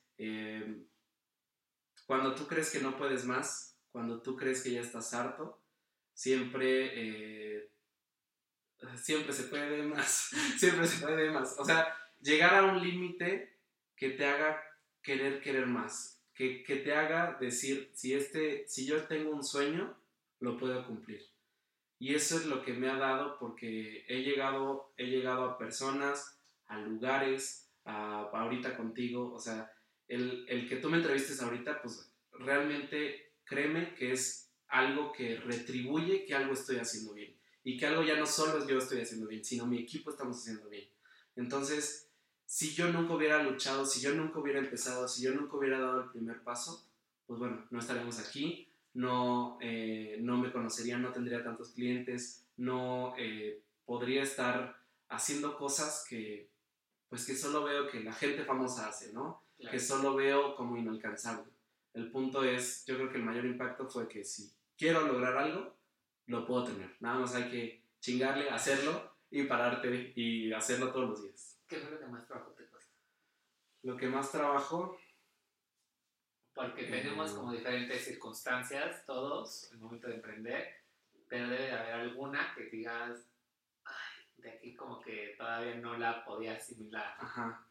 cuando 2.05 2.33
tú 2.33 2.47
crees 2.47 2.71
que 2.71 2.79
no 2.79 2.97
puedes 2.97 3.25
más, 3.25 3.77
cuando 3.91 4.21
tú 4.21 4.35
crees 4.35 4.63
que 4.63 4.71
ya 4.71 4.81
estás 4.81 5.13
harto, 5.13 5.61
siempre, 6.17 6.89
eh, 6.95 7.69
siempre 8.95 9.31
se 9.31 9.43
puede 9.43 9.83
más, 9.83 10.31
siempre 10.57 10.87
se 10.87 11.05
puede 11.05 11.29
más. 11.29 11.55
O 11.59 11.63
sea, 11.63 11.95
llegar 12.19 12.55
a 12.55 12.63
un 12.63 12.81
límite 12.81 13.59
que 13.95 14.09
te 14.09 14.25
haga 14.25 14.59
querer 15.03 15.39
querer 15.41 15.67
más, 15.67 16.19
que, 16.33 16.63
que, 16.63 16.77
te 16.77 16.93
haga 16.93 17.37
decir, 17.39 17.91
si, 17.93 18.13
este, 18.13 18.67
si 18.67 18.87
yo 18.87 19.03
tengo 19.03 19.29
un 19.29 19.43
sueño, 19.43 19.95
lo 20.39 20.57
puedo 20.57 20.85
cumplir. 20.87 21.21
Y 21.99 22.15
eso 22.15 22.35
es 22.37 22.45
lo 22.45 22.63
que 22.63 22.73
me 22.73 22.89
ha 22.89 22.97
dado 22.97 23.37
porque 23.39 24.03
he 24.07 24.23
llegado, 24.23 24.93
he 24.97 25.05
llegado 25.05 25.45
a 25.45 25.57
personas, 25.57 26.41
a 26.65 26.79
lugares, 26.79 27.71
a, 27.85 28.21
ahorita 28.33 28.75
contigo, 28.75 29.33
o 29.33 29.39
sea, 29.39 29.71
el, 30.07 30.45
el, 30.49 30.67
que 30.67 30.77
tú 30.77 30.89
me 30.89 30.97
entrevistes 30.97 31.41
ahorita, 31.41 31.81
pues 31.81 32.11
realmente 32.31 33.33
créeme 33.45 33.93
que 33.93 34.13
es 34.13 34.46
algo 34.69 35.11
que 35.11 35.37
retribuye 35.37 36.25
que 36.25 36.35
algo 36.35 36.53
estoy 36.53 36.77
haciendo 36.77 37.13
bien. 37.13 37.35
Y 37.63 37.77
que 37.77 37.85
algo 37.85 38.03
ya 38.03 38.17
no 38.17 38.25
solo 38.25 38.65
yo 38.67 38.77
estoy 38.77 39.01
haciendo 39.01 39.27
bien, 39.27 39.43
sino 39.43 39.65
mi 39.65 39.79
equipo 39.79 40.09
estamos 40.09 40.37
haciendo 40.37 40.69
bien. 40.69 40.87
Entonces, 41.35 42.09
si 42.45 42.73
yo 42.73 42.89
nunca 42.91 43.13
hubiera 43.13 43.43
luchado, 43.43 43.85
si 43.85 43.99
yo 44.01 44.13
nunca 44.13 44.39
hubiera 44.39 44.59
empezado, 44.59 45.07
si 45.07 45.23
yo 45.23 45.33
nunca 45.33 45.57
hubiera 45.57 45.79
dado 45.79 46.03
el 46.03 46.09
primer 46.09 46.43
paso, 46.43 46.87
pues 47.25 47.39
bueno, 47.39 47.65
no 47.69 47.79
estaríamos 47.79 48.19
aquí, 48.19 48.71
no, 48.93 49.57
eh, 49.61 50.17
no 50.21 50.37
me 50.37 50.51
conocería, 50.51 50.97
no 50.97 51.11
tendría 51.11 51.43
tantos 51.43 51.71
clientes, 51.71 52.45
no 52.55 53.13
eh, 53.17 53.61
podría 53.85 54.23
estar 54.23 54.81
haciendo 55.09 55.57
cosas 55.57 56.05
que, 56.09 56.49
pues 57.09 57.25
que 57.25 57.35
solo 57.35 57.63
veo 57.63 57.89
que 57.89 57.99
la 57.99 58.13
gente 58.13 58.45
famosa 58.45 58.87
hace, 58.87 59.11
¿no? 59.11 59.43
que 59.69 59.79
solo 59.79 60.15
veo 60.15 60.55
como 60.55 60.77
inalcanzable. 60.77 61.51
El 61.93 62.11
punto 62.11 62.43
es, 62.43 62.85
yo 62.85 62.95
creo 62.95 63.09
que 63.09 63.17
el 63.17 63.23
mayor 63.23 63.45
impacto 63.45 63.89
fue 63.89 64.07
que 64.07 64.23
si 64.23 64.51
quiero 64.77 65.01
lograr 65.01 65.37
algo, 65.37 65.75
lo 66.27 66.45
puedo 66.45 66.65
tener. 66.65 66.95
Nada 66.99 67.19
más 67.19 67.35
hay 67.35 67.49
que 67.49 67.83
chingarle, 67.99 68.49
hacerlo 68.49 69.17
y 69.29 69.43
pararte 69.43 70.13
y 70.15 70.53
hacerlo 70.53 70.91
todos 70.91 71.09
los 71.09 71.23
días. 71.23 71.59
¿Qué 71.67 71.77
fue 71.77 71.91
lo 71.91 71.99
que 71.99 72.05
más 72.05 72.27
trabajo 72.27 72.51
te 72.51 72.67
costó? 72.67 72.93
Lo 73.83 73.97
que 73.97 74.07
más 74.07 74.31
trabajo... 74.31 74.97
Porque 76.53 76.85
tenemos 76.85 77.33
como 77.33 77.51
diferentes 77.51 78.03
circunstancias 78.03 79.05
todos, 79.05 79.71
el 79.71 79.77
momento 79.77 80.07
de 80.07 80.15
emprender, 80.15 80.67
pero 81.27 81.49
debe 81.49 81.65
de 81.65 81.71
haber 81.71 81.93
alguna 81.93 82.51
que 82.55 82.63
digas, 82.63 83.29
ay, 83.83 84.25
de 84.37 84.49
aquí 84.49 84.73
como 84.73 84.99
que 84.99 85.35
todavía 85.37 85.75
no 85.75 85.95
la 85.97 86.25
podía 86.25 86.55
asimilar. 86.55 87.15
Ajá 87.19 87.67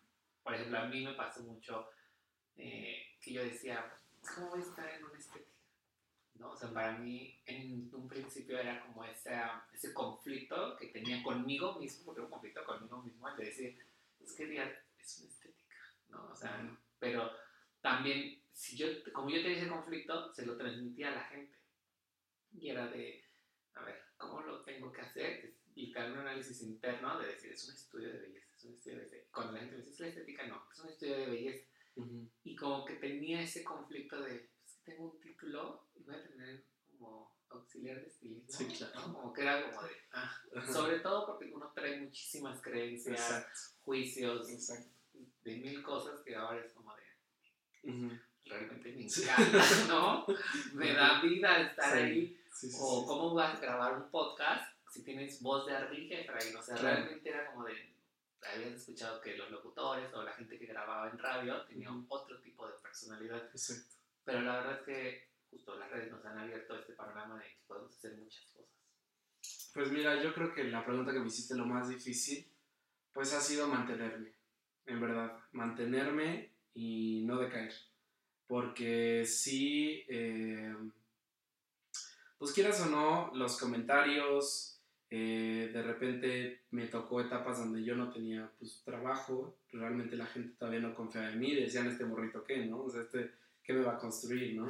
por 0.46 0.54
ejemplo, 0.54 0.78
a 0.78 0.86
mí 0.86 1.04
me 1.04 1.14
pasó 1.14 1.42
mucho 1.42 1.90
eh, 2.54 3.16
que 3.20 3.32
yo 3.32 3.42
decía, 3.42 3.84
¿cómo 4.32 4.50
voy 4.50 4.60
a 4.60 4.62
estar 4.62 4.88
en 4.88 5.02
una 5.02 5.18
estética? 5.18 5.55
¿No? 6.38 6.50
O 6.50 6.56
sea, 6.56 6.70
para 6.70 6.98
mí 6.98 7.40
en 7.46 7.90
un 7.94 8.08
principio 8.08 8.58
era 8.58 8.80
como 8.84 9.04
ese, 9.04 9.34
ese 9.72 9.94
conflicto 9.94 10.76
que 10.76 10.88
tenía 10.88 11.22
conmigo 11.22 11.78
mismo, 11.78 12.04
porque 12.04 12.20
un 12.20 12.30
conflicto 12.30 12.64
conmigo 12.64 13.02
mismo, 13.02 13.28
el 13.28 13.36
de 13.36 13.44
decir, 13.44 13.78
es 14.20 14.34
que 14.34 14.44
es 14.44 15.18
una 15.18 15.30
estética, 15.30 15.76
¿no? 16.08 16.30
O 16.32 16.36
sea, 16.36 16.78
Pero 16.98 17.30
también, 17.80 18.42
si 18.52 18.76
yo, 18.76 18.86
como 19.12 19.30
yo 19.30 19.42
tenía 19.42 19.58
ese 19.58 19.68
conflicto, 19.68 20.32
se 20.32 20.44
lo 20.44 20.56
transmitía 20.56 21.08
a 21.08 21.14
la 21.16 21.24
gente. 21.24 21.56
Y 22.52 22.70
era 22.70 22.88
de, 22.88 23.24
a 23.74 23.84
ver, 23.84 24.02
¿cómo 24.16 24.40
lo 24.40 24.62
tengo 24.62 24.92
que 24.92 25.02
hacer? 25.02 25.54
Y 25.74 25.92
tal 25.92 26.12
un 26.12 26.18
análisis 26.18 26.62
interno 26.62 27.18
de 27.20 27.28
decir, 27.28 27.52
es 27.52 27.68
un 27.68 27.74
estudio 27.74 28.12
de 28.12 28.18
belleza, 28.18 28.48
es 28.56 28.64
un 28.64 28.74
estudio 28.74 28.96
de 28.98 29.04
belleza. 29.04 29.28
Cuando 29.32 29.52
la 29.52 29.60
gente 29.60 29.74
me 29.76 29.78
dice, 29.78 29.92
es 29.92 30.00
la 30.00 30.06
estética, 30.08 30.46
no, 30.46 30.66
es 30.72 30.78
un 30.80 30.88
estudio 30.88 31.16
de 31.18 31.26
belleza. 31.26 31.66
Y 32.44 32.56
como 32.56 32.84
que 32.84 32.94
tenía 32.94 33.40
ese 33.40 33.64
conflicto 33.64 34.20
de, 34.20 34.50
pues 34.62 34.80
tengo 34.84 35.12
un 35.12 35.20
título 35.20 35.85
voy 36.06 36.14
a 36.16 36.26
tener 36.26 36.64
como 36.90 37.36
auxiliar 37.50 38.00
de 38.00 38.06
estilismo. 38.06 38.48
Sí, 38.48 38.66
claro. 38.66 39.12
Como 39.12 39.32
que 39.32 39.42
era 39.42 39.62
como 39.62 39.82
de, 39.82 39.90
ah, 40.12 40.40
sobre 40.72 41.00
todo 41.00 41.26
porque 41.26 41.52
uno 41.52 41.70
trae 41.74 42.00
muchísimas 42.00 42.60
creencias, 42.62 43.74
juicios, 43.84 44.46
de 45.44 45.56
mil 45.58 45.82
cosas 45.82 46.20
que 46.22 46.34
ahora 46.34 46.64
es 46.64 46.72
como 46.72 46.94
de, 46.94 48.20
realmente 48.44 48.92
me 48.92 49.02
encanta, 49.04 49.86
¿no? 49.88 50.26
me 50.74 50.92
da 50.92 51.20
vida 51.20 51.62
estar 51.62 51.96
ahí. 51.96 52.38
o 52.80 53.06
cómo 53.06 53.34
vas 53.34 53.56
a 53.56 53.60
grabar 53.60 53.94
un 53.94 54.10
podcast 54.10 54.76
si 54.90 55.02
tienes 55.02 55.42
voz 55.42 55.66
de 55.66 55.76
ardilla 55.76 56.20
y 56.20 56.54
o 56.54 56.62
sea, 56.62 56.76
realmente 56.76 57.28
era 57.28 57.52
como 57.52 57.64
de, 57.64 57.74
habías 58.42 58.72
escuchado 58.72 59.20
que 59.20 59.36
los 59.36 59.50
locutores 59.50 60.12
o 60.14 60.22
la 60.22 60.32
gente 60.32 60.58
que 60.58 60.66
grababa 60.66 61.10
en 61.10 61.18
radio 61.18 61.62
tenían 61.66 62.06
otro 62.08 62.40
tipo 62.40 62.66
de 62.66 62.74
personalidad. 62.82 63.44
Exacto. 63.46 63.94
Pero 64.24 64.40
la 64.42 64.56
verdad 64.56 64.80
es 64.80 64.86
que 64.86 65.28
justo 65.50 65.76
las 65.76 65.90
redes 65.90 66.10
nos 66.10 66.24
han 66.24 66.38
abierto 66.38 66.76
este 66.76 66.92
panorama 66.94 67.38
de 67.38 67.44
que 67.44 67.64
podemos 67.66 67.96
hacer 67.96 68.16
muchas 68.16 68.44
cosas. 68.52 68.70
Pues 69.74 69.90
mira, 69.90 70.22
yo 70.22 70.32
creo 70.34 70.54
que 70.54 70.64
la 70.64 70.84
pregunta 70.84 71.12
que 71.12 71.20
me 71.20 71.26
hiciste 71.26 71.54
lo 71.54 71.66
más 71.66 71.88
difícil, 71.88 72.50
pues 73.12 73.32
ha 73.32 73.40
sido 73.40 73.68
mantenerme, 73.68 74.32
en 74.86 75.00
verdad, 75.00 75.38
mantenerme 75.52 76.52
y 76.74 77.24
no 77.24 77.38
decaer. 77.38 77.72
Porque 78.46 79.24
sí, 79.26 80.04
eh, 80.08 80.74
pues 82.38 82.52
quieras 82.52 82.80
o 82.82 82.86
no, 82.86 83.30
los 83.34 83.58
comentarios, 83.58 84.76
eh, 85.08 85.70
de 85.72 85.82
repente 85.82 86.64
me 86.70 86.88
tocó 86.88 87.20
etapas 87.20 87.58
donde 87.58 87.84
yo 87.84 87.94
no 87.94 88.10
tenía 88.10 88.50
pues, 88.58 88.82
trabajo, 88.84 89.58
realmente 89.70 90.16
la 90.16 90.26
gente 90.26 90.56
todavía 90.58 90.80
no 90.80 90.94
confiaba 90.94 91.30
en 91.30 91.38
mí, 91.38 91.54
decían 91.54 91.86
este 91.86 92.04
morrito 92.04 92.44
qué, 92.44 92.66
¿no? 92.66 92.82
O 92.82 92.90
sea, 92.90 93.02
este, 93.02 93.32
¿qué 93.62 93.72
me 93.72 93.84
va 93.84 93.94
a 93.94 93.98
construir, 93.98 94.56
no? 94.56 94.68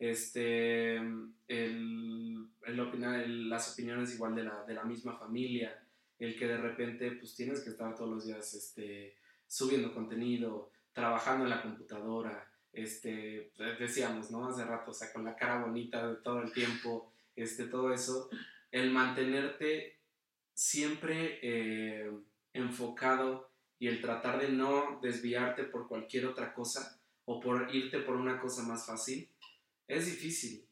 Este, 0.00 0.96
el, 0.96 2.46
el 2.66 2.80
opinar, 2.80 3.28
las 3.28 3.72
opiniones 3.72 4.14
igual 4.14 4.34
de 4.34 4.42
la, 4.44 4.64
de 4.64 4.74
la 4.74 4.82
misma 4.82 5.16
familia, 5.16 5.80
el 6.18 6.36
que 6.36 6.48
de 6.48 6.56
repente 6.56 7.12
pues 7.12 7.36
tienes 7.36 7.60
que 7.60 7.70
estar 7.70 7.94
todos 7.94 8.10
los 8.10 8.26
días 8.26 8.52
este, 8.54 9.14
subiendo 9.46 9.94
contenido, 9.94 10.72
trabajando 10.92 11.44
en 11.44 11.50
la 11.50 11.62
computadora, 11.62 12.50
este, 12.72 13.52
decíamos, 13.78 14.30
¿no? 14.30 14.48
Hace 14.48 14.64
rato, 14.64 14.90
o 14.90 14.94
sea, 14.94 15.12
con 15.12 15.24
la 15.24 15.36
cara 15.36 15.64
bonita 15.64 16.08
de 16.08 16.16
todo 16.16 16.42
el 16.42 16.52
tiempo, 16.52 17.12
este, 17.36 17.66
todo 17.66 17.92
eso, 17.92 18.30
el 18.70 18.90
mantenerte 18.90 19.98
siempre 20.54 21.38
eh, 21.42 22.10
enfocado 22.52 23.50
y 23.78 23.88
el 23.88 24.00
tratar 24.00 24.40
de 24.40 24.50
no 24.50 24.98
desviarte 25.02 25.64
por 25.64 25.88
cualquier 25.88 26.26
otra 26.26 26.54
cosa 26.54 27.00
o 27.24 27.40
por 27.40 27.74
irte 27.74 28.00
por 28.00 28.16
una 28.16 28.40
cosa 28.40 28.62
más 28.62 28.86
fácil, 28.86 29.28
es 29.96 30.06
difícil. 30.06 30.66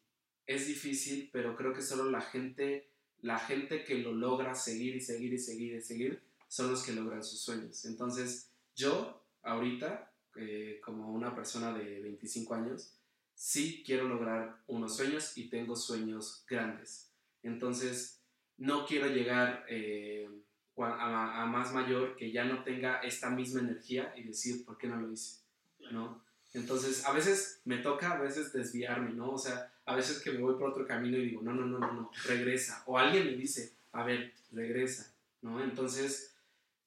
Es 0.47 0.67
difícil, 0.67 1.29
pero 1.33 1.55
creo 1.57 1.75
que 1.75 1.83
solo 1.83 2.11
la 2.11 2.23
gente, 2.23 2.91
la 3.21 3.39
gente 3.39 3.85
que 3.85 3.97
lo 3.97 4.13
logra 4.13 4.55
seguir 4.55 4.97
y 4.97 5.01
seguir 5.01 5.33
y 5.35 5.39
seguir 5.39 5.75
y 5.75 5.81
seguir, 5.83 6.23
son 6.49 6.71
los 6.71 6.83
que 6.83 6.93
logran 6.93 7.23
sus 7.23 7.41
sueños. 7.41 7.85
Entonces, 7.85 8.51
yo 8.75 9.23
ahorita, 9.43 10.13
eh, 10.37 10.81
como 10.83 11.13
una 11.13 11.35
persona 11.35 11.77
de 11.77 12.01
25 12.01 12.55
años, 12.55 12.95
sí 13.35 13.83
quiero 13.85 14.09
lograr 14.09 14.63
unos 14.67 14.97
sueños 14.97 15.37
y 15.37 15.51
tengo 15.51 15.77
sueños 15.77 16.45
grandes 16.49 17.09
entonces, 17.43 18.23
no 18.57 18.85
quiero 18.87 19.07
llegar 19.09 19.65
eh, 19.69 20.29
a, 20.77 21.47
más 21.47 21.73
mayor 21.73 22.17
que 22.17 22.31
ya 22.31 22.45
no 22.45 22.63
tenga 22.65 23.01
esta 23.01 23.31
misma 23.31 23.61
energía 23.61 24.13
y 24.17 24.25
decir, 24.25 24.65
¿por 24.65 24.79
qué 24.79 24.89
no 24.89 24.97
lo 24.97 25.13
hice? 25.13 25.43
¿No? 25.91 26.25
Entonces, 26.55 27.05
a 27.05 27.13
veces 27.13 27.61
me 27.65 27.79
toca, 27.79 28.13
a 28.13 28.21
veces 28.21 28.53
desviarme, 28.53 29.13
¿no? 29.13 29.33
O 29.33 29.39
sea, 29.39 29.73
a 29.85 29.95
veces 29.95 30.21
que 30.21 30.33
me 30.33 30.41
voy 30.41 30.55
por 30.55 30.71
otro 30.71 30.87
camino 30.87 31.17
y 31.19 31.27
digo, 31.27 31.43
no, 31.43 31.53
no, 31.53 31.67
no, 31.67 31.79
no, 31.79 31.93
no, 31.93 32.11
regresa. 32.25 32.83
O 32.87 32.99
alguien 32.99 33.27
me 33.27 33.33
dice, 33.33 33.73
a 33.93 34.05
ver, 34.05 34.33
regresa, 34.53 35.13
¿no? 35.43 35.63
Entonces, 35.63 36.35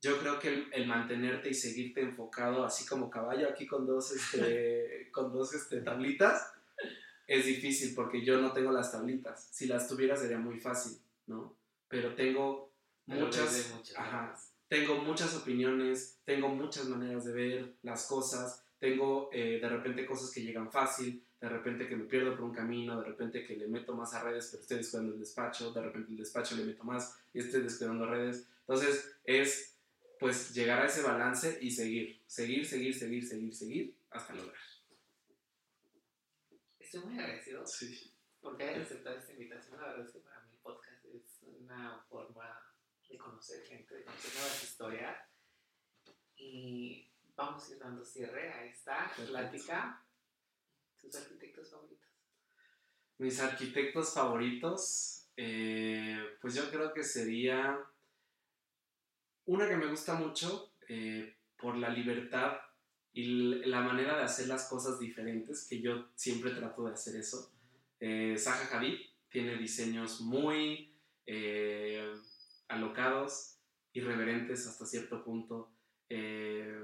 yo 0.01 0.19
creo 0.19 0.39
que 0.39 0.67
el, 0.71 0.87
mantenerte 0.87 1.49
y 1.49 1.53
seguirte 1.53 2.01
enfocado, 2.01 2.65
así 2.65 2.85
como 2.87 3.09
caballo 3.09 3.47
aquí 3.47 3.67
con 3.67 3.85
dos, 3.85 4.11
este, 4.11 5.09
con 5.11 5.31
dos 5.31 5.53
este, 5.53 5.81
tablitas, 5.81 6.53
es 7.27 7.45
difícil 7.45 7.93
porque 7.95 8.25
yo 8.25 8.41
no 8.41 8.51
tengo 8.51 8.71
las 8.71 8.91
tablitas. 8.91 9.47
Si 9.51 9.67
las 9.67 9.87
tuviera 9.87 10.17
sería 10.17 10.39
muy 10.39 10.59
fácil, 10.59 10.97
¿no? 11.27 11.55
Pero 11.87 12.15
tengo 12.15 12.71
muchas, 13.05 13.71
tengo 14.67 14.95
muchas 14.95 15.35
opiniones, 15.35 16.17
tengo 16.25 16.49
muchas 16.49 16.85
maneras 16.87 17.25
de 17.25 17.33
ver 17.33 17.73
las 17.83 18.07
cosas, 18.07 18.60
tengo 18.81 19.29
eh, 19.31 19.59
de 19.61 19.69
repente 19.69 20.07
cosas 20.07 20.31
que 20.31 20.41
llegan 20.41 20.71
fácil, 20.71 21.23
de 21.39 21.47
repente 21.47 21.87
que 21.87 21.95
me 21.95 22.05
pierdo 22.05 22.35
por 22.35 22.45
un 22.45 22.51
camino, 22.51 22.99
de 22.99 23.05
repente 23.05 23.45
que 23.45 23.55
le 23.55 23.67
meto 23.67 23.93
más 23.93 24.11
a 24.15 24.23
redes 24.23 24.47
pero 24.49 24.63
estoy 24.63 24.77
descuidando 24.77 25.13
el 25.13 25.19
despacho, 25.19 25.71
de 25.71 25.83
repente 25.83 26.11
el 26.11 26.17
despacho 26.17 26.55
le 26.55 26.65
meto 26.65 26.83
más 26.83 27.15
y 27.31 27.39
estoy 27.39 27.61
descuidando 27.61 28.07
redes. 28.07 28.49
Entonces 28.61 29.17
es 29.23 29.77
pues 30.19 30.51
llegar 30.55 30.81
a 30.81 30.87
ese 30.87 31.03
balance 31.03 31.59
y 31.61 31.69
seguir, 31.69 32.23
seguir, 32.25 32.65
seguir, 32.65 32.95
seguir, 32.95 33.23
seguir, 33.23 33.53
seguir 33.53 33.95
hasta 34.09 34.33
lograr. 34.33 34.55
Estoy 36.79 37.01
muy 37.01 37.19
agradecido 37.19 37.65
sí. 37.67 38.11
porque 38.41 38.63
hayas 38.63 38.87
aceptado 38.87 39.15
esta 39.15 39.33
invitación. 39.33 39.79
La 39.79 39.89
verdad 39.89 40.07
es 40.07 40.11
que 40.11 40.19
para 40.21 40.41
mí 40.41 40.49
el 40.53 40.59
podcast 40.59 41.05
es 41.05 41.39
una 41.43 42.03
forma 42.09 42.59
de 43.07 43.17
conocer 43.19 43.63
gente, 43.63 43.93
de 43.93 44.05
conocer 44.05 44.33
nuevas 44.33 44.63
historias. 44.63 45.17
Y 46.35 47.10
vamos 47.41 47.67
a 47.67 47.71
ir 47.71 47.79
dando 47.79 48.05
cierre 48.05 48.49
a 48.51 48.65
esta 48.65 49.11
plática. 49.15 50.03
¿Tus 50.99 51.15
arquitectos 51.15 51.71
favoritos? 51.71 52.09
Mis 53.17 53.39
arquitectos 53.39 54.13
favoritos, 54.13 55.27
eh, 55.35 56.37
pues 56.39 56.53
yo 56.53 56.69
creo 56.69 56.93
que 56.93 57.03
sería 57.03 57.79
una 59.45 59.67
que 59.67 59.77
me 59.77 59.87
gusta 59.87 60.13
mucho 60.13 60.73
eh, 60.87 61.35
por 61.57 61.77
la 61.77 61.89
libertad 61.89 62.57
y 63.13 63.23
la 63.65 63.81
manera 63.81 64.17
de 64.17 64.23
hacer 64.23 64.47
las 64.47 64.69
cosas 64.69 64.99
diferentes, 64.99 65.67
que 65.67 65.81
yo 65.81 66.09
siempre 66.15 66.51
trato 66.51 66.85
de 66.85 66.93
hacer 66.93 67.15
eso. 67.15 67.51
Eh, 67.99 68.35
Zaha 68.37 68.77
Hadid 68.77 68.99
tiene 69.29 69.57
diseños 69.57 70.21
muy 70.21 70.93
eh, 71.25 72.13
alocados, 72.67 73.57
irreverentes 73.93 74.67
hasta 74.67 74.85
cierto 74.85 75.23
punto, 75.23 75.71
eh, 76.09 76.81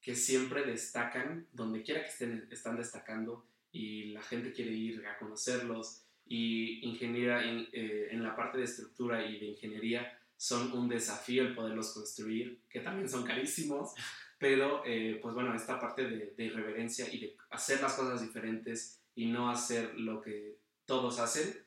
que 0.00 0.14
siempre 0.14 0.64
destacan, 0.64 1.46
donde 1.52 1.82
quiera 1.82 2.02
que 2.02 2.08
estén, 2.08 2.48
están 2.50 2.76
destacando 2.76 3.46
y 3.72 4.06
la 4.06 4.22
gente 4.22 4.52
quiere 4.52 4.72
ir 4.72 5.06
a 5.06 5.18
conocerlos 5.18 6.02
y 6.26 6.86
ingeniera 6.86 7.44
en, 7.44 7.68
eh, 7.72 8.08
en 8.10 8.22
la 8.22 8.34
parte 8.34 8.58
de 8.58 8.64
estructura 8.64 9.24
y 9.24 9.38
de 9.38 9.46
ingeniería 9.46 10.16
son 10.40 10.72
un 10.72 10.88
desafío 10.88 11.42
el 11.42 11.54
poderlos 11.54 11.92
construir, 11.92 12.62
que 12.70 12.80
también 12.80 13.10
son 13.10 13.24
carísimos, 13.24 13.92
pero 14.38 14.82
eh, 14.86 15.18
pues 15.20 15.34
bueno, 15.34 15.54
esta 15.54 15.78
parte 15.78 16.08
de, 16.08 16.44
irreverencia 16.44 17.12
y 17.12 17.20
de 17.20 17.36
hacer 17.50 17.82
las 17.82 17.92
cosas 17.92 18.22
diferentes 18.22 19.02
y 19.14 19.26
no 19.26 19.50
hacer 19.50 19.94
lo 19.96 20.22
que 20.22 20.56
todos 20.86 21.18
hacen, 21.18 21.62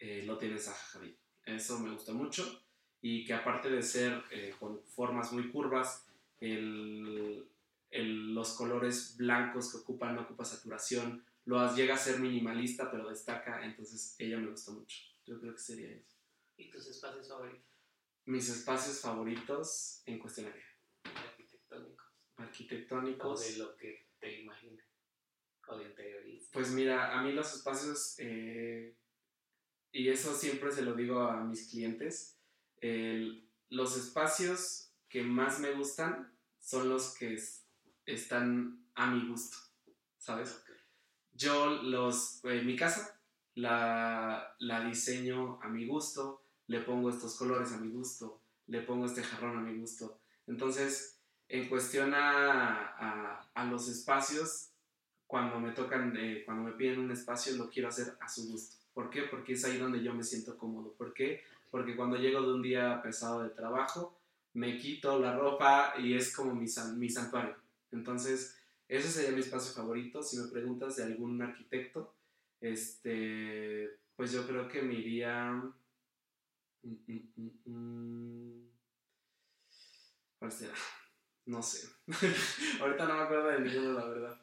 eh, 0.00 0.24
lo 0.26 0.36
tienes 0.36 0.66
a 0.66 0.72
Javi. 0.72 1.16
Eso 1.44 1.78
me 1.78 1.92
gusta 1.92 2.12
mucho 2.12 2.60
y 3.00 3.24
que 3.24 3.34
aparte 3.34 3.70
de 3.70 3.82
ser 3.82 4.20
eh, 4.32 4.52
con 4.58 4.82
formas 4.82 5.32
muy 5.32 5.48
curvas, 5.52 6.04
el, 6.40 7.46
los 7.90 8.54
colores 8.54 9.16
blancos 9.16 9.72
que 9.72 9.78
ocupan, 9.78 10.14
no 10.14 10.22
ocupa 10.22 10.44
saturación, 10.44 11.24
lo 11.44 11.74
llega 11.74 11.94
a 11.94 11.98
ser 11.98 12.20
minimalista 12.20 12.90
pero 12.90 13.08
destaca, 13.08 13.64
entonces 13.64 14.14
ella 14.18 14.38
me 14.38 14.50
gusta 14.50 14.72
mucho. 14.72 14.98
Yo 15.24 15.40
creo 15.40 15.54
que 15.54 15.60
sería 15.60 15.90
eso. 15.90 16.16
¿Y 16.56 16.70
tus 16.70 16.86
espacios 16.86 17.28
favoritos? 17.28 17.64
Mis 18.26 18.48
espacios 18.48 19.00
favoritos 19.00 20.02
en 20.06 20.18
cuestionario 20.18 20.68
arquitectónicos. 22.38 23.40
O 23.40 23.44
de 23.44 23.58
lo 23.58 23.76
que 23.76 24.08
te 24.18 24.40
imaginas. 24.40 24.86
O 25.68 25.76
de 25.76 25.84
interiorismo. 25.84 26.48
Pues 26.52 26.70
mira, 26.70 27.18
a 27.18 27.22
mí 27.22 27.32
los 27.32 27.54
espacios, 27.54 28.14
eh, 28.18 28.96
y 29.92 30.08
eso 30.08 30.34
siempre 30.34 30.72
se 30.72 30.82
lo 30.82 30.94
digo 30.94 31.20
a 31.22 31.44
mis 31.44 31.68
clientes, 31.68 32.38
los 33.70 33.96
espacios 33.96 34.92
que 35.08 35.22
más 35.22 35.60
me 35.60 35.72
gustan 35.72 36.32
son 36.58 36.88
los 36.88 37.14
que 37.14 37.38
están 38.12 38.84
a 38.94 39.10
mi 39.10 39.28
gusto, 39.28 39.56
¿sabes? 40.18 40.62
Yo 41.32 41.82
los, 41.82 42.40
en 42.44 42.66
mi 42.66 42.74
casa 42.74 43.20
la, 43.54 44.54
la 44.58 44.84
diseño 44.84 45.60
a 45.62 45.68
mi 45.68 45.86
gusto, 45.86 46.42
le 46.66 46.80
pongo 46.80 47.10
estos 47.10 47.36
colores 47.36 47.72
a 47.72 47.78
mi 47.78 47.90
gusto, 47.90 48.40
le 48.66 48.82
pongo 48.82 49.06
este 49.06 49.22
jarrón 49.22 49.58
a 49.58 49.60
mi 49.60 49.78
gusto. 49.78 50.20
Entonces, 50.46 51.20
en 51.48 51.68
cuestión 51.68 52.14
a, 52.14 53.50
a, 53.54 53.64
los 53.64 53.88
espacios, 53.88 54.70
cuando 55.26 55.60
me 55.60 55.72
tocan, 55.72 56.16
eh, 56.16 56.42
cuando 56.44 56.64
me 56.64 56.76
piden 56.76 57.00
un 57.00 57.10
espacio, 57.10 57.56
lo 57.56 57.70
quiero 57.70 57.88
hacer 57.88 58.16
a 58.20 58.28
su 58.28 58.50
gusto. 58.50 58.76
¿Por 58.94 59.10
qué? 59.10 59.22
Porque 59.22 59.52
es 59.52 59.64
ahí 59.64 59.78
donde 59.78 60.02
yo 60.02 60.14
me 60.14 60.22
siento 60.22 60.56
cómodo. 60.58 60.92
¿Por 60.92 61.12
qué? 61.12 61.42
Porque 61.70 61.96
cuando 61.96 62.16
llego 62.16 62.40
de 62.42 62.54
un 62.54 62.62
día 62.62 63.00
pesado 63.02 63.42
de 63.42 63.50
trabajo, 63.50 64.18
me 64.54 64.76
quito 64.76 65.18
la 65.18 65.36
ropa 65.36 65.94
y 65.98 66.14
es 66.14 66.34
como 66.34 66.54
mi, 66.54 66.66
mi 66.96 67.08
santuario. 67.08 67.56
Entonces, 67.92 68.58
ese 68.88 69.08
sería 69.08 69.32
mi 69.32 69.40
espacio 69.40 69.74
favorito. 69.74 70.22
Si 70.22 70.38
me 70.38 70.48
preguntas 70.48 70.96
de 70.96 71.04
algún 71.04 71.40
arquitecto, 71.42 72.14
este, 72.60 73.98
pues 74.16 74.32
yo 74.32 74.46
creo 74.46 74.68
que 74.68 74.82
me 74.82 74.94
iría... 74.94 75.50
Mm, 76.82 76.94
mm, 77.06 77.50
mm, 77.64 78.68
¿Cuál 80.38 80.52
será? 80.52 80.74
No 81.46 81.62
sé. 81.62 81.88
Ahorita 82.80 83.06
no 83.06 83.16
me 83.16 83.22
acuerdo 83.22 83.48
de 83.48 83.60
ninguno, 83.60 83.92
la 83.92 84.04
verdad. 84.06 84.40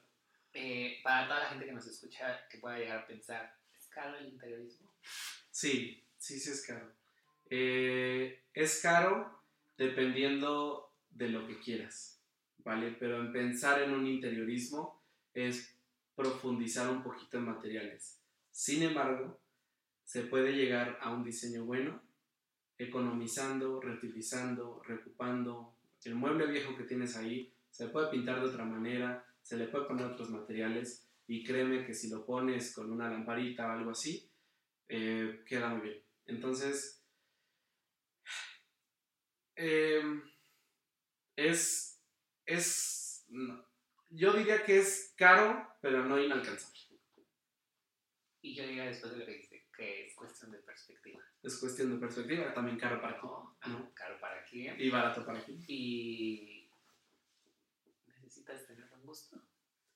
Eh, 0.53 0.99
para 1.03 1.27
toda 1.27 1.39
la 1.41 1.49
gente 1.49 1.65
que 1.65 1.71
nos 1.73 1.85
escucha, 1.85 2.47
que 2.49 2.57
pueda 2.57 2.77
llegar 2.77 2.99
a 2.99 3.07
pensar, 3.07 3.55
caro 3.95 4.17
el 4.17 4.27
interiorismo? 4.27 4.91
Sí, 5.49 6.05
sí, 6.17 6.39
sí 6.39 6.51
es 6.51 6.65
caro. 6.65 6.93
Eh, 7.49 8.43
es 8.53 8.81
caro 8.81 9.41
dependiendo 9.77 10.93
de 11.09 11.29
lo 11.29 11.47
que 11.47 11.59
quieras, 11.59 12.14
¿vale? 12.65 12.95
Pero 12.99 13.21
en 13.21 13.31
pensar 13.31 13.81
en 13.81 13.93
un 13.93 14.05
interiorismo 14.05 15.01
es 15.33 15.77
profundizar 16.15 16.89
un 16.89 17.03
poquito 17.03 17.37
en 17.37 17.45
materiales. 17.45 18.19
Sin 18.51 18.83
embargo, 18.83 19.39
se 20.03 20.23
puede 20.23 20.51
llegar 20.53 20.97
a 21.01 21.11
un 21.11 21.23
diseño 21.23 21.65
bueno 21.65 22.01
economizando, 22.77 23.79
reutilizando, 23.79 24.81
recupando. 24.85 25.75
El 26.03 26.15
mueble 26.15 26.47
viejo 26.47 26.75
que 26.75 26.83
tienes 26.83 27.15
ahí 27.15 27.53
se 27.69 27.87
puede 27.87 28.09
pintar 28.09 28.39
de 28.39 28.47
otra 28.47 28.65
manera, 28.65 29.25
se 29.41 29.57
le 29.57 29.67
puede 29.67 29.85
poner 29.85 30.05
otros 30.05 30.29
materiales 30.29 31.07
y 31.27 31.43
créeme 31.43 31.85
que 31.85 31.93
si 31.93 32.09
lo 32.09 32.25
pones 32.25 32.73
con 32.73 32.91
una 32.91 33.09
lamparita 33.09 33.67
o 33.67 33.71
algo 33.71 33.91
así, 33.91 34.29
eh, 34.87 35.43
queda 35.45 35.69
muy 35.69 35.81
bien. 35.81 36.03
Entonces, 36.27 37.03
em, 39.55 40.21
es, 41.35 41.94
es, 42.45 43.25
yo 44.09 44.33
diría 44.33 44.63
que 44.63 44.79
es 44.79 45.13
caro, 45.17 45.75
pero 45.81 46.03
no 46.03 46.19
inalcanzable. 46.19 46.79
Y 48.41 48.53
yo 48.53 48.63
diría 48.63 48.85
después 48.85 49.13
de 49.13 49.19
lo 49.19 49.25
que 49.25 49.37
dice, 49.37 49.65
que 49.75 50.05
es 50.05 50.15
cuestión 50.15 50.51
de 50.51 50.59
perspectiva. 50.59 51.23
Es 51.41 51.57
cuestión 51.57 51.91
de 51.91 51.97
perspectiva, 51.97 52.53
también 52.53 52.77
caro 52.77 53.01
para 53.01 53.19
ti. 53.19 53.27
¿no? 53.67 53.91
Caro 53.93 54.19
para 54.19 54.43
quién. 54.45 54.79
Y 54.79 54.89
barato 54.89 55.25
para 55.25 55.43
quién. 55.43 55.63
Y 55.67 56.69
necesitas 58.05 58.67
tener 58.67 58.87
un 58.93 59.03
gusto. 59.03 59.41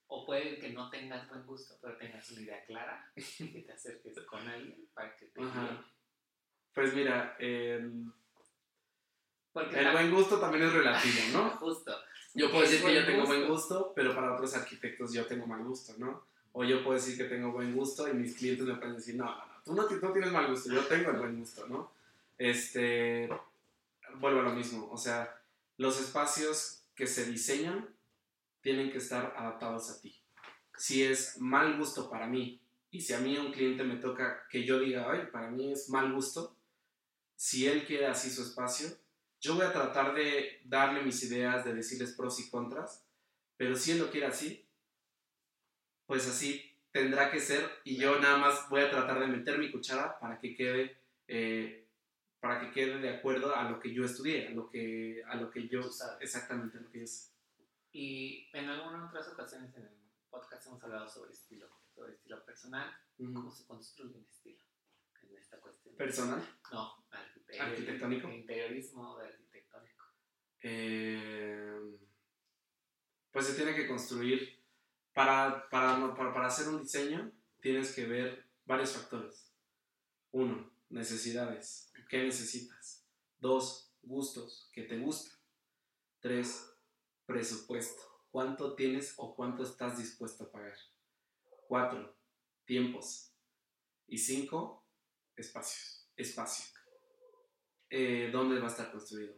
O 0.07 0.25
puede 0.25 0.57
que 0.57 0.69
no 0.69 0.89
tengas 0.89 1.29
buen 1.29 1.45
gusto, 1.45 1.77
pero 1.79 1.95
tengas 1.97 2.31
una 2.31 2.41
idea 2.41 2.65
clara 2.65 3.11
y 3.15 3.51
que 3.51 3.61
te 3.61 3.71
acerques 3.71 4.19
con 4.21 4.47
alguien 4.47 4.89
para 4.95 5.15
que 5.15 5.27
te 5.27 5.43
Ajá. 5.43 5.85
Pues 6.73 6.93
mira, 6.95 7.35
el, 7.39 8.11
el 9.53 9.91
buen 9.91 10.11
gusto 10.11 10.39
también 10.39 10.65
es 10.65 10.73
relativo, 10.73 11.19
¿no? 11.33 11.49
Justo. 11.57 11.95
Yo 12.33 12.49
puedo 12.51 12.61
decir 12.61 12.83
que 12.83 12.93
yo 12.93 13.05
tengo 13.05 13.25
buen 13.25 13.47
gusto, 13.47 13.91
pero 13.95 14.13
para 14.13 14.33
otros 14.33 14.53
arquitectos 14.55 15.13
yo 15.13 15.25
tengo 15.25 15.47
mal 15.47 15.63
gusto, 15.63 15.93
¿no? 15.97 16.23
O 16.51 16.63
yo 16.63 16.83
puedo 16.83 16.95
decir 16.95 17.17
que 17.17 17.23
tengo 17.25 17.51
buen 17.51 17.75
gusto 17.75 18.07
y 18.07 18.13
mis 18.13 18.35
clientes 18.35 18.65
me 18.65 18.75
pueden 18.75 18.95
decir, 18.95 19.15
no, 19.15 19.25
no, 19.25 19.45
no, 19.75 19.87
tú 19.87 19.97
no, 19.97 20.07
no 20.07 20.13
tienes 20.13 20.31
mal 20.31 20.47
gusto, 20.47 20.71
yo 20.71 20.85
tengo 20.85 21.11
el 21.11 21.17
buen 21.17 21.39
gusto, 21.39 21.67
¿no? 21.67 21.91
Este, 22.37 23.29
vuelvo 24.15 24.41
a 24.41 24.43
lo 24.43 24.53
mismo, 24.53 24.89
o 24.91 24.97
sea, 24.97 25.41
los 25.77 25.99
espacios 25.99 26.83
que 26.95 27.07
se 27.07 27.25
diseñan 27.25 27.87
tienen 28.61 28.91
que 28.91 28.97
estar 28.97 29.33
adaptados 29.37 29.89
a 29.89 30.01
ti. 30.01 30.15
Si 30.77 31.03
es 31.03 31.39
mal 31.39 31.77
gusto 31.77 32.09
para 32.09 32.27
mí 32.27 32.61
y 32.91 33.01
si 33.01 33.13
a 33.13 33.19
mí 33.19 33.37
un 33.37 33.51
cliente 33.51 33.83
me 33.83 33.95
toca 33.95 34.47
que 34.49 34.65
yo 34.65 34.79
diga, 34.79 35.11
ay, 35.11 35.27
para 35.31 35.49
mí 35.49 35.71
es 35.71 35.89
mal 35.89 36.11
gusto, 36.13 36.55
si 37.35 37.67
él 37.67 37.85
quiere 37.85 38.07
así 38.07 38.29
su 38.29 38.43
espacio, 38.43 38.89
yo 39.39 39.55
voy 39.55 39.65
a 39.65 39.73
tratar 39.73 40.13
de 40.13 40.61
darle 40.65 41.01
mis 41.01 41.23
ideas, 41.23 41.65
de 41.65 41.73
decirles 41.73 42.13
pros 42.13 42.39
y 42.39 42.49
contras, 42.49 43.05
pero 43.57 43.75
si 43.75 43.91
él 43.91 43.99
lo 43.99 44.11
quiere 44.11 44.27
así, 44.27 44.67
pues 46.05 46.27
así 46.27 46.65
tendrá 46.91 47.31
que 47.31 47.39
ser 47.39 47.69
y 47.83 47.97
yo 47.97 48.19
nada 48.19 48.37
más 48.37 48.69
voy 48.69 48.81
a 48.81 48.89
tratar 48.89 49.19
de 49.19 49.27
meter 49.27 49.57
mi 49.59 49.71
cuchara 49.71 50.17
para 50.19 50.39
que 50.39 50.55
quede 50.55 50.97
eh, 51.27 51.79
para 52.39 52.61
que 52.61 52.71
quede 52.71 52.99
de 52.99 53.09
acuerdo 53.09 53.55
a 53.55 53.69
lo 53.69 53.79
que 53.79 53.93
yo 53.93 54.05
estudié, 54.05 54.47
a 54.47 54.51
lo 54.51 54.69
que, 54.69 55.21
a 55.27 55.35
lo 55.35 55.51
que 55.51 55.67
yo, 55.67 55.81
exactamente 56.21 56.79
lo 56.79 56.89
que 56.89 57.03
es. 57.03 57.35
Y 57.91 58.49
en 58.53 58.69
algunas 58.69 59.09
otras 59.09 59.27
ocasiones 59.27 59.75
en 59.75 59.83
el 59.83 59.97
podcast 60.29 60.65
hemos 60.67 60.81
hablado 60.83 61.07
sobre 61.07 61.33
estilo, 61.33 61.67
sobre 61.93 62.13
estilo 62.13 62.43
personal, 62.45 62.89
cómo 63.17 63.51
se 63.51 63.65
construye 63.65 64.15
un 64.15 64.25
estilo 64.25 64.63
en 65.21 65.35
esta 65.35 65.59
cuestión. 65.59 65.95
¿Personal? 65.97 66.41
No, 66.71 67.05
arquitectónico. 67.59 68.29
Interiorismo 68.29 69.17
de 69.17 69.27
arquitectónico. 69.27 70.05
Eh, 70.61 71.97
pues 73.31 73.47
se 73.47 73.55
tiene 73.55 73.75
que 73.75 73.87
construir. 73.87 74.59
Para, 75.13 75.67
para, 75.69 76.15
para, 76.15 76.33
para 76.33 76.47
hacer 76.47 76.67
un 76.69 76.81
diseño 76.81 77.31
tienes 77.61 77.93
que 77.93 78.05
ver 78.05 78.45
varios 78.65 78.93
factores. 78.93 79.51
Uno, 80.31 80.71
necesidades. 80.89 81.91
¿Qué 82.09 82.23
necesitas? 82.23 83.05
Dos, 83.39 83.93
gustos. 84.01 84.69
¿Qué 84.73 84.83
te 84.83 84.97
gusta? 84.97 85.31
Tres, 86.19 86.69
presupuesto. 87.25 88.03
¿Cuánto 88.31 88.75
tienes 88.75 89.13
o 89.17 89.35
cuánto 89.35 89.63
estás 89.63 89.97
dispuesto 89.97 90.45
a 90.45 90.51
pagar? 90.51 90.77
Cuatro, 91.67 92.17
tiempos. 92.65 93.33
Y 94.07 94.17
cinco, 94.17 94.85
espacios. 95.35 96.07
Espacio. 96.15 96.78
Eh, 97.89 98.29
¿Dónde 98.31 98.59
va 98.59 98.67
a 98.67 98.71
estar 98.71 98.91
construido? 98.91 99.33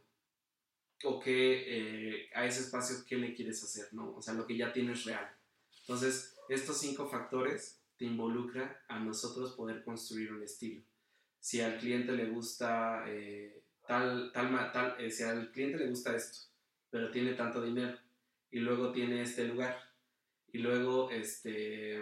O 1.04 1.20
qué, 1.20 1.64
eh, 1.68 2.30
a 2.36 2.45
ese 2.45 2.62
espacio, 2.62 2.97
¿qué 3.08 3.16
le 3.16 3.34
quieres 3.34 3.64
hacer? 3.64 3.93
¿no? 3.93 4.16
O 4.16 4.22
sea, 4.22 4.34
lo 4.34 4.45
que 4.45 4.58
ya 4.58 4.72
tienes 4.74 5.06
real. 5.06 5.36
Entonces, 5.82 6.36
estos 6.49 6.80
cinco 6.80 7.08
factores 7.08 7.82
te 7.97 8.06
involucra 8.06 8.84
a 8.88 8.99
nosotros 8.99 9.54
poder 9.54 9.84
construir 9.84 10.34
un 10.34 10.43
estilo. 10.43 10.84
Si 11.39 11.62
al 11.62 11.80
cliente 11.80 12.12
le 12.12 12.30
gusta 12.30 13.04
eh, 13.08 13.64
tal, 13.88 14.32
tal, 14.32 14.72
tal, 14.72 15.12
si 15.12 15.24
al 15.24 15.52
cliente 15.52 15.78
le 15.78 15.89
gusta 15.89 16.16
esto, 16.16 16.49
pero 16.89 17.10
tiene 17.10 17.34
tanto 17.34 17.64
dinero 17.64 17.97
y 18.52 18.60
luego 18.60 18.91
tiene 18.91 19.22
este 19.22 19.45
lugar 19.45 19.80
y 20.52 20.60
luego 20.60 21.10
este, 21.10 21.99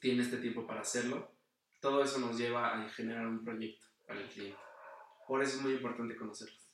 tiene 0.00 0.22
este 0.22 0.36
tiempo 0.36 0.66
para 0.66 0.82
hacerlo, 0.82 1.32
todo 1.80 2.02
eso 2.02 2.18
nos 2.18 2.38
lleva 2.38 2.74
a 2.74 2.88
generar 2.90 3.26
un 3.26 3.44
proyecto 3.44 3.86
para 4.06 4.20
el 4.20 4.28
cliente. 4.28 4.67
Por 5.28 5.42
eso 5.42 5.56
es 5.56 5.62
muy 5.62 5.74
importante 5.74 6.16
conocerlos. 6.16 6.72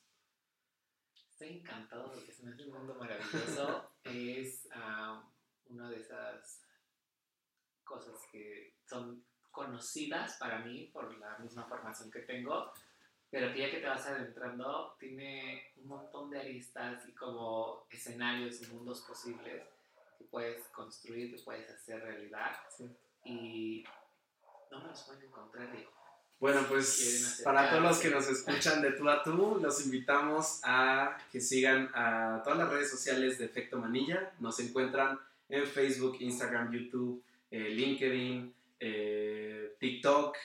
Estoy 1.29 1.57
encantado 1.59 2.09
porque 2.13 2.31
se 2.31 2.43
me 2.43 2.53
hace 2.53 2.63
un 2.63 2.71
mundo 2.71 2.95
maravilloso. 2.95 3.91
es 4.05 4.69
uh, 4.73 5.73
una 5.73 5.89
de 5.89 5.97
esas 5.97 6.61
cosas 7.83 8.15
que 8.31 8.77
son 8.87 9.25
conocidas 9.51 10.37
para 10.37 10.59
mí 10.59 10.89
por 10.93 11.17
la 11.17 11.37
misma 11.39 11.65
formación 11.65 12.09
que 12.09 12.21
tengo, 12.21 12.71
pero 13.29 13.51
que 13.51 13.59
ya 13.59 13.71
que 13.71 13.79
te 13.79 13.87
vas 13.87 14.07
adentrando, 14.07 14.95
tiene 14.97 15.73
un 15.75 15.87
montón 15.87 16.29
de 16.29 16.39
aristas 16.39 17.05
y 17.09 17.13
como 17.13 17.85
escenarios 17.89 18.61
y 18.61 18.67
mundos 18.67 19.01
posibles 19.01 19.67
que 20.17 20.23
puedes 20.23 20.65
construir, 20.69 21.35
que 21.35 21.43
puedes 21.43 21.69
hacer 21.69 22.01
realidad. 22.01 22.55
Y 23.25 23.83
no 24.71 24.79
me 24.79 24.87
los 24.87 25.03
pueden 25.03 25.23
encontrar, 25.23 25.75
Bueno, 26.39 26.65
pues 26.67 27.41
para 27.43 27.69
todos 27.69 27.83
los 27.83 27.97
que 27.99 28.09
nos 28.09 28.27
escuchan 28.27 28.81
de 28.81 28.91
tú 28.91 29.09
a 29.09 29.23
tú, 29.23 29.57
los 29.61 29.85
invitamos 29.85 30.59
a 30.63 31.17
que 31.31 31.39
sigan 31.39 31.89
a 31.93 32.41
todas 32.43 32.59
las 32.59 32.69
redes 32.69 32.89
sociales 32.89 33.37
de 33.39 33.45
Efecto 33.45 33.77
Manilla. 33.77 34.33
Nos 34.39 34.59
encuentran 34.59 35.17
en 35.49 35.65
Facebook, 35.65 36.17
Instagram, 36.19 36.71
YouTube, 36.73 37.23
eh, 37.51 37.69
LinkedIn, 37.69 38.53
eh, 38.79 39.75
TikTok, 39.79 40.35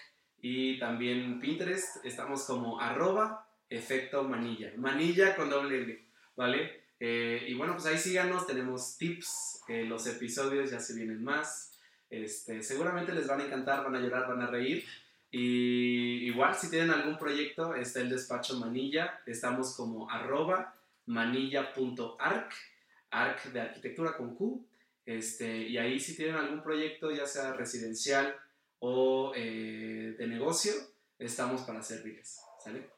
y 0.42 0.78
también 0.78 1.40
Pinterest, 1.40 2.04
estamos 2.04 2.44
como 2.44 2.80
arroba 2.80 3.46
efecto 3.68 4.24
manilla. 4.24 4.72
Manilla 4.76 5.36
con 5.36 5.50
doble 5.50 5.82
L, 5.82 6.04
¿vale? 6.34 6.84
Eh, 6.98 7.44
y 7.48 7.54
bueno, 7.54 7.74
pues 7.74 7.86
ahí 7.86 7.98
síganos, 7.98 8.46
tenemos 8.46 8.96
tips, 8.96 9.62
los 9.68 10.06
episodios 10.06 10.70
ya 10.70 10.80
se 10.80 10.94
vienen 10.94 11.22
más. 11.22 11.78
Este, 12.08 12.62
seguramente 12.62 13.12
les 13.12 13.26
van 13.26 13.40
a 13.40 13.44
encantar, 13.44 13.84
van 13.84 13.94
a 13.94 14.00
llorar, 14.00 14.28
van 14.28 14.42
a 14.42 14.46
reír. 14.46 14.84
Y 15.30 16.26
igual, 16.26 16.54
si 16.54 16.70
tienen 16.70 16.90
algún 16.90 17.16
proyecto, 17.16 17.74
está 17.74 18.00
el 18.00 18.10
despacho 18.10 18.58
Manilla. 18.58 19.20
Estamos 19.26 19.76
como 19.76 20.10
arroba 20.10 20.74
manilla.arc, 21.06 22.52
arc 23.10 23.44
de 23.44 23.60
arquitectura 23.60 24.16
con 24.16 24.34
Q. 24.34 24.66
Este, 25.06 25.68
y 25.68 25.78
ahí 25.78 25.98
si 25.98 26.16
tienen 26.16 26.36
algún 26.36 26.62
proyecto, 26.62 27.10
ya 27.10 27.26
sea 27.26 27.52
residencial, 27.52 28.36
o 28.80 29.32
eh, 29.34 30.14
de 30.18 30.26
negocio, 30.26 30.72
estamos 31.18 31.62
para 31.62 31.82
servirles. 31.82 32.40
¿Sale? 32.62 32.90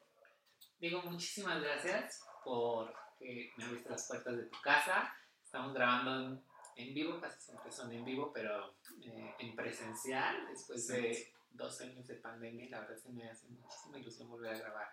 Digo, 0.78 1.02
muchísimas 1.02 1.62
gracias 1.62 2.22
por 2.44 2.92
que 3.18 3.52
me 3.56 3.64
abriste 3.64 3.90
las 3.90 4.06
puertas 4.08 4.36
de 4.36 4.44
tu 4.44 4.60
casa. 4.60 5.14
Estamos 5.44 5.74
grabando 5.74 6.42
en, 6.76 6.94
vivo, 6.94 7.20
casi 7.20 7.40
siempre 7.40 7.70
son 7.70 7.92
en 7.92 8.04
vivo, 8.04 8.32
pero 8.32 8.74
eh, 9.02 9.34
en 9.38 9.54
presencial, 9.54 10.46
después 10.50 10.88
de 10.88 11.32
dos 11.54 11.80
años 11.80 12.06
de 12.06 12.14
pandemia. 12.16 12.70
La 12.70 12.80
verdad 12.80 12.96
es 12.96 13.02
que 13.02 13.12
me 13.12 13.28
hace 13.28 13.46
muchísima 13.48 13.98
ilusión 13.98 14.28
volver 14.28 14.54
a 14.54 14.58
grabar 14.58 14.88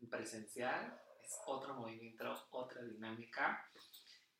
en 0.00 0.08
presencial. 0.08 1.00
Es 1.22 1.38
otro 1.46 1.74
movimiento, 1.74 2.46
otra 2.50 2.82
dinámica. 2.82 3.68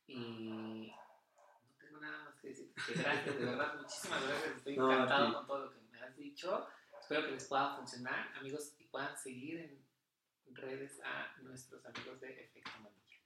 Y 0.07 0.15
no 0.15 1.75
tengo 1.79 1.99
nada 1.99 2.23
más 2.25 2.35
que 2.39 2.49
decir. 2.49 2.73
Gracias, 2.95 3.37
de 3.37 3.45
verdad, 3.45 3.75
muchísimas 3.75 4.23
gracias. 4.27 4.57
Estoy 4.57 4.73
encantado 4.73 5.33
con 5.33 5.47
todo 5.47 5.65
lo 5.65 5.71
que 5.71 5.79
me 5.91 6.01
has 6.01 6.15
dicho. 6.15 6.67
Espero 6.99 7.25
que 7.25 7.31
les 7.31 7.47
pueda 7.47 7.75
funcionar, 7.75 8.31
amigos, 8.37 8.75
y 8.79 8.85
puedan 8.85 9.17
seguir 9.17 9.59
en 9.59 10.55
redes 10.55 10.99
a 11.03 11.39
nuestros 11.41 11.85
amigos 11.85 12.19
de 12.19 12.43
Efecto 12.43 12.71
Manilla. 12.81 13.17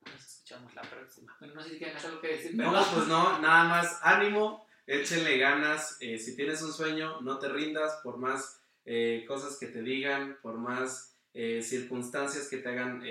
Nos 0.00 0.24
escuchamos 0.24 0.74
la 0.74 0.82
próxima. 0.82 1.36
Bueno, 1.38 1.54
no 1.54 1.62
sé 1.62 1.70
si 1.70 1.78
tienes 1.78 2.04
algo 2.04 2.20
que 2.20 2.28
decir. 2.28 2.56
Pero... 2.56 2.72
No, 2.72 2.84
pues 2.92 3.06
no, 3.06 3.38
nada 3.38 3.64
más. 3.64 4.00
Ánimo, 4.02 4.66
échenle 4.86 5.38
ganas. 5.38 5.96
Eh, 6.00 6.18
si 6.18 6.36
tienes 6.36 6.62
un 6.62 6.72
sueño, 6.72 7.20
no 7.20 7.38
te 7.38 7.48
rindas 7.48 8.00
por 8.02 8.18
más 8.18 8.60
eh, 8.84 9.24
cosas 9.26 9.58
que 9.58 9.66
te 9.66 9.82
digan, 9.82 10.38
por 10.42 10.58
más 10.58 11.16
eh, 11.32 11.62
circunstancias 11.62 12.48
que 12.48 12.58
te 12.58 12.68
hagan 12.68 13.02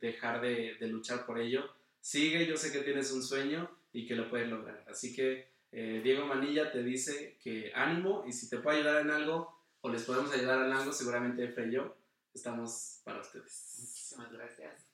dejar 0.00 0.40
de, 0.40 0.76
luchar 0.82 1.26
por 1.26 1.38
ello. 1.38 1.68
Sigue, 2.00 2.46
yo 2.46 2.56
sé 2.56 2.72
que 2.72 2.80
tienes 2.80 3.10
un 3.12 3.22
sueño 3.22 3.70
y 3.92 4.06
que 4.06 4.14
lo 4.14 4.30
puedes 4.30 4.48
lograr. 4.48 4.84
Así 4.88 5.14
que 5.14 5.48
Diego 5.72 6.26
Manilla 6.26 6.70
te 6.70 6.82
dice 6.82 7.36
que 7.42 7.72
ánimo 7.74 8.24
y 8.26 8.32
si 8.32 8.48
te 8.48 8.58
puede 8.58 8.78
ayudar 8.78 9.02
en 9.02 9.10
algo 9.10 9.58
o 9.80 9.90
les 9.90 10.04
podemos 10.04 10.32
ayudar 10.32 10.64
en 10.66 10.72
algo, 10.72 10.92
seguramente 10.92 11.44
Efra 11.44 11.66
y 11.66 11.72
yo 11.72 11.96
estamos 12.32 13.00
para 13.04 13.20
ustedes. 13.20 13.76
Muchísimas 13.78 14.32
gracias. 14.32 14.90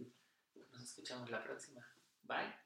Nos 0.73 0.83
escuchamos 0.83 1.31
la 1.31 1.45
próxima. 1.45 1.87
Bye. 2.23 2.62